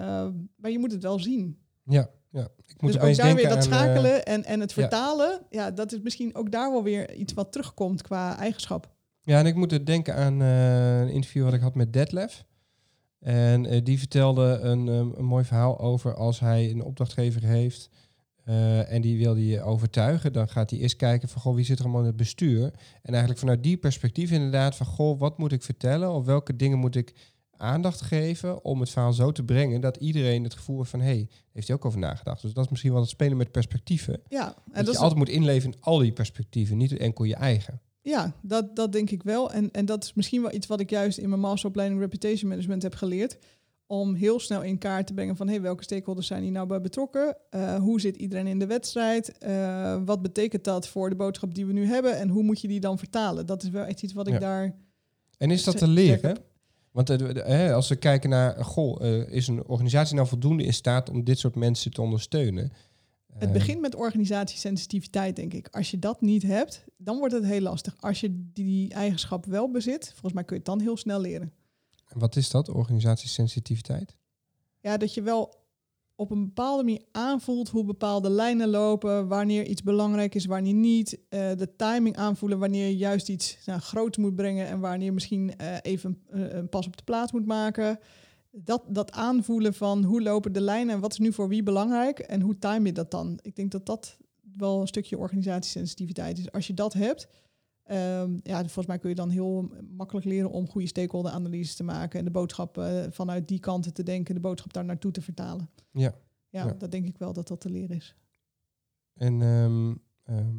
maar 0.57 0.70
je 0.70 0.79
moet 0.79 0.92
het 0.92 1.03
wel 1.03 1.18
zien. 1.18 1.59
Ja, 1.85 2.11
ja. 2.31 2.49
Ik 2.66 2.81
moet 2.81 2.93
dus 2.93 3.03
ook 3.03 3.16
daar 3.16 3.35
weer 3.35 3.49
dat 3.49 3.53
aan, 3.53 3.59
eh, 3.59 3.79
schakelen 3.79 4.25
en, 4.25 4.45
en 4.45 4.61
het 4.61 4.73
vertalen, 4.73 5.40
ja. 5.51 5.71
dat 5.71 5.93
is 5.93 6.01
misschien 6.01 6.35
ook 6.35 6.51
daar 6.51 6.71
wel 6.71 6.83
weer 6.83 7.14
iets 7.14 7.33
wat 7.33 7.53
terugkomt 7.53 8.03
qua 8.03 8.38
eigenschap. 8.38 8.88
Ja, 9.23 9.38
en 9.38 9.47
ik 9.47 9.55
moet 9.55 9.73
er 9.73 9.85
denken 9.85 10.14
aan 10.14 10.43
eh, 10.43 11.01
een 11.01 11.09
interview 11.09 11.45
wat 11.45 11.53
ik 11.53 11.61
had 11.61 11.75
met 11.75 11.93
Detlef. 11.93 12.45
En 13.21 13.66
eh, 13.66 13.85
die 13.85 13.99
vertelde 13.99 14.59
een, 14.62 14.88
ehm, 14.88 15.11
een 15.14 15.25
mooi 15.25 15.45
verhaal 15.45 15.81
over 15.81 16.14
als 16.14 16.40
hij 16.40 16.71
een 16.71 16.83
opdrachtgever 16.83 17.43
heeft 17.43 17.90
en 18.88 19.01
die 19.01 19.19
wil 19.19 19.35
die 19.35 19.62
overtuigen, 19.62 20.33
dan 20.33 20.49
gaat 20.49 20.71
hij 20.71 20.79
eerst 20.79 20.97
kijken 20.97 21.29
van 21.29 21.40
goh, 21.40 21.55
wie 21.55 21.64
zit 21.64 21.79
er 21.79 21.85
allemaal 21.85 22.01
in 22.01 22.07
het 22.07 22.16
bestuur? 22.16 22.62
En 23.03 23.11
eigenlijk 23.11 23.38
vanuit 23.38 23.62
die 23.62 23.77
perspectief 23.77 24.31
inderdaad 24.31 24.77
van 24.77 24.87
goh, 24.87 25.19
wat 25.19 25.38
moet 25.38 25.53
ik 25.53 25.62
vertellen 25.62 26.12
of 26.12 26.25
welke 26.25 26.57
dingen 26.57 26.79
moet 26.79 26.97
ik 26.97 27.14
aandacht 27.61 28.01
geven 28.01 28.64
om 28.64 28.81
het 28.81 28.90
verhaal 28.90 29.12
zo 29.12 29.33
te 29.33 29.42
brengen 29.42 29.81
dat 29.81 29.96
iedereen 29.96 30.44
het 30.44 30.55
gevoel 30.55 30.77
heeft 30.79 30.90
van 30.90 31.01
hé, 31.01 31.07
hey, 31.07 31.29
heeft 31.53 31.66
hij 31.66 31.77
ook 31.77 31.85
over 31.85 31.99
nagedacht. 31.99 32.42
Dus 32.42 32.53
dat 32.53 32.64
is 32.64 32.70
misschien 32.70 32.92
wel 32.92 33.01
het 33.01 33.11
spelen 33.11 33.37
met 33.37 33.51
perspectieven. 33.51 34.20
Ja, 34.29 34.46
en 34.46 34.55
dat 34.73 34.87
je 34.87 34.90
is, 34.90 34.99
altijd 34.99 35.18
moet 35.18 35.29
inleven 35.29 35.73
in 35.73 35.81
al 35.81 35.99
die 35.99 36.12
perspectieven, 36.12 36.77
niet 36.77 36.96
enkel 36.96 37.25
je 37.25 37.35
eigen. 37.35 37.81
ja 38.03 38.35
dat, 38.42 38.77
dat 38.77 38.92
denk 38.92 39.11
ik 39.11 39.23
wel. 39.23 39.53
En, 39.53 39.70
en 39.70 39.85
dat 39.85 40.05
is 40.05 40.14
misschien 40.14 40.42
wel 40.42 40.53
iets 40.55 40.66
wat 40.66 40.81
ik 40.81 40.90
juist 40.90 41.18
in 41.18 41.29
mijn 41.29 41.40
masteropleiding 41.40 42.01
Reputation 42.01 42.49
Management 42.49 42.83
heb 42.83 42.94
geleerd. 42.94 43.38
Om 43.87 44.14
heel 44.14 44.40
snel 44.40 44.62
in 44.62 44.79
kaart 44.79 45.07
te 45.07 45.14
brengen 45.14 45.37
van 45.37 45.49
hey, 45.49 45.61
welke 45.61 45.83
stakeholders 45.83 46.27
zijn 46.27 46.42
hier 46.42 46.53
nou 46.53 46.66
bij 46.66 46.81
betrokken? 46.81 47.37
Eh, 47.51 47.75
hoe 47.75 48.01
zit 48.01 48.16
iedereen 48.16 48.46
in 48.46 48.59
de 48.59 48.66
wedstrijd? 48.66 49.38
Eh, 49.38 50.01
wat 50.05 50.23
betekent 50.23 50.64
dat 50.64 50.88
voor 50.88 51.11
de 51.11 51.16
boodschap 51.16 51.55
die 51.55 51.66
we 51.66 51.73
nu 51.73 51.87
hebben? 51.87 52.18
En 52.18 52.29
hoe 52.29 52.42
moet 52.42 52.61
je 52.61 52.68
die 52.68 52.81
dan 52.81 52.99
vertalen? 52.99 53.46
Dat 53.46 53.62
is 53.62 53.68
wel 53.68 53.85
echt 53.85 54.03
iets 54.03 54.12
wat 54.12 54.27
ik 54.27 54.33
Ja. 54.33 54.38
daar 54.38 54.75
En 55.38 55.51
is 55.51 55.64
dat 55.64 55.79
te 55.79 55.88
leren? 55.88 56.37
Want 56.90 57.11
eh, 57.11 57.74
als 57.74 57.88
we 57.88 57.96
kijken 57.96 58.31
naar, 58.31 58.64
goh, 58.64 59.05
eh, 59.05 59.33
is 59.33 59.48
een 59.48 59.66
organisatie 59.66 60.14
nou 60.14 60.29
voldoende 60.29 60.64
in 60.64 60.74
staat 60.74 61.11
om 61.11 61.24
dit 61.24 61.38
soort 61.38 61.55
mensen 61.55 61.90
te 61.90 62.03
ondersteunen? 62.03 62.72
Het 63.33 63.48
Eh, 63.48 63.53
begint 63.55 63.81
met 63.81 63.94
organisatiesensitiviteit, 63.94 65.37
denk 65.37 65.53
ik. 65.53 65.68
Als 65.70 65.90
je 65.90 65.98
dat 65.98 66.20
niet 66.20 66.42
hebt, 66.42 66.85
dan 66.96 67.18
wordt 67.18 67.35
het 67.35 67.44
heel 67.44 67.61
lastig. 67.61 67.96
Als 68.00 68.20
je 68.20 68.50
die 68.53 68.94
eigenschap 68.94 69.46
wel 69.46 69.70
bezit, 69.70 70.09
volgens 70.09 70.33
mij 70.33 70.44
kun 70.44 70.57
je 70.57 70.62
het 70.62 70.70
dan 70.70 70.81
heel 70.81 70.96
snel 70.96 71.20
leren. 71.20 71.53
Wat 72.09 72.37
is 72.37 72.50
dat, 72.50 72.68
organisatiesensitiviteit? 72.68 74.16
Ja, 74.81 74.96
dat 74.96 75.14
je 75.14 75.22
wel 75.22 75.60
op 76.21 76.31
een 76.31 76.45
bepaalde 76.45 76.85
manier 76.85 77.03
aanvoelt 77.13 77.69
hoe 77.69 77.85
bepaalde 77.85 78.31
lijnen 78.31 78.69
lopen, 78.69 79.29
wanneer 79.29 79.67
iets 79.67 79.83
belangrijk 79.83 80.35
is, 80.35 80.47
wanneer 80.47 80.75
niet. 80.75 81.19
Eh, 81.29 81.51
de 81.57 81.77
timing 81.77 82.17
aanvoelen 82.17 82.59
wanneer 82.59 82.87
je 82.87 82.97
juist 82.97 83.29
iets 83.29 83.59
nou, 83.67 83.81
groots 83.81 84.19
moet 84.19 84.35
brengen 84.35 84.67
en 84.67 84.81
wanneer 84.81 85.13
misschien 85.13 85.57
eh, 85.57 85.77
even 85.83 86.23
een, 86.29 86.57
een 86.57 86.69
pas 86.69 86.87
op 86.87 86.97
de 86.97 87.05
plaats 87.05 87.33
moet 87.33 87.47
maken. 87.47 87.99
Dat, 88.51 88.83
dat 88.89 89.13
aanvoelen 89.13 89.75
van 89.75 90.05
hoe 90.05 90.23
lopen 90.23 90.53
de 90.53 90.61
lijnen 90.61 90.95
en 90.95 91.01
wat 91.01 91.13
is 91.13 91.19
nu 91.19 91.33
voor 91.33 91.49
wie 91.49 91.63
belangrijk 91.63 92.19
en 92.19 92.41
hoe 92.41 92.59
time 92.59 92.87
je 92.87 92.93
dat 92.93 93.11
dan. 93.11 93.39
Ik 93.43 93.57
denk 93.57 93.71
dat 93.71 93.87
dat 93.87 94.17
wel 94.57 94.81
een 94.81 94.87
stukje 94.87 95.19
organisatiesensitiviteit 95.19 96.39
is. 96.39 96.53
Als 96.53 96.67
je 96.67 96.75
dat 96.75 96.93
hebt, 96.93 97.29
ehm, 97.90 98.38
ja, 98.42 98.59
volgens 98.59 98.87
mij 98.87 98.98
kun 98.98 99.09
je 99.09 99.14
dan 99.14 99.31
heel 99.31 99.70
makkelijk 99.96 100.26
leren 100.26 100.50
om 100.50 100.68
goede 100.68 100.87
stakeholder-analyses 100.87 101.74
te 101.74 101.83
maken 101.85 102.18
en 102.18 102.24
de 102.24 102.31
boodschap 102.31 102.79
eh, 102.79 103.03
vanuit 103.11 103.48
die 103.48 103.59
kanten 103.59 103.92
te 103.92 104.03
denken, 104.03 104.35
de 104.35 104.40
boodschap 104.40 104.72
daar 104.72 104.85
naartoe 104.85 105.11
te 105.11 105.20
vertalen. 105.22 105.68
Ja. 105.90 106.14
Ja, 106.48 106.66
Ja. 106.66 106.72
dat 106.79 106.90
denk 106.90 107.07
ik 107.07 107.18
wel 107.18 107.33
dat 107.33 107.48
dat 107.48 107.61
te 107.61 107.70
leren 107.70 107.96
is. 107.96 108.14
En 109.14 109.42
ehm, 109.42 109.94
ehm, 110.24 110.57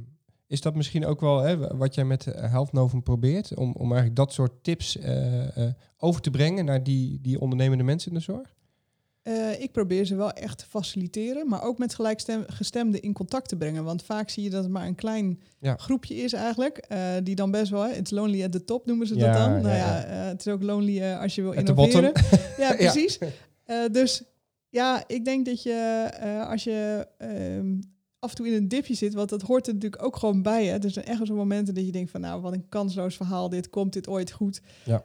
is 0.48 0.62
dat 0.62 0.76
misschien 0.76 1.06
ook 1.06 1.20
wel 1.22 1.40
hè, 1.40 1.78
wat 1.78 1.96
jij 1.96 2.06
met 2.06 2.28
eh, 2.28 2.50
Health 2.50 2.72
Novum 2.72 3.04
probeert? 3.04 3.56
Om, 3.56 3.72
om 3.74 3.86
eigenlijk 3.86 4.16
dat 4.16 4.34
soort 4.34 4.64
tips 4.64 4.98
eh, 4.98 5.70
over 5.98 6.22
te 6.22 6.30
brengen 6.30 6.66
naar 6.66 6.84
die, 6.84 7.22
die 7.22 7.40
ondernemende 7.40 7.84
mensen 7.84 8.12
in 8.12 8.18
de 8.18 8.24
zorg? 8.24 8.56
Eh, 9.22 9.62
ik 9.62 9.72
probeer 9.72 10.06
ze 10.06 10.16
wel 10.16 10.32
echt 10.32 10.58
te 10.58 10.66
faciliteren, 10.66 11.48
maar 11.48 11.64
ook 11.64 11.78
met 11.78 11.96
gelijkgestemden 11.96 13.02
in 13.02 13.14
contact 13.14 13.48
te 13.50 13.56
brengen. 13.56 13.84
Want 13.84 14.04
vaak 14.04 14.30
zie 14.30 14.44
je 14.44 14.50
dat 14.50 14.64
het 14.64 14.72
maar 14.72 14.86
een 14.86 14.96
klein 14.96 15.42
Ja. 15.60 15.76
groepje 15.76 16.16
is 16.16 16.34
eigenlijk, 16.34 16.78
eh, 16.78 17.00
die 17.24 17.36
dan 17.36 17.52
best 17.52 17.72
wel, 17.72 17.90
it's 17.90 18.12
lonely 18.12 18.44
at 18.44 18.52
the 18.52 18.64
top 18.64 18.86
noemen 18.86 19.08
ze 19.08 19.16
Ja, 19.16 19.26
dat 19.26 19.34
dan. 19.34 19.52
ja, 19.52 19.60
nou 19.62 19.76
ja, 19.76 20.04
eh, 20.04 20.28
het 20.28 20.40
is 20.46 20.54
ook 20.54 20.64
lonely 20.64 21.14
als 21.14 21.36
je 21.36 21.42
wil 21.42 21.52
At 21.52 21.58
innoveren. 21.58 22.12
ja, 22.58 22.76
precies. 22.76 23.18
Dus 23.92 24.24
ja, 24.70 25.04
ik 25.08 25.26
denk 25.26 25.46
dat 25.46 25.64
je 25.64 26.10
als 26.50 26.64
je 26.64 27.08
ehm, 27.18 27.80
af 28.20 28.30
en 28.30 28.36
toe 28.36 28.48
in 28.48 28.54
een 28.54 28.68
dipje 28.68 28.94
zit, 28.94 29.14
want 29.14 29.30
dat 29.30 29.42
hoort 29.42 29.68
er 29.68 29.74
natuurlijk 29.74 30.04
ook 30.04 30.16
gewoon 30.16 30.42
bij. 30.42 30.66
Hè. 30.66 30.78
Er 30.78 30.92
zijn 30.92 31.06
echt 31.06 31.20
zo'n 31.28 31.36
momenten 31.36 31.74
dat 31.74 31.86
je 31.86 31.92
denkt 31.92 32.12
van 32.12 32.22
nou, 32.22 32.42
wat 32.42 32.54
een 32.54 32.70
kansloos 32.70 33.16
verhaal 33.16 33.50
dit, 33.50 33.70
komt 33.70 33.94
dit 33.94 34.08
ooit 34.08 34.32
goed? 34.32 34.62
Ja. 34.84 35.04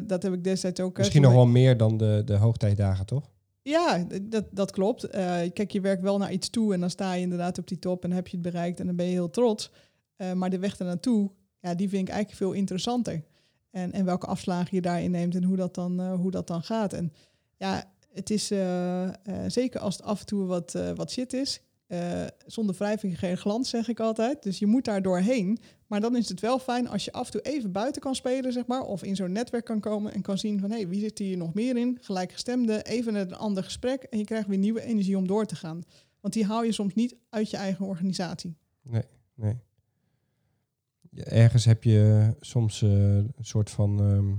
Dat 0.00 0.22
heb 0.22 0.32
ik 0.32 0.44
destijds 0.44 0.80
ook. 0.80 0.98
Misschien 0.98 1.22
nog 1.22 1.32
wel 1.32 1.46
meer 1.46 1.76
dan 1.76 1.96
de, 1.96 2.22
de 2.24 2.34
hoogtijdagen, 2.36 3.06
toch? 3.06 3.32
Ja, 3.64 4.06
dat, 4.22 4.44
dat 4.50 4.70
klopt. 4.70 5.04
Eh, 5.04 5.40
kijk, 5.52 5.70
je 5.70 5.80
werkt 5.80 6.02
wel 6.02 6.18
naar 6.18 6.32
iets 6.32 6.50
toe 6.50 6.74
en 6.74 6.80
dan 6.80 6.90
sta 6.90 7.12
je 7.12 7.20
inderdaad 7.20 7.58
op 7.58 7.68
die 7.68 7.78
top 7.78 8.04
en 8.04 8.12
heb 8.12 8.26
je 8.28 8.36
het 8.36 8.46
bereikt 8.46 8.80
en 8.80 8.86
dan 8.86 8.96
ben 8.96 9.06
je 9.06 9.12
heel 9.12 9.30
trots. 9.30 9.70
Eh, 10.16 10.32
maar 10.32 10.50
de 10.50 10.58
weg 10.58 10.78
ernaartoe, 10.78 11.30
ja, 11.60 11.74
die 11.74 11.88
vind 11.88 12.08
ik 12.08 12.14
eigenlijk 12.14 12.42
veel 12.42 12.52
interessanter. 12.52 13.24
En, 13.70 13.92
en 13.92 14.04
welke 14.04 14.26
afslagen 14.26 14.76
je 14.76 14.80
daarin 14.80 15.10
neemt 15.10 15.34
en 15.34 15.44
hoe 15.44 15.56
dat 15.56 15.74
dan, 15.74 16.00
eh, 16.00 16.14
hoe 16.14 16.30
dat 16.30 16.46
dan 16.46 16.62
gaat. 16.62 16.92
En 16.92 17.12
ja, 17.56 17.92
het 18.12 18.30
is 18.30 18.46
zeker 19.46 19.80
als 19.80 19.96
het 19.96 20.04
af 20.04 20.20
en 20.20 20.26
toe 20.26 20.44
wat, 20.44 20.72
wat 20.94 21.10
shit 21.10 21.32
is. 21.32 21.60
Eh, 21.94 22.26
zonder 22.46 22.74
wrijving 22.74 23.18
geen 23.18 23.36
glans, 23.36 23.68
zeg 23.68 23.88
ik 23.88 24.00
altijd. 24.00 24.42
Dus 24.42 24.58
je 24.58 24.66
moet 24.66 24.84
daar 24.84 25.02
doorheen. 25.02 25.58
Maar 25.86 26.00
dan 26.00 26.16
is 26.16 26.28
het 26.28 26.40
wel 26.40 26.58
fijn 26.58 26.88
als 26.88 27.04
je 27.04 27.12
af 27.12 27.26
en 27.26 27.32
toe 27.32 27.40
even 27.40 27.72
buiten 27.72 28.02
kan 28.02 28.14
spelen, 28.14 28.52
zeg 28.52 28.66
maar. 28.66 28.82
Of 28.82 29.02
in 29.02 29.16
zo'n 29.16 29.32
netwerk 29.32 29.64
kan 29.64 29.80
komen 29.80 30.12
en 30.12 30.22
kan 30.22 30.38
zien 30.38 30.60
van... 30.60 30.70
hé, 30.70 30.76
hey, 30.76 30.88
wie 30.88 31.00
zit 31.00 31.18
hier 31.18 31.36
nog 31.36 31.54
meer 31.54 31.76
in? 31.76 31.98
Gelijkgestemde, 32.00 32.82
even 32.82 33.14
een 33.14 33.34
ander 33.34 33.64
gesprek. 33.64 34.02
En 34.02 34.18
je 34.18 34.24
krijgt 34.24 34.48
weer 34.48 34.58
nieuwe 34.58 34.82
energie 34.82 35.16
om 35.16 35.26
door 35.26 35.46
te 35.46 35.56
gaan. 35.56 35.82
Want 36.20 36.34
die 36.34 36.44
haal 36.44 36.64
je 36.64 36.72
soms 36.72 36.94
niet 36.94 37.16
uit 37.28 37.50
je 37.50 37.56
eigen 37.56 37.86
organisatie. 37.86 38.56
Nee. 38.82 39.02
Ja, 41.10 41.22
Ergens 41.24 41.64
heb 41.64 41.84
je 41.84 42.34
soms 42.40 42.82
eh, 42.82 43.16
een 43.16 43.34
soort 43.40 43.70
van 43.70 44.00
ehm, 44.00 44.34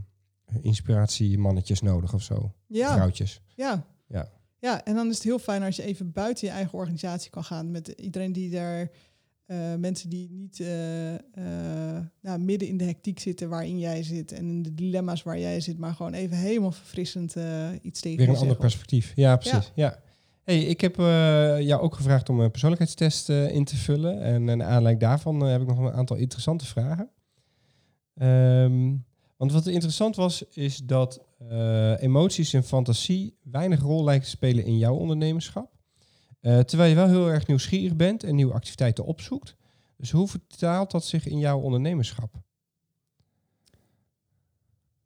inspiratiemannetjes 0.61 1.81
nodig 1.81 2.13
of 2.13 2.21
zo. 2.21 2.53
Ja, 2.67 2.93
Vrouwtjes. 2.93 3.41
ja. 3.55 3.85
Ja. 4.65 4.83
En 4.83 4.95
dan 4.95 5.09
is 5.09 5.15
het 5.15 5.23
heel 5.23 5.39
fijn 5.39 5.63
als 5.63 5.75
je 5.75 5.83
even 5.83 6.11
buiten 6.11 6.47
je 6.47 6.53
eigen 6.53 6.77
organisatie 6.77 7.31
kan 7.31 7.43
gaan. 7.43 7.71
Met 7.71 7.87
iedereen 7.87 8.33
die 8.33 8.49
daar... 8.49 8.89
eh, 9.45 9.75
mensen 9.75 10.09
die 10.09 10.29
niet 10.31 10.59
eh, 10.59 11.13
eh, 11.13 12.03
nou, 12.21 12.39
midden 12.39 12.67
in 12.67 12.77
de 12.77 12.83
hectiek 12.83 13.19
zitten 13.19 13.49
waarin 13.49 13.79
jij 13.79 14.03
zit 14.03 14.31
en 14.31 14.47
in 14.47 14.63
de 14.63 14.73
dilemma's 14.73 15.23
waar 15.23 15.39
jij 15.39 15.59
zit, 15.59 15.77
maar 15.77 15.93
gewoon 15.93 16.13
even 16.13 16.37
helemaal 16.37 16.71
verfrissend 16.71 17.35
iets 17.81 18.01
tegen 18.01 18.17
Weer 18.17 18.29
een 18.29 18.35
ander 18.35 18.57
perspectief. 18.57 19.11
Ja, 19.15 19.35
precies. 19.35 19.71
Ja. 19.75 19.99
Hey, 20.43 20.59
ik 20.59 20.81
heb 20.81 20.95
jou 20.95 21.81
ook 21.81 21.95
gevraagd 21.95 22.29
om 22.29 22.39
een 22.39 22.51
persoonlijkheidstest 22.51 23.29
in 23.29 23.65
te 23.65 23.75
vullen. 23.75 24.21
En 24.21 24.43
naar 24.43 24.63
aanleiding 24.63 24.99
daarvan 24.99 25.41
heb 25.41 25.61
ik 25.61 25.67
nog 25.67 25.79
een 25.79 25.91
aantal 25.91 26.17
interessante 26.17 26.65
vragen. 26.65 27.09
Ehm, 28.15 28.93
want 29.37 29.51
wat 29.51 29.67
interessant 29.67 30.15
was, 30.15 30.43
is 30.49 30.77
dat 30.77 31.21
eh, 31.37 32.01
emoties 32.01 32.53
en 32.53 32.63
fantasie 32.63 33.37
weinig 33.43 33.81
rol 33.81 34.03
lijken 34.03 34.23
te 34.23 34.29
spelen 34.29 34.65
in 34.65 34.77
jouw 34.77 34.95
ondernemerschap. 34.95 35.73
Eh, 36.39 36.59
terwijl 36.59 36.89
je 36.89 36.95
wel 36.95 37.07
heel 37.07 37.27
erg 37.27 37.47
nieuwsgierig 37.47 37.95
bent 37.95 38.23
en 38.23 38.35
nieuwe 38.35 38.53
activiteiten 38.53 39.05
opzoekt. 39.05 39.55
Dus 39.97 40.11
hoe 40.11 40.27
vertaalt 40.27 40.91
dat 40.91 41.05
zich 41.05 41.27
in 41.27 41.39
jouw 41.39 41.59
ondernemerschap? 41.59 42.43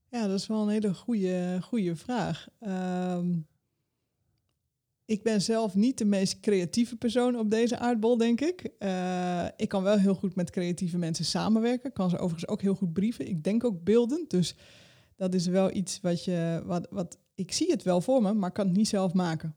Ja, 0.09 0.27
dat 0.27 0.39
is 0.39 0.47
wel 0.47 0.61
een 0.61 0.69
hele 0.69 0.93
goede, 0.93 1.57
goede 1.61 1.95
vraag. 1.95 2.47
Ehm, 2.59 3.37
ik 5.05 5.23
ben 5.23 5.41
zelf 5.41 5.75
niet 5.75 5.97
de 5.97 6.05
meest 6.05 6.39
creatieve 6.39 6.95
persoon 6.95 7.39
op 7.39 7.51
deze 7.51 7.77
aardbol, 7.77 8.17
denk 8.17 8.41
ik. 8.41 8.69
Eh, 8.79 9.45
ik 9.57 9.69
kan 9.69 9.83
wel 9.83 9.97
heel 9.97 10.15
goed 10.15 10.35
met 10.35 10.49
creatieve 10.49 10.97
mensen 10.97 11.25
samenwerken. 11.25 11.93
Kan 11.93 12.09
ze 12.09 12.17
overigens 12.17 12.47
ook 12.47 12.61
heel 12.61 12.75
goed 12.75 12.93
brieven. 12.93 13.27
Ik 13.27 13.43
denk 13.43 13.63
ook 13.63 13.83
beeldend. 13.83 14.29
Dus 14.29 14.55
dat 15.19 15.33
is 15.33 15.47
wel 15.47 15.75
iets 15.75 15.99
wat 16.01 16.23
je. 16.23 16.61
Wat, 16.65 16.87
wat, 16.89 17.17
ik 17.35 17.51
zie 17.51 17.71
het 17.71 17.83
wel 17.83 18.01
voor 18.01 18.21
me, 18.21 18.33
maar 18.33 18.51
kan 18.51 18.67
het 18.67 18.77
niet 18.77 18.87
zelf 18.87 19.13
maken. 19.13 19.55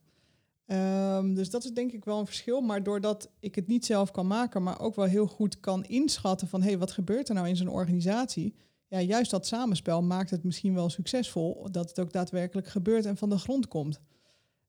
Ehm, 0.67 1.35
dus 1.35 1.51
dat 1.51 1.65
is 1.65 1.73
denk 1.73 1.93
ik 1.93 2.05
wel 2.05 2.19
een 2.19 2.27
verschil. 2.27 2.61
Maar 2.61 2.83
doordat 2.83 3.31
ik 3.41 3.55
het 3.55 3.67
niet 3.67 3.87
zelf 3.87 4.11
kan 4.11 4.27
maken, 4.27 4.63
maar 4.63 4.81
ook 4.81 4.95
wel 4.95 5.05
heel 5.05 5.27
goed 5.27 5.61
kan 5.61 5.85
inschatten 5.85 6.49
van 6.49 6.61
hé, 6.61 6.69
hey, 6.69 6.79
wat 6.79 6.91
gebeurt 6.91 7.29
er 7.29 7.35
nou 7.35 7.49
in 7.49 7.57
zo'n 7.57 7.69
organisatie? 7.69 8.55
ja, 8.93 9.01
juist 9.01 9.31
dat 9.31 9.47
samenspel 9.47 10.03
maakt 10.03 10.31
het 10.31 10.45
misschien 10.45 10.75
wel 10.75 10.89
succesvol. 10.89 11.69
Dat 11.71 11.89
het 11.89 12.01
ook 12.01 12.13
daadwerkelijk 12.13 12.67
gebeurt 12.67 13.07
en 13.07 13.17
van 13.17 13.29
de 13.29 13.39
grond 13.39 13.69
komt. 13.69 14.01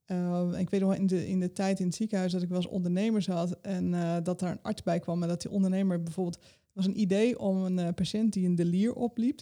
Uh, 0.07 0.49
ik 0.57 0.69
weet 0.69 0.81
nog 0.81 0.95
in 0.95 1.07
de, 1.07 1.27
in 1.27 1.39
de 1.39 1.51
tijd 1.51 1.79
in 1.79 1.85
het 1.85 1.95
ziekenhuis 1.95 2.31
dat 2.31 2.41
ik 2.41 2.49
wel 2.49 2.57
eens 2.57 2.67
ondernemers 2.67 3.27
had. 3.27 3.59
En 3.61 3.93
uh, 3.93 4.17
dat 4.23 4.39
daar 4.39 4.51
een 4.51 4.61
arts 4.61 4.83
bij 4.83 4.99
kwam. 4.99 5.21
En 5.21 5.27
dat 5.27 5.41
die 5.41 5.51
ondernemer 5.51 6.03
bijvoorbeeld. 6.03 6.43
was 6.73 6.85
een 6.85 6.99
idee 6.99 7.39
om 7.39 7.63
een 7.63 7.77
uh, 7.77 7.87
patiënt 7.95 8.33
die 8.33 8.45
een 8.45 8.55
delier 8.55 8.93
opliep. 8.93 9.41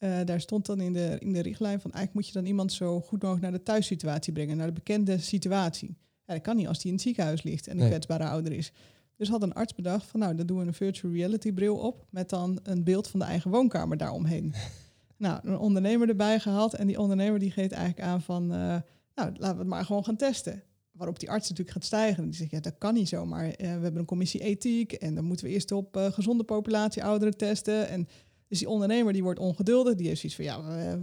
Uh, 0.00 0.18
daar 0.24 0.40
stond 0.40 0.66
dan 0.66 0.80
in 0.80 0.92
de, 0.92 1.16
in 1.18 1.32
de 1.32 1.40
richtlijn 1.40 1.80
van 1.80 1.92
eigenlijk 1.92 2.14
moet 2.14 2.26
je 2.26 2.32
dan 2.32 2.46
iemand 2.46 2.72
zo 2.72 3.00
goed 3.00 3.22
mogelijk 3.22 3.42
naar 3.42 3.52
de 3.58 3.62
thuissituatie 3.62 4.32
brengen, 4.32 4.56
naar 4.56 4.66
de 4.66 4.72
bekende 4.72 5.18
situatie. 5.18 5.96
Ja, 6.24 6.34
dat 6.34 6.42
kan 6.42 6.56
niet 6.56 6.66
als 6.68 6.78
die 6.78 6.86
in 6.86 6.92
het 6.92 7.02
ziekenhuis 7.02 7.42
ligt 7.42 7.66
en 7.66 7.72
een 7.72 7.78
Nee. 7.78 7.88
kwetsbare 7.88 8.24
ouder 8.24 8.52
is. 8.52 8.72
Dus 9.16 9.28
had 9.28 9.42
een 9.42 9.52
arts 9.52 9.74
bedacht 9.74 10.06
van 10.06 10.20
nou, 10.20 10.34
dan 10.34 10.46
doen 10.46 10.58
we 10.58 10.66
een 10.66 10.74
virtual 10.74 11.12
reality 11.12 11.52
bril 11.52 11.76
op 11.76 12.06
met 12.10 12.28
dan 12.28 12.58
een 12.62 12.84
beeld 12.84 13.08
van 13.08 13.20
de 13.20 13.26
eigen 13.26 13.50
woonkamer 13.50 13.96
daaromheen. 13.96 14.54
nou, 15.16 15.40
een 15.42 15.58
ondernemer 15.58 16.08
erbij 16.08 16.40
gehaald 16.40 16.74
en 16.74 16.86
die 16.86 16.98
ondernemer 16.98 17.38
die 17.38 17.50
geeft 17.50 17.72
eigenlijk 17.72 18.08
aan 18.08 18.22
van 18.22 18.42
uh, 18.42 18.58
nou, 18.58 18.82
laten 19.14 19.52
we 19.52 19.58
het 19.58 19.66
maar 19.66 19.84
gewoon 19.84 20.04
gaan 20.04 20.16
testen. 20.16 20.62
Waarop 20.90 21.18
die 21.18 21.30
arts 21.30 21.48
natuurlijk 21.48 21.76
gaat 21.76 21.86
stijgen. 21.86 22.22
En 22.22 22.28
die 22.28 22.38
zegt, 22.38 22.50
ja, 22.50 22.60
dat 22.60 22.78
kan 22.78 22.94
niet 22.94 23.08
zomaar. 23.08 23.44
Uh, 23.46 23.52
we 23.56 23.64
hebben 23.64 23.96
een 23.96 24.04
commissie 24.04 24.40
ethiek 24.40 24.92
en 24.92 25.14
dan 25.14 25.24
moeten 25.24 25.46
we 25.46 25.52
eerst 25.52 25.72
op 25.72 25.96
gezonde 26.12 26.44
populatie 26.44 27.04
ouderen 27.04 27.36
testen. 27.36 27.88
En 27.88 28.08
dus 28.50 28.58
die 28.58 28.68
ondernemer 28.68 29.12
die 29.12 29.22
wordt 29.22 29.38
ongeduldig. 29.38 29.94
Die 29.94 30.06
heeft 30.06 30.20
zoiets 30.20 30.38
van, 30.38 30.44
ja, 30.44 30.94
uh, 30.94 31.02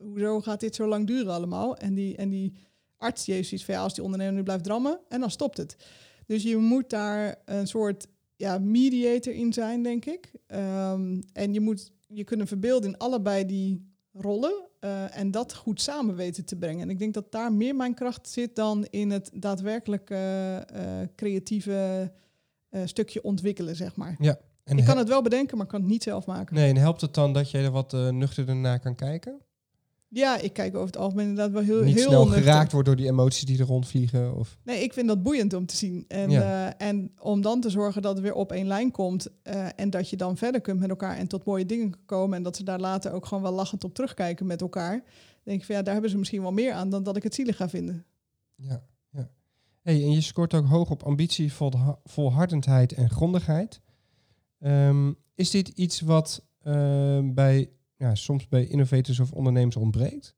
hoezo 0.00 0.40
gaat 0.40 0.60
dit 0.60 0.74
zo 0.74 0.86
lang 0.86 1.06
duren 1.06 1.32
allemaal? 1.32 1.76
En 1.76 1.94
die, 1.94 2.16
en 2.16 2.28
die 2.28 2.52
arts 2.96 3.24
die 3.24 3.34
heeft 3.34 3.48
zoiets 3.48 3.66
van, 3.66 3.74
ja, 3.74 3.82
als 3.82 3.94
die 3.94 4.04
ondernemer 4.04 4.34
nu 4.34 4.42
blijft 4.42 4.64
drammen, 4.64 5.00
en 5.08 5.20
dan 5.20 5.30
stopt 5.30 5.56
het. 5.56 5.76
Dus 6.26 6.42
je 6.42 6.56
moet 6.56 6.90
daar 6.90 7.42
een 7.44 7.66
soort 7.66 8.06
ja, 8.36 8.58
mediator 8.58 9.34
in 9.34 9.52
zijn, 9.52 9.82
denk 9.82 10.04
ik. 10.04 10.32
Um, 10.46 11.20
en 11.32 11.52
je 11.52 11.60
moet 11.60 11.92
je 12.06 12.24
kunnen 12.24 12.46
verbeelden 12.46 12.90
in 12.90 12.98
allebei 12.98 13.46
die 13.46 13.94
rollen 14.12 14.64
uh, 14.80 15.18
en 15.18 15.30
dat 15.30 15.54
goed 15.54 15.80
samen 15.80 16.16
weten 16.16 16.44
te 16.44 16.56
brengen. 16.56 16.82
En 16.82 16.90
ik 16.90 16.98
denk 16.98 17.14
dat 17.14 17.32
daar 17.32 17.52
meer 17.52 17.76
mijn 17.76 17.94
kracht 17.94 18.28
zit 18.28 18.56
dan 18.56 18.86
in 18.90 19.10
het 19.10 19.30
daadwerkelijk 19.34 20.10
uh, 20.10 20.58
creatieve 21.16 22.12
stukje 22.84 23.22
ontwikkelen, 23.22 23.76
zeg 23.76 23.96
maar. 23.96 24.16
Ja. 24.18 24.38
En 24.66 24.78
ik 24.78 24.84
kan 24.84 24.98
het 24.98 25.08
wel 25.08 25.22
bedenken, 25.22 25.56
maar 25.56 25.66
kan 25.66 25.80
het 25.80 25.88
niet 25.90 26.02
zelf 26.02 26.26
maken. 26.26 26.54
Nee, 26.54 26.70
en 26.70 26.76
helpt 26.76 27.00
het 27.00 27.14
dan 27.14 27.32
dat 27.32 27.50
je 27.50 27.58
er 27.58 27.70
wat 27.70 27.92
uh, 27.92 28.08
nuchterder 28.08 28.56
naar 28.56 28.80
kan 28.80 28.94
kijken? 28.94 29.40
Ja, 30.08 30.38
ik 30.38 30.52
kijk 30.52 30.74
over 30.74 30.86
het 30.86 30.96
algemeen 30.96 31.26
inderdaad 31.28 31.52
wel 31.52 31.62
heel, 31.62 31.82
Niet 31.84 31.94
heel 31.94 32.08
snel 32.08 32.24
nuchter. 32.24 32.42
geraakt 32.42 32.72
wordt 32.72 32.86
door 32.86 32.96
die 32.96 33.06
emoties 33.06 33.44
die 33.44 33.58
er 33.58 33.66
rondvliegen? 33.66 34.36
Of... 34.36 34.58
Nee, 34.64 34.82
ik 34.82 34.92
vind 34.92 35.08
dat 35.08 35.22
boeiend 35.22 35.52
om 35.54 35.66
te 35.66 35.76
zien. 35.76 36.04
En, 36.08 36.30
Ja. 36.30 36.66
uh, 36.68 36.86
en 36.88 37.12
om 37.18 37.40
dan 37.40 37.60
te 37.60 37.70
zorgen 37.70 38.02
dat 38.02 38.12
het 38.14 38.22
weer 38.22 38.34
op 38.34 38.52
één 38.52 38.66
lijn 38.66 38.90
komt. 38.90 39.26
uh, 39.44 39.66
en 39.76 39.90
dat 39.90 40.10
je 40.10 40.16
dan 40.16 40.36
verder 40.36 40.60
kunt 40.60 40.80
met 40.80 40.90
elkaar 40.90 41.16
en 41.16 41.26
tot 41.28 41.44
mooie 41.44 41.66
dingen 41.66 41.90
kan 41.90 42.04
komen. 42.06 42.36
En 42.36 42.42
dat 42.42 42.56
ze 42.56 42.64
daar 42.64 42.80
later 42.80 43.12
ook 43.12 43.26
gewoon 43.26 43.42
wel 43.42 43.52
lachend 43.52 43.84
op 43.84 43.94
terugkijken 43.94 44.46
met 44.46 44.60
elkaar. 44.60 45.02
denk 45.42 45.60
ik 45.60 45.66
van 45.66 45.74
ja, 45.74 45.82
daar 45.82 45.92
hebben 45.92 46.10
ze 46.10 46.18
misschien 46.18 46.42
wel 46.42 46.52
meer 46.52 46.72
aan 46.72 46.90
dan 46.90 47.02
dat 47.02 47.16
ik 47.16 47.22
het 47.22 47.34
zielig 47.34 47.56
ga 47.56 47.68
vinden. 47.68 48.04
Ja, 48.54 48.82
ja. 49.10 49.28
Hey, 49.82 50.02
en 50.02 50.12
je 50.12 50.20
scoort 50.20 50.54
ook 50.54 50.66
hoog 50.66 50.90
op 50.90 51.02
ambitie, 51.02 51.52
volha- 51.52 51.98
volhardendheid 52.04 52.92
en 52.92 53.10
grondigheid. 53.10 53.80
Um, 54.60 55.16
is 55.34 55.50
dit 55.50 55.68
iets 55.68 56.00
wat 56.00 56.44
uh, 56.66 57.20
bij, 57.22 57.70
ja, 57.96 58.14
soms 58.14 58.48
bij 58.48 58.66
innovators 58.66 59.20
of 59.20 59.32
ondernemers 59.32 59.76
ontbreekt? 59.76 60.34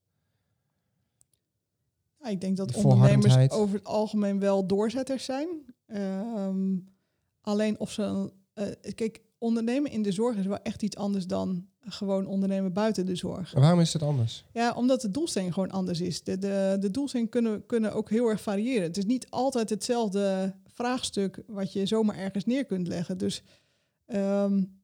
Ja, 2.21 2.29
ik 2.29 2.41
denk 2.41 2.57
dat 2.57 2.75
ondernemers 2.75 3.51
over 3.51 3.75
het 3.75 3.85
algemeen 3.85 4.39
wel 4.39 4.67
doorzetters 4.67 5.25
zijn. 5.25 5.49
Um, 5.87 6.89
alleen 7.41 7.79
of 7.79 7.91
ze. 7.91 8.33
Uh, 8.55 8.65
kijk, 8.95 9.21
ondernemen 9.39 9.91
in 9.91 10.03
de 10.03 10.13
zorg 10.13 10.37
is 10.37 10.47
wel 10.47 10.63
echt 10.63 10.83
iets 10.83 10.97
anders 10.97 11.27
dan 11.27 11.67
gewoon 11.81 12.27
ondernemen 12.27 12.73
buiten 12.73 13.07
de 13.07 13.17
zorg. 13.17 13.55
En 13.55 13.61
waarom 13.61 13.81
is 13.81 13.93
het 13.93 14.03
anders? 14.03 14.45
Ja, 14.53 14.73
omdat 14.75 15.01
de 15.01 15.11
doelstelling 15.11 15.53
gewoon 15.53 15.71
anders 15.71 16.01
is. 16.01 16.23
De, 16.23 16.39
de, 16.39 16.77
de 16.81 16.91
doelstellingen 16.91 17.33
kunnen, 17.33 17.67
kunnen 17.67 17.93
ook 17.93 18.11
heel 18.11 18.29
erg 18.29 18.41
variëren. 18.41 18.83
Het 18.83 18.97
is 18.97 19.05
niet 19.05 19.31
altijd 19.31 19.71
hetzelfde 19.71 20.55
vraagstuk 20.67 21.43
wat 21.47 21.73
je 21.73 21.87
zomaar 21.87 22.17
ergens 22.17 22.45
neer 22.45 22.65
kunt 22.65 22.87
leggen. 22.87 23.19
Dus 23.19 23.43
um, 24.15 24.79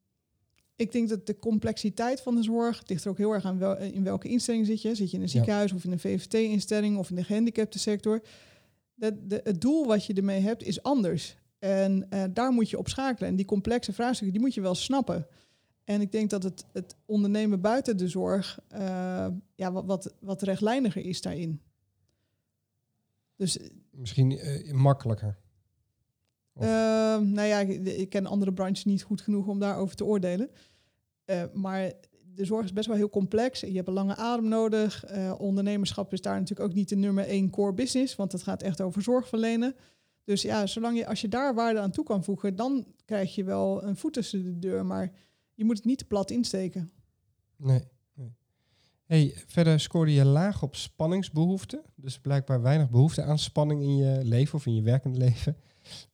ik 0.75 0.91
denk 0.91 1.09
dat 1.09 1.25
de 1.25 1.39
complexiteit 1.39 2.21
van 2.21 2.35
de 2.35 2.43
zorg 2.43 2.79
het 2.79 2.89
ligt 2.89 3.03
er 3.03 3.09
ook 3.09 3.17
heel 3.17 3.31
erg 3.31 3.45
aan 3.45 3.57
wel, 3.57 3.77
in 3.77 4.03
welke 4.03 4.27
instelling 4.27 4.65
zit 4.65 4.81
je. 4.81 4.95
Zit 4.95 5.11
je 5.11 5.17
in 5.17 5.23
een 5.23 5.29
ziekenhuis 5.29 5.69
ja. 5.69 5.75
of 5.75 5.83
in 5.83 5.91
een 5.91 5.99
VVT-instelling 5.99 6.97
of 6.97 7.09
in 7.09 7.15
de 7.15 7.23
gehandicaptensector. 7.23 8.21
De, 8.93 9.27
de, 9.27 9.41
het 9.43 9.61
doel 9.61 9.85
wat 9.85 10.05
je 10.05 10.13
ermee 10.13 10.41
hebt 10.41 10.63
is 10.63 10.83
anders. 10.83 11.37
En 11.59 12.09
eh, 12.09 12.23
daar 12.33 12.51
moet 12.51 12.69
je 12.69 12.77
op 12.77 12.87
schakelen. 12.87 13.29
En 13.29 13.35
die 13.35 13.45
complexe 13.45 13.93
vraagstukken, 13.93 14.33
die 14.37 14.45
moet 14.45 14.53
je 14.53 14.61
wel 14.61 14.75
snappen. 14.75 15.27
En 15.83 16.01
ik 16.01 16.11
denk 16.11 16.29
dat 16.29 16.43
het, 16.43 16.65
het 16.73 16.95
ondernemen 17.05 17.61
buiten 17.61 17.97
de 17.97 18.07
zorg 18.07 18.59
eh, 18.67 19.27
ja, 19.55 19.71
wat, 19.71 19.85
wat, 19.85 20.13
wat 20.19 20.41
rechtlijniger 20.41 21.05
is 21.05 21.21
daarin. 21.21 21.61
Dus 23.35 23.59
Misschien 23.91 24.39
eh, 24.39 24.73
makkelijker. 24.73 25.37
Ehm, 26.59 27.31
nou 27.31 27.47
ja, 27.47 27.59
ik, 27.59 27.85
ik 27.85 28.09
ken 28.09 28.25
andere 28.25 28.53
branches 28.53 28.85
niet 28.85 29.03
goed 29.03 29.21
genoeg 29.21 29.47
om 29.47 29.59
daarover 29.59 29.95
te 29.95 30.05
oordelen. 30.05 30.49
Eh, 31.25 31.43
maar 31.53 31.91
de 32.35 32.45
zorg 32.45 32.65
is 32.65 32.73
best 32.73 32.87
wel 32.87 32.95
heel 32.95 33.09
complex. 33.09 33.59
Je 33.59 33.75
hebt 33.75 33.87
een 33.87 33.93
lange 33.93 34.15
adem 34.15 34.47
nodig. 34.47 35.05
Eh, 35.05 35.33
ondernemerschap 35.37 36.13
is 36.13 36.21
daar 36.21 36.39
natuurlijk 36.39 36.69
ook 36.69 36.75
niet 36.75 36.89
de 36.89 36.95
nummer 36.95 37.25
één 37.25 37.49
core 37.49 37.73
business, 37.73 38.15
want 38.15 38.31
het 38.31 38.43
gaat 38.43 38.61
echt 38.61 38.81
over 38.81 39.01
zorg 39.01 39.27
verlenen. 39.27 39.75
Dus 40.23 40.41
ja, 40.41 40.65
zolang 40.65 40.97
je, 40.97 41.07
als 41.07 41.21
je 41.21 41.27
daar 41.27 41.55
waarde 41.55 41.79
aan 41.79 41.91
toe 41.91 42.03
kan 42.03 42.23
voegen, 42.23 42.55
dan 42.55 42.85
krijg 43.05 43.35
je 43.35 43.43
wel 43.43 43.83
een 43.83 43.97
voet 43.97 44.13
tussen 44.13 44.43
de 44.43 44.59
deur. 44.59 44.85
Maar 44.85 45.11
je 45.53 45.65
moet 45.65 45.77
het 45.77 45.85
niet 45.85 45.97
te 45.97 46.05
plat 46.05 46.31
insteken. 46.31 46.91
Nee. 47.57 47.83
nee. 48.13 48.35
Hey, 49.05 49.33
verder 49.47 49.79
scoorde 49.79 50.13
je 50.13 50.25
laag 50.25 50.63
op 50.63 50.75
spanningsbehoeften. 50.75 51.81
Dus 51.95 52.19
blijkbaar 52.19 52.61
weinig 52.61 52.89
behoefte 52.89 53.23
aan 53.23 53.39
spanning 53.39 53.81
in 53.81 53.97
je 53.97 54.19
leven 54.23 54.55
of 54.55 54.65
in 54.65 54.75
je 54.75 54.81
werkende 54.81 55.17
leven. 55.17 55.57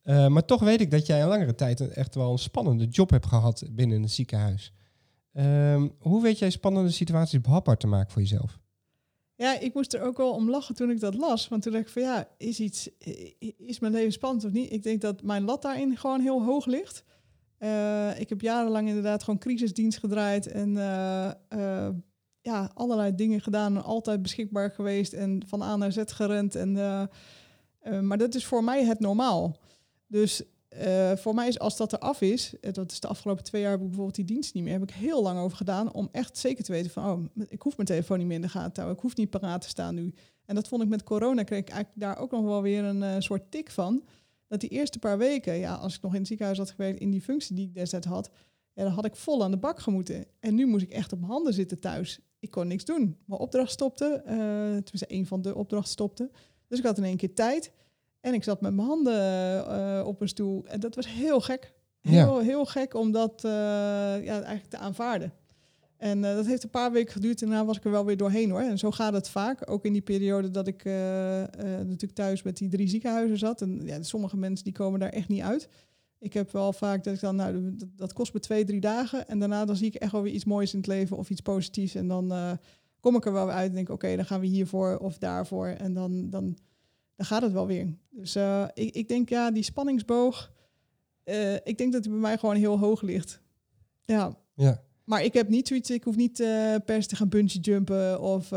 Eh, 0.02 0.26
maar 0.28 0.44
toch 0.44 0.60
weet 0.60 0.80
ik 0.80 0.90
dat 0.90 1.06
jij 1.06 1.22
een 1.22 1.28
langere 1.28 1.54
tijd 1.54 1.80
een- 1.80 1.92
echt 1.92 2.14
wel 2.14 2.32
een 2.32 2.38
spannende 2.38 2.86
job 2.86 3.10
hebt 3.10 3.26
gehad 3.26 3.62
binnen 3.70 4.02
een 4.02 4.08
ziekenhuis. 4.10 4.72
Ehm, 5.32 5.88
hoe 5.98 6.22
weet 6.22 6.38
jij 6.38 6.50
spannende 6.50 6.90
situaties 6.90 7.40
behapbaar 7.40 7.76
te 7.76 7.86
maken 7.86 8.12
voor 8.12 8.22
jezelf? 8.22 8.60
Ja, 9.34 9.58
ik 9.58 9.74
moest 9.74 9.94
er 9.94 10.02
ook 10.02 10.16
wel 10.16 10.32
om 10.32 10.50
lachen 10.50 10.74
toen 10.74 10.90
ik 10.90 11.00
dat 11.00 11.14
las. 11.14 11.48
Want 11.48 11.62
toen 11.62 11.72
dacht 11.72 11.84
ik 11.84 11.90
van 11.92 12.02
ja, 12.02 12.28
is, 12.36 12.60
iets, 12.60 12.88
is 13.56 13.78
mijn 13.78 13.92
leven 13.92 14.12
spannend 14.12 14.44
of 14.44 14.52
niet? 14.52 14.72
Ik 14.72 14.82
denk 14.82 15.00
dat 15.00 15.22
mijn 15.22 15.44
lat 15.44 15.62
daarin 15.62 15.96
gewoon 15.96 16.20
heel 16.20 16.42
hoog 16.44 16.66
ligt. 16.66 17.04
Eh, 17.58 18.20
ik 18.20 18.28
heb 18.28 18.40
jarenlang 18.40 18.88
inderdaad 18.88 19.22
gewoon 19.22 19.38
crisisdienst 19.38 19.98
gedraaid 19.98 20.46
en 20.46 20.76
eh, 20.76 21.88
ja, 22.40 22.70
allerlei 22.74 23.14
dingen 23.14 23.40
gedaan. 23.40 23.84
Altijd 23.84 24.22
beschikbaar 24.22 24.70
geweest 24.70 25.12
en 25.12 25.42
van 25.46 25.62
A 25.62 25.76
naar 25.76 25.92
Z 25.92 25.98
gerend. 26.06 26.54
En, 26.54 26.72
maar 28.02 28.18
dat 28.18 28.34
is 28.34 28.46
voor 28.46 28.64
mij 28.64 28.84
het 28.84 29.00
normaal. 29.00 29.56
Dus 30.12 30.42
eh, 30.68 31.16
voor 31.16 31.34
mij 31.34 31.48
is 31.48 31.58
als 31.58 31.76
dat 31.76 31.92
eraf 31.92 32.20
is, 32.20 32.60
eh, 32.60 32.72
dat 32.72 32.92
is 32.92 33.00
de 33.00 33.08
afgelopen 33.08 33.44
twee 33.44 33.62
jaar 33.62 33.70
heb 33.70 33.80
ik 33.80 33.86
bijvoorbeeld 33.86 34.16
die 34.16 34.24
dienst 34.24 34.54
niet 34.54 34.62
meer, 34.64 34.72
heb 34.72 34.82
ik 34.82 34.90
heel 34.90 35.22
lang 35.22 35.38
over 35.38 35.56
gedaan 35.56 35.92
om 35.92 36.08
echt 36.12 36.38
zeker 36.38 36.64
te 36.64 36.72
weten 36.72 36.90
van, 36.90 37.04
oh, 37.04 37.44
ik 37.48 37.62
hoef 37.62 37.76
mijn 37.76 37.88
telefoon 37.88 38.18
niet 38.18 38.26
meer 38.26 38.36
in 38.36 38.42
de 38.42 38.48
gaten 38.48 38.72
te 38.72 38.80
houden, 38.80 39.02
ik 39.02 39.08
hoef 39.08 39.16
niet 39.16 39.30
paraat 39.30 39.60
te 39.60 39.68
staan 39.68 39.94
nu. 39.94 40.14
En 40.44 40.54
dat 40.54 40.68
vond 40.68 40.82
ik 40.82 40.88
met 40.88 41.02
corona, 41.02 41.42
kreeg 41.42 41.58
ik 41.58 41.68
eigenlijk 41.68 42.00
daar 42.00 42.18
ook 42.18 42.30
nog 42.30 42.44
wel 42.44 42.62
weer 42.62 42.84
een 42.84 43.02
eh, 43.02 43.14
soort 43.18 43.50
tik 43.50 43.70
van. 43.70 44.02
Dat 44.46 44.60
die 44.60 44.70
eerste 44.70 44.98
paar 44.98 45.18
weken, 45.18 45.54
ja, 45.54 45.74
als 45.74 45.94
ik 45.94 46.02
nog 46.02 46.12
in 46.12 46.18
het 46.18 46.26
ziekenhuis 46.26 46.58
had 46.58 46.70
gewerkt 46.70 47.00
in 47.00 47.10
die 47.10 47.22
functie 47.22 47.56
die 47.56 47.66
ik 47.66 47.74
destijds 47.74 48.06
had, 48.06 48.30
dan 48.74 48.86
had 48.86 49.04
ik 49.04 49.16
vol 49.16 49.44
aan 49.44 49.50
de 49.50 49.56
bak 49.56 49.80
gemoeten. 49.80 50.24
En 50.40 50.54
nu 50.54 50.66
moest 50.66 50.84
ik 50.84 50.90
echt 50.90 51.12
op 51.12 51.18
mijn 51.18 51.32
handen 51.32 51.54
zitten 51.54 51.80
thuis. 51.80 52.20
Ik 52.38 52.50
kon 52.50 52.66
niks 52.66 52.84
doen. 52.84 53.16
Mijn 53.24 53.40
opdracht 53.40 53.70
stopte, 53.70 54.22
eh 54.24 54.34
tenminste 54.36 55.06
één 55.06 55.26
van 55.26 55.42
de 55.42 55.54
opdrachten 55.54 55.92
stopte. 55.92 56.30
Dus 56.66 56.78
ik 56.78 56.84
had 56.84 56.98
in 56.98 57.04
één 57.04 57.16
keer 57.16 57.34
tijd. 57.34 57.72
En 58.22 58.34
ik 58.34 58.44
zat 58.44 58.60
met 58.60 58.74
mijn 58.74 58.88
handen 58.88 59.14
eh, 59.66 60.06
op 60.06 60.20
een 60.20 60.28
stoel. 60.28 60.64
En 60.66 60.80
dat 60.80 60.94
was 60.94 61.08
heel 61.08 61.40
gek. 61.40 61.72
Heel, 62.00 62.38
heel 62.40 62.64
gek 62.64 62.94
om 62.94 63.12
dat 63.12 63.44
eh, 63.44 63.50
ja, 64.24 64.34
eigenlijk 64.34 64.68
te 64.68 64.76
aanvaarden. 64.76 65.32
En 65.96 66.24
eh, 66.24 66.34
dat 66.34 66.46
heeft 66.46 66.62
een 66.62 66.70
paar 66.70 66.92
weken 66.92 67.12
geduurd 67.12 67.42
en 67.42 67.48
daarna 67.48 67.64
was 67.64 67.76
ik 67.76 67.84
er 67.84 67.90
wel 67.90 68.04
weer 68.04 68.16
doorheen 68.16 68.50
hoor. 68.50 68.60
En 68.60 68.78
zo 68.78 68.90
gaat 68.90 69.12
het 69.12 69.28
vaak. 69.28 69.70
Ook 69.70 69.84
in 69.84 69.92
die 69.92 70.02
periode 70.02 70.50
dat 70.50 70.66
ik 70.66 70.84
natuurlijk 70.84 72.12
thuis 72.12 72.42
met 72.42 72.56
die 72.56 72.68
drie 72.68 72.88
ziekenhuizen 72.88 73.38
zat. 73.38 73.62
En 73.62 73.80
ja, 73.84 74.02
sommige 74.02 74.36
mensen 74.36 74.64
die 74.64 74.72
komen 74.72 75.00
daar 75.00 75.08
echt 75.08 75.28
niet 75.28 75.42
uit. 75.42 75.68
Ik 76.18 76.32
heb 76.32 76.52
wel 76.52 76.72
vaak 76.72 77.04
dat 77.04 77.14
ik 77.14 77.20
dan, 77.20 77.36
nou, 77.36 77.76
dat, 77.96 78.12
kost 78.12 78.34
me 78.34 78.40
twee, 78.40 78.64
drie 78.64 78.80
dagen. 78.80 79.28
En 79.28 79.38
daarna 79.38 79.64
dan 79.64 79.76
zie 79.76 79.86
ik 79.86 79.94
echt 79.94 80.12
wel 80.12 80.22
weer 80.22 80.32
iets 80.32 80.44
moois 80.44 80.72
in 80.72 80.78
het 80.78 80.88
leven 80.88 81.16
of 81.16 81.30
iets 81.30 81.40
positiefs. 81.40 81.94
En 81.94 82.08
dan 82.08 82.58
kom 83.00 83.16
ik 83.16 83.26
er 83.26 83.32
wel 83.32 83.46
weer 83.46 83.54
uit 83.54 83.68
en 83.68 83.74
denk, 83.74 83.88
oké, 83.88 84.16
dan 84.16 84.24
gaan 84.24 84.40
we 84.40 84.46
hiervoor 84.46 84.96
of 84.96 85.18
daarvoor. 85.18 85.66
En 85.66 85.94
dan, 85.94 86.30
dan, 86.30 86.56
dan 87.16 87.26
gaat 87.26 87.42
het 87.42 87.52
wel 87.52 87.66
weer. 87.66 87.94
Dus 88.10 88.34
eh, 88.34 88.64
ik, 88.74 88.94
ik 88.94 89.08
denk, 89.08 89.28
ja, 89.28 89.50
die 89.50 89.62
spanningsboog, 89.62 90.52
eh, 91.24 91.54
ik 91.54 91.78
denk 91.78 91.92
dat 91.92 92.02
die 92.02 92.10
bij 92.12 92.20
mij 92.20 92.38
gewoon 92.38 92.56
heel 92.56 92.78
hoog 92.78 93.02
ligt. 93.02 93.40
Ja, 94.04 94.36
Ja, 94.54 94.82
maar 95.04 95.24
ik 95.24 95.32
heb 95.34 95.48
niet 95.48 95.68
zoiets, 95.68 95.90
ik 95.90 96.04
hoef 96.04 96.16
niet 96.16 96.40
eh 96.40 96.74
per 96.84 97.02
se 97.02 97.08
te 97.08 97.16
gaan 97.16 97.28
bungee 97.28 97.60
jumpen 97.60 98.20
of 98.20 98.48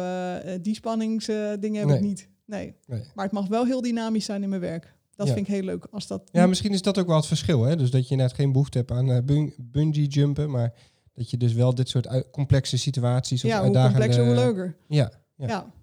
die 0.61 0.75
spanningsdingen 0.75 1.79
heb 1.79 1.87
Nee. 1.87 1.95
ik 1.97 2.01
niet. 2.03 2.29
Nee. 2.45 2.75
Nee. 2.87 3.03
Maar 3.15 3.25
het 3.25 3.33
mag 3.33 3.47
wel 3.47 3.65
heel 3.65 3.81
dynamisch 3.81 4.25
zijn 4.25 4.43
in 4.43 4.49
mijn 4.49 4.61
werk. 4.61 4.93
Dat 5.15 5.27
Ja. 5.27 5.33
vind 5.33 5.47
ik 5.47 5.53
heel 5.53 5.63
leuk. 5.63 5.87
Als 5.91 6.07
dat 6.07 6.29
ja 6.31 6.47
misschien 6.47 6.71
is 6.73 6.81
dat 6.81 6.97
ook 6.99 7.07
wel 7.07 7.15
het 7.15 7.25
verschil. 7.25 7.63
Hè? 7.63 7.75
Dus 7.75 7.91
dat 7.91 8.03
je 8.05 8.11
inderdaad 8.11 8.35
geen 8.35 8.51
behoefte 8.51 8.77
hebt 8.77 8.91
aan 8.91 9.25
bung- 9.25 9.55
bungee 9.71 10.07
jumpen, 10.07 10.49
maar 10.51 10.73
dat 11.13 11.29
je 11.29 11.37
dus 11.37 11.53
wel 11.53 11.75
dit 11.75 11.89
soort 11.89 12.29
complexe 12.31 12.77
situaties 12.77 13.43
of 13.43 13.49
ja, 13.49 13.55
hoe 13.55 13.65
uitdagende... 13.65 13.97
complexer, 13.99 14.25
hoe 14.25 14.35
leuker. 14.35 14.77
Ja, 14.87 15.11
Ja. 15.37 15.47
Ja. 15.47 15.73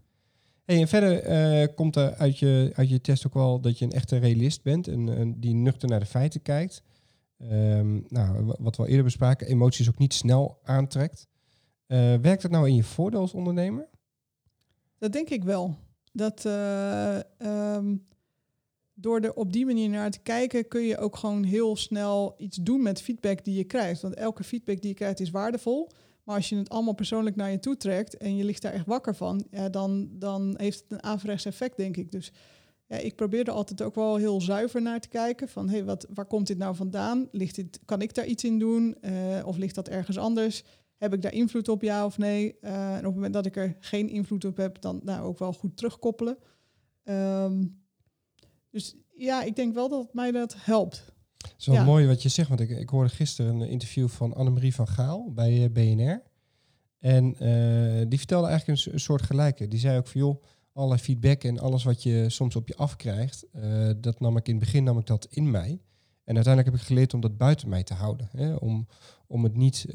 En 0.64 0.88
verder 0.88 1.18
eh, 1.22 1.68
komt 1.74 1.96
er 1.96 2.14
uit 2.14 2.38
je, 2.38 2.70
uit 2.74 2.88
je 2.88 3.00
test 3.00 3.26
ook 3.26 3.34
wel 3.34 3.60
dat 3.60 3.78
je 3.78 3.84
een 3.84 3.92
echte 3.92 4.16
realist 4.16 4.62
bent 4.62 4.88
en, 4.88 5.40
die 5.40 5.54
nuchter 5.54 5.88
naar 5.88 6.00
de 6.00 6.06
feiten 6.06 6.42
kijkt. 6.42 6.82
Ehm, 7.38 8.00
nou, 8.08 8.44
wa- 8.44 8.56
wat 8.58 8.76
we 8.76 8.82
al 8.82 8.88
eerder 8.88 9.04
bespraken, 9.04 9.46
emoties 9.46 9.88
ook 9.88 9.98
niet 9.98 10.14
snel 10.14 10.58
aantrekt. 10.62 11.26
Eh, 11.86 12.14
werkt 12.14 12.42
dat 12.42 12.50
nou 12.50 12.68
in 12.68 12.74
je 12.74 12.82
voordeel 12.82 13.20
als 13.20 13.32
ondernemer? 13.34 13.88
Dat 14.98 15.12
denk 15.12 15.28
ik 15.30 15.44
wel. 15.44 15.76
Dat 16.12 16.44
eh, 16.44 17.16
ehm, 17.40 17.96
door 18.94 19.20
er 19.20 19.34
op 19.34 19.52
die 19.52 19.66
manier 19.66 19.88
naar 19.88 20.10
te 20.10 20.18
kijken, 20.20 20.68
kun 20.68 20.82
je 20.82 20.98
ook 20.98 21.16
gewoon 21.16 21.44
heel 21.44 21.76
snel 21.76 22.34
iets 22.38 22.56
doen 22.56 22.82
met 22.82 23.02
feedback 23.02 23.44
die 23.44 23.54
je 23.56 23.64
krijgt. 23.64 24.02
Want 24.02 24.14
elke 24.14 24.44
feedback 24.44 24.80
die 24.80 24.88
je 24.90 24.96
krijgt 24.96 25.20
is 25.20 25.30
waardevol. 25.30 25.90
Maar 26.22 26.36
als 26.36 26.48
je 26.48 26.56
het 26.56 26.68
allemaal 26.68 26.94
persoonlijk 26.94 27.36
naar 27.36 27.50
je 27.50 27.58
toe 27.58 27.76
trekt 27.76 28.16
en 28.16 28.36
je 28.36 28.44
ligt 28.44 28.62
daar 28.62 28.72
echt 28.72 28.86
wakker 28.86 29.14
van, 29.14 29.46
dan, 29.70 30.08
dan 30.12 30.54
heeft 30.56 30.80
het 30.80 30.92
een 30.92 31.02
averechts 31.02 31.44
effect, 31.44 31.76
denk 31.76 31.96
ik. 31.96 32.12
Dus 32.12 32.32
ja, 32.92 32.98
ik 32.98 33.16
probeer 33.16 33.46
er 33.46 33.52
altijd 33.52 33.82
ook 33.82 33.94
wel 33.94 34.16
heel 34.16 34.40
zuiver 34.40 34.82
naar 34.82 35.00
te 35.00 35.08
kijken. 35.08 35.48
Van 35.48 35.68
hey, 35.68 35.84
wat, 35.84 36.06
waar 36.14 36.26
komt 36.26 36.46
dit 36.46 36.58
nou 36.58 36.74
vandaan? 36.76 37.28
Ligt 37.30 37.54
dit, 37.54 37.80
kan 37.84 38.02
ik 38.02 38.14
daar 38.14 38.26
iets 38.26 38.44
in 38.44 38.58
doen? 38.58 38.96
Eh, 39.00 39.46
of 39.46 39.56
ligt 39.56 39.74
dat 39.74 39.88
ergens 39.88 40.18
anders? 40.18 40.64
Heb 40.96 41.12
ik 41.12 41.22
daar 41.22 41.32
invloed 41.32 41.68
op, 41.68 41.82
ja 41.82 42.04
of 42.04 42.18
nee? 42.18 42.58
Eh, 42.60 42.92
en 42.92 42.98
op 42.98 43.04
het 43.04 43.14
moment 43.14 43.34
dat 43.34 43.46
ik 43.46 43.56
er 43.56 43.76
geen 43.78 44.08
invloed 44.08 44.44
op 44.44 44.56
heb, 44.56 44.80
dan 44.80 45.00
nou, 45.04 45.26
ook 45.26 45.38
wel 45.38 45.52
goed 45.52 45.76
terugkoppelen. 45.76 46.38
Ehm, 47.02 47.64
dus 48.70 48.96
ja, 49.14 49.42
ik 49.42 49.56
denk 49.56 49.74
wel 49.74 49.88
dat 49.88 50.14
mij 50.14 50.30
dat 50.30 50.54
helpt. 50.58 51.12
Het 51.48 51.54
is 51.58 51.66
wel 51.66 51.74
Ja. 51.74 51.84
mooi 51.84 52.06
wat 52.06 52.22
je 52.22 52.28
zegt, 52.28 52.48
want 52.48 52.60
ik, 52.60 52.70
ik 52.70 52.88
hoorde 52.88 53.10
gisteren 53.10 53.60
een 53.60 53.68
interview 53.68 54.08
van 54.08 54.34
Annemarie 54.34 54.74
van 54.74 54.88
Gaal 54.88 55.32
bij 55.32 55.64
eh, 55.64 55.70
BNR. 55.70 56.22
En 56.98 57.34
eh, 57.38 58.06
die 58.08 58.18
vertelde 58.18 58.48
eigenlijk 58.48 58.86
een, 58.86 59.00
soort 59.00 59.22
gelijke. 59.22 59.68
Die 59.68 59.78
zei 59.78 59.98
ook 59.98 60.06
van 60.06 60.20
joh, 60.20 60.42
alle 60.72 60.98
feedback 60.98 61.44
en 61.44 61.58
alles 61.58 61.84
wat 61.84 62.02
je 62.02 62.24
soms 62.28 62.56
op 62.56 62.68
je 62.68 62.76
afkrijgt, 62.76 63.46
eh, 63.52 63.90
dat 63.96 64.20
nam 64.20 64.36
ik 64.36 64.48
in 64.48 64.54
het 64.54 64.64
begin 64.64 64.84
nam 64.84 64.98
ik 64.98 65.06
dat 65.06 65.26
in 65.30 65.50
mij. 65.50 65.80
En 66.24 66.34
uiteindelijk 66.34 66.74
heb 66.74 66.82
ik 66.82 66.86
geleerd 66.86 67.14
om 67.14 67.20
dat 67.20 67.36
buiten 67.36 67.68
mij 67.68 67.82
te 67.82 67.94
houden. 67.94 68.28
Hè? 68.32 68.54
Om, 68.54 68.86
om 69.26 69.44
het 69.44 69.56
niet 69.56 69.86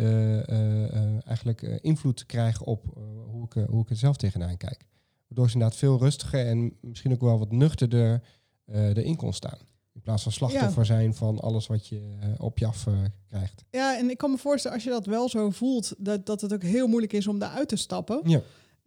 eigenlijk 1.25 1.61
invloed 1.61 2.17
te 2.17 2.25
krijgen 2.25 2.65
op 2.65 2.85
hoe, 3.25 3.43
ik, 3.43 3.67
hoe 3.69 3.81
ik 3.81 3.89
er 3.89 3.95
zelf 3.95 4.17
tegenaan 4.17 4.57
kijk. 4.57 4.85
Waardoor 5.27 5.47
ze 5.47 5.53
inderdaad 5.53 5.77
veel 5.79 5.99
rustiger 5.99 6.45
en 6.45 6.73
misschien 6.81 7.11
ook 7.11 7.21
wel 7.21 7.39
wat 7.39 7.51
nuchterder 7.51 8.23
erin 8.65 9.15
kon 9.15 9.33
staan. 9.33 9.59
In 9.97 10.03
plaats 10.03 10.23
van 10.23 10.31
slachtoffer 10.31 10.85
zijn 10.85 11.13
van 11.13 11.39
alles 11.39 11.67
wat 11.67 11.87
je 11.87 12.15
eh, 12.19 12.29
op 12.37 12.57
je 12.57 12.65
af 12.65 12.87
eh, 12.87 12.93
krijgt. 13.29 13.63
Ja, 13.71 13.97
en 13.97 14.09
ik 14.09 14.17
kan 14.17 14.31
me 14.31 14.37
voorstellen 14.37 14.75
als 14.77 14.85
je 14.85 14.89
dat 14.91 15.05
wel 15.05 15.29
zo 15.29 15.49
voelt, 15.49 15.93
dat, 15.97 16.25
dat 16.25 16.41
het 16.41 16.53
ook 16.53 16.63
heel 16.63 16.87
moeilijk 16.87 17.13
is 17.13 17.27
om 17.27 17.39
daaruit 17.39 17.67
te 17.67 17.75
stappen. 17.75 18.21
Ja. 18.23 18.41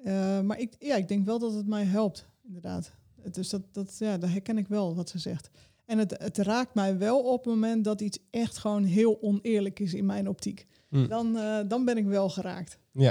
Eh, 0.04 0.40
maar 0.40 0.58
ik, 0.58 0.74
ja, 0.78 0.96
ik 0.96 1.08
denk 1.08 1.26
wel 1.26 1.38
dat 1.38 1.54
het 1.54 1.66
mij 1.66 1.84
helpt, 1.84 2.26
inderdaad. 2.46 2.92
Dus 3.32 3.48
dat, 3.48 3.62
dat, 3.72 3.96
ja, 3.98 4.18
dat 4.18 4.30
herken 4.30 4.58
ik 4.58 4.68
wel, 4.68 4.94
wat 4.94 5.08
ze 5.08 5.18
zegt. 5.18 5.50
En 5.84 5.98
het, 5.98 6.14
het 6.18 6.38
raakt 6.38 6.74
mij 6.74 6.98
wel 6.98 7.20
op 7.22 7.44
het 7.44 7.54
moment 7.54 7.84
dat 7.84 8.00
iets 8.00 8.18
echt 8.30 8.58
gewoon 8.58 8.84
heel 8.84 9.22
oneerlijk 9.22 9.78
is 9.78 9.94
in 9.94 10.06
mijn 10.06 10.28
optiek. 10.28 10.66
Hm. 10.88 11.06
Dan, 11.08 11.38
dan 11.68 11.84
ben 11.84 11.96
ik 11.96 12.06
wel 12.06 12.28
geraakt. 12.28 12.78
Ja. 12.92 13.02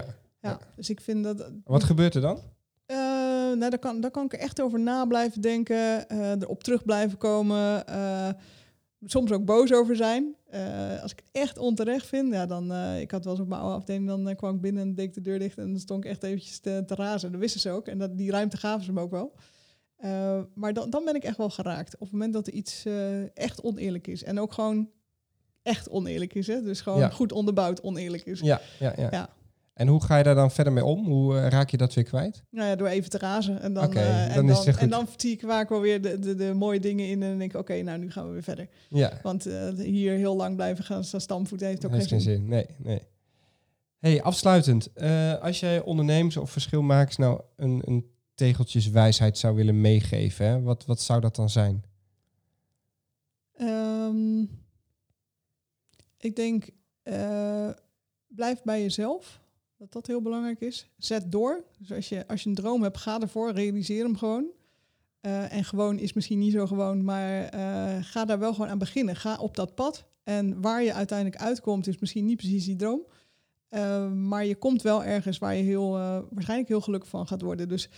Ja, 0.42 0.50
Ja. 0.50 0.60
dus 0.76 0.90
ik 0.90 1.02
vind 1.02 1.24
dat... 1.24 1.52
Wat 1.64 1.84
gebeurt 1.84 2.16
er 2.16 2.22
dan? 2.22 2.40
Eh, 3.52 3.58
nou, 3.58 3.70
daar 3.70 3.80
kan, 3.80 4.02
daar 4.02 4.12
kan 4.12 4.26
ik 4.26 4.34
er 4.34 4.40
echt 4.40 4.62
over 4.62 4.80
na 4.80 5.06
blijven 5.06 5.42
denken, 5.42 6.10
eh 6.10 6.32
erop 6.32 6.64
terug 6.64 6.84
blijven 6.86 7.18
komen. 7.18 7.88
eh, 7.88 8.30
soms 9.06 9.32
ook 9.32 9.46
boos 9.46 9.74
over 9.74 9.96
zijn. 9.96 10.36
Als 11.02 11.12
ik 11.12 11.18
het 11.20 11.30
echt 11.32 11.58
onterecht 11.58 12.06
vind, 12.08 12.34
ja, 12.34 12.46
dan... 12.46 12.74
ik 13.00 13.12
had 13.12 13.24
wel 13.24 13.34
eens 13.34 13.42
op 13.42 13.48
mijn 13.48 13.62
oude 13.62 13.76
afdeling, 13.76 14.08
dan 14.08 14.36
kwam 14.36 14.56
ik 14.56 14.62
binnen 14.62 14.82
en 14.84 14.96
deed 14.96 15.06
ik 15.06 15.14
de 15.14 15.22
deur 15.22 15.40
dicht... 15.40 15.58
en 15.58 15.72
dan 15.72 15.80
stond 15.80 16.04
ik 16.04 16.10
echt 16.10 16.24
eventjes 16.24 16.60
te, 16.60 16.84
te 16.86 16.96
razen. 16.96 17.32
Dat 17.32 17.40
wisten 17.42 17.62
ze 17.62 17.70
ook. 17.70 17.88
En 17.88 17.98
dat, 17.98 18.18
die 18.18 18.32
ruimte 18.32 18.58
gaven 18.58 18.86
ze 18.86 18.94
me 18.94 19.02
ook 19.02 19.12
wel. 19.12 19.34
Maar 20.54 20.74
dan, 20.74 20.90
dan 20.90 21.06
ben 21.06 21.16
ik 21.16 21.24
echt 21.24 21.38
wel 21.38 21.50
geraakt. 21.50 21.94
Op 21.94 22.00
het 22.00 22.12
moment 22.12 22.34
dat 22.34 22.48
er 22.48 22.54
iets 22.54 22.86
echt 23.34 23.62
oneerlijk 23.62 24.08
is. 24.08 24.24
En 24.24 24.40
ook 24.40 24.54
gewoon 24.54 24.90
echt 25.62 25.90
oneerlijk 25.90 26.34
is. 26.34 26.48
Hè? 26.48 26.62
Dus 26.62 26.82
gewoon 26.82 27.00
Ja. 27.00 27.10
goed 27.10 27.32
onderbouwd 27.32 27.82
oneerlijk 27.82 28.26
is. 28.26 28.40
Ja, 28.40 28.62
ja, 28.80 28.94
ja. 28.98 29.08
Ja. 29.12 29.30
En 29.80 29.88
hoe 29.88 30.04
ga 30.04 30.18
je 30.18 30.24
daar 30.24 30.36
dan 30.36 30.52
verder 30.52 30.74
mee 30.74 30.86
om? 30.86 31.06
Hoe 31.06 31.38
eh, 31.38 31.48
raak 31.48 31.70
je 31.70 31.78
dat 31.78 31.94
weer 31.94 32.04
kwijt? 32.04 32.44
Nou 32.50 32.68
ja, 32.70 32.76
door 32.76 32.88
even 32.88 33.10
te 33.10 33.18
razen. 33.18 33.62
En 33.62 33.74
dan, 33.74 33.84
Oké, 33.86 34.00
eh, 34.00 34.28
dan 34.36 34.38
en 34.38 34.48
dan. 34.48 34.66
En 34.66 34.90
dan 34.90 35.08
zie 35.18 35.32
ik 35.32 35.40
vaak 35.42 35.70
wel 35.70 35.82
weer 35.82 36.02
de, 36.02 36.20
de, 36.20 36.36
de 36.36 36.54
mooie 36.54 36.80
dingen 36.80 37.06
in. 37.08 37.24
En 37.24 37.30
dan 37.30 37.38
denk 37.38 37.54
ik, 37.54 37.60
oké, 37.60 37.82
nou 37.82 37.98
nu 37.98 38.12
gaan 38.12 38.26
we 38.28 38.32
weer 38.34 38.44
verder. 38.44 38.68
Ja, 38.90 39.20
Want 39.24 39.46
eh, 39.46 39.70
hier 39.74 40.14
heel 40.18 40.36
lang 40.36 40.56
blijven 40.56 40.84
gaan 40.84 41.04
staan 41.04 41.22
stamvoet 41.22 41.60
heeft 41.60 41.86
ook 41.86 41.92
heeft 41.92 42.08
geen 42.08 42.22
zin. 42.22 42.36
zin. 42.38 42.48
Nee, 42.48 42.66
nee. 42.78 43.02
Hey, 44.00 44.22
afsluitend. 44.22 44.94
eh, 44.94 45.42
als 45.42 45.60
jij 45.60 45.82
ondernemers 45.82 46.38
of 46.38 46.52
verschilmakers 46.52 47.18
nou 47.18 47.42
een, 47.56 47.82
een 47.86 48.12
tegeltjeswijsheid 48.34 49.38
zou 49.38 49.56
willen 49.56 49.82
meegeven, 49.82 50.46
hè, 50.46 50.62
wat, 50.62 50.86
wat 50.86 51.02
zou 51.02 51.22
dat 51.22 51.36
dan 51.36 51.50
zijn? 51.50 51.84
Ehm, 53.54 54.42
ik 56.18 56.36
denk, 56.36 56.70
eh, 57.04 57.70
blijf 58.28 58.62
bij 58.64 58.82
jezelf. 58.82 59.40
Dat 59.80 59.92
dat 59.92 60.08
heel 60.08 60.22
belangrijk 60.22 60.60
is. 60.60 60.90
Zet 60.98 61.32
door. 61.32 61.64
Dus 61.78 61.92
als 61.92 62.10
je, 62.10 62.28
als 62.28 62.44
je 62.44 62.50
een 62.50 62.56
droom 62.56 62.84
hebt, 62.84 62.98
ga 62.98 63.20
ervoor. 63.20 63.52
Realiseer 63.52 64.04
hem 64.04 64.18
gewoon. 64.18 64.46
Eh, 65.22 65.54
en 65.54 65.64
gewoon 65.64 66.00
is 66.00 66.14
misschien 66.14 66.40
niet 66.40 66.52
zo 66.52 66.68
gewoon, 66.68 67.04
maar 67.04 67.44
eh, 67.44 67.98
ga 68.02 68.26
daar 68.26 68.40
wel 68.40 68.54
gewoon 68.54 68.70
aan 68.70 68.78
beginnen. 68.78 69.16
Ga 69.16 69.38
op 69.38 69.56
dat 69.56 69.76
pad. 69.76 70.06
En 70.24 70.62
waar 70.62 70.84
je 70.84 70.94
uiteindelijk 70.94 71.42
uitkomt, 71.42 71.88
is 71.88 72.00
misschien 72.00 72.26
niet 72.26 72.38
precies 72.38 72.66
die 72.66 72.76
droom. 72.76 73.02
Eh, 73.70 74.12
maar 74.12 74.46
je 74.46 74.56
komt 74.56 74.82
wel 74.82 75.04
ergens 75.04 75.38
waar 75.38 75.56
je 75.56 75.64
heel, 75.64 75.92
waarschijnlijk 76.30 76.70
heel 76.70 76.82
gelukkig 76.82 77.10
van 77.10 77.28
gaat 77.28 77.42
worden. 77.42 77.68
Dus 77.68 77.90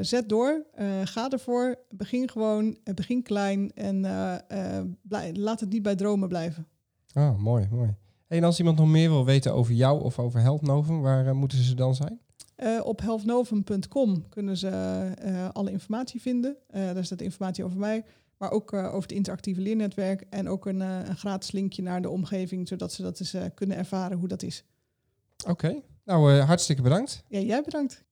zet 0.00 0.28
door, 0.28 0.66
ga 1.04 1.30
ervoor, 1.30 1.78
begin 1.90 2.30
gewoon, 2.30 2.78
begin 2.94 3.22
klein 3.22 3.72
en 3.72 4.00
laat 5.32 5.60
het 5.60 5.70
niet 5.70 5.82
bij 5.82 5.94
dromen 5.94 6.28
blijven. 6.28 6.66
Ah, 7.12 7.38
mooi, 7.38 7.68
mooi. 7.70 7.94
En 8.32 8.44
als 8.44 8.58
iemand 8.58 8.78
nog 8.78 8.88
meer 8.88 9.08
wil 9.08 9.24
weten 9.24 9.54
over 9.54 9.74
jou 9.74 10.02
of 10.02 10.18
over 10.18 10.40
Heldnoven, 10.40 11.00
waar 11.00 11.26
eh, 11.26 11.32
moeten 11.32 11.58
ze 11.58 11.74
dan 11.74 11.94
zijn? 11.94 12.20
Eh, 12.56 12.80
op 12.84 13.00
healthnovum.com 13.00 14.28
kunnen 14.28 14.56
ze 14.56 14.68
eh, 14.68 15.48
alle 15.52 15.70
informatie 15.70 16.20
vinden. 16.20 16.56
Daar 16.70 17.04
staat 17.04 17.20
informatie 17.20 17.64
over 17.64 17.78
mij, 17.78 18.04
maar 18.38 18.50
ook 18.50 18.72
over 18.72 19.02
het 19.02 19.12
interactieve 19.12 19.60
leernetwerk 19.60 20.24
en 20.30 20.48
ook 20.48 20.66
een, 20.66 20.80
een 20.80 21.16
gratis 21.16 21.50
linkje 21.50 21.82
naar 21.82 22.02
de 22.02 22.10
omgeving, 22.10 22.68
zodat 22.68 22.92
ze 22.92 23.02
dat 23.02 23.20
eens 23.20 23.36
kunnen 23.54 23.76
ervaren 23.76 24.18
hoe 24.18 24.28
dat 24.28 24.42
is. 24.42 24.64
Oké, 25.48 25.80
nou 26.04 26.32
hartstikke 26.38 26.82
bedankt. 26.82 27.24
Ja, 27.28 27.40
jij 27.40 27.62
bedankt. 27.62 28.04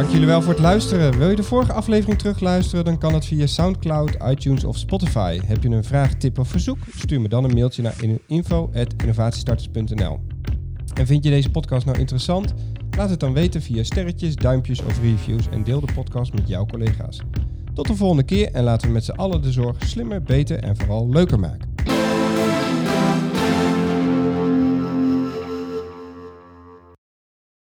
Dank 0.00 0.12
jullie 0.12 0.26
wel 0.26 0.42
voor 0.42 0.52
het 0.52 0.62
luisteren. 0.62 1.18
Wil 1.18 1.30
je 1.30 1.36
de 1.36 1.42
vorige 1.42 1.72
aflevering 1.72 2.18
terugluisteren, 2.18 2.84
dan 2.84 2.98
kan 2.98 3.14
het 3.14 3.24
via 3.24 3.46
Soundcloud, 3.46 4.16
iTunes 4.28 4.64
of 4.64 4.76
Spotify. 4.76 5.40
Heb 5.44 5.62
je 5.62 5.68
een 5.68 5.84
vraag, 5.84 6.14
tip 6.14 6.38
of 6.38 6.48
verzoek? 6.48 6.78
Stuur 6.96 7.20
me 7.20 7.28
dan 7.28 7.44
een 7.44 7.54
mailtje 7.54 7.82
naar 7.82 7.94
info.innovatiestarters.nl 8.26 10.20
En 10.94 11.06
vind 11.06 11.24
je 11.24 11.30
deze 11.30 11.50
podcast 11.50 11.86
nou 11.86 11.98
interessant? 11.98 12.54
Laat 12.96 13.10
het 13.10 13.20
dan 13.20 13.32
weten 13.32 13.62
via 13.62 13.82
sterretjes, 13.82 14.36
duimpjes 14.36 14.82
of 14.82 15.00
reviews 15.00 15.48
en 15.48 15.64
deel 15.64 15.80
de 15.80 15.92
podcast 15.94 16.32
met 16.32 16.48
jouw 16.48 16.66
collega's. 16.66 17.20
Tot 17.74 17.86
de 17.86 17.96
volgende 17.96 18.24
keer 18.24 18.52
en 18.52 18.64
laten 18.64 18.86
we 18.86 18.92
met 18.92 19.04
z'n 19.04 19.10
allen 19.10 19.42
de 19.42 19.52
zorg 19.52 19.76
slimmer, 19.84 20.22
beter 20.22 20.58
en 20.58 20.76
vooral 20.76 21.08
leuker 21.08 21.38
maken. 21.38 21.69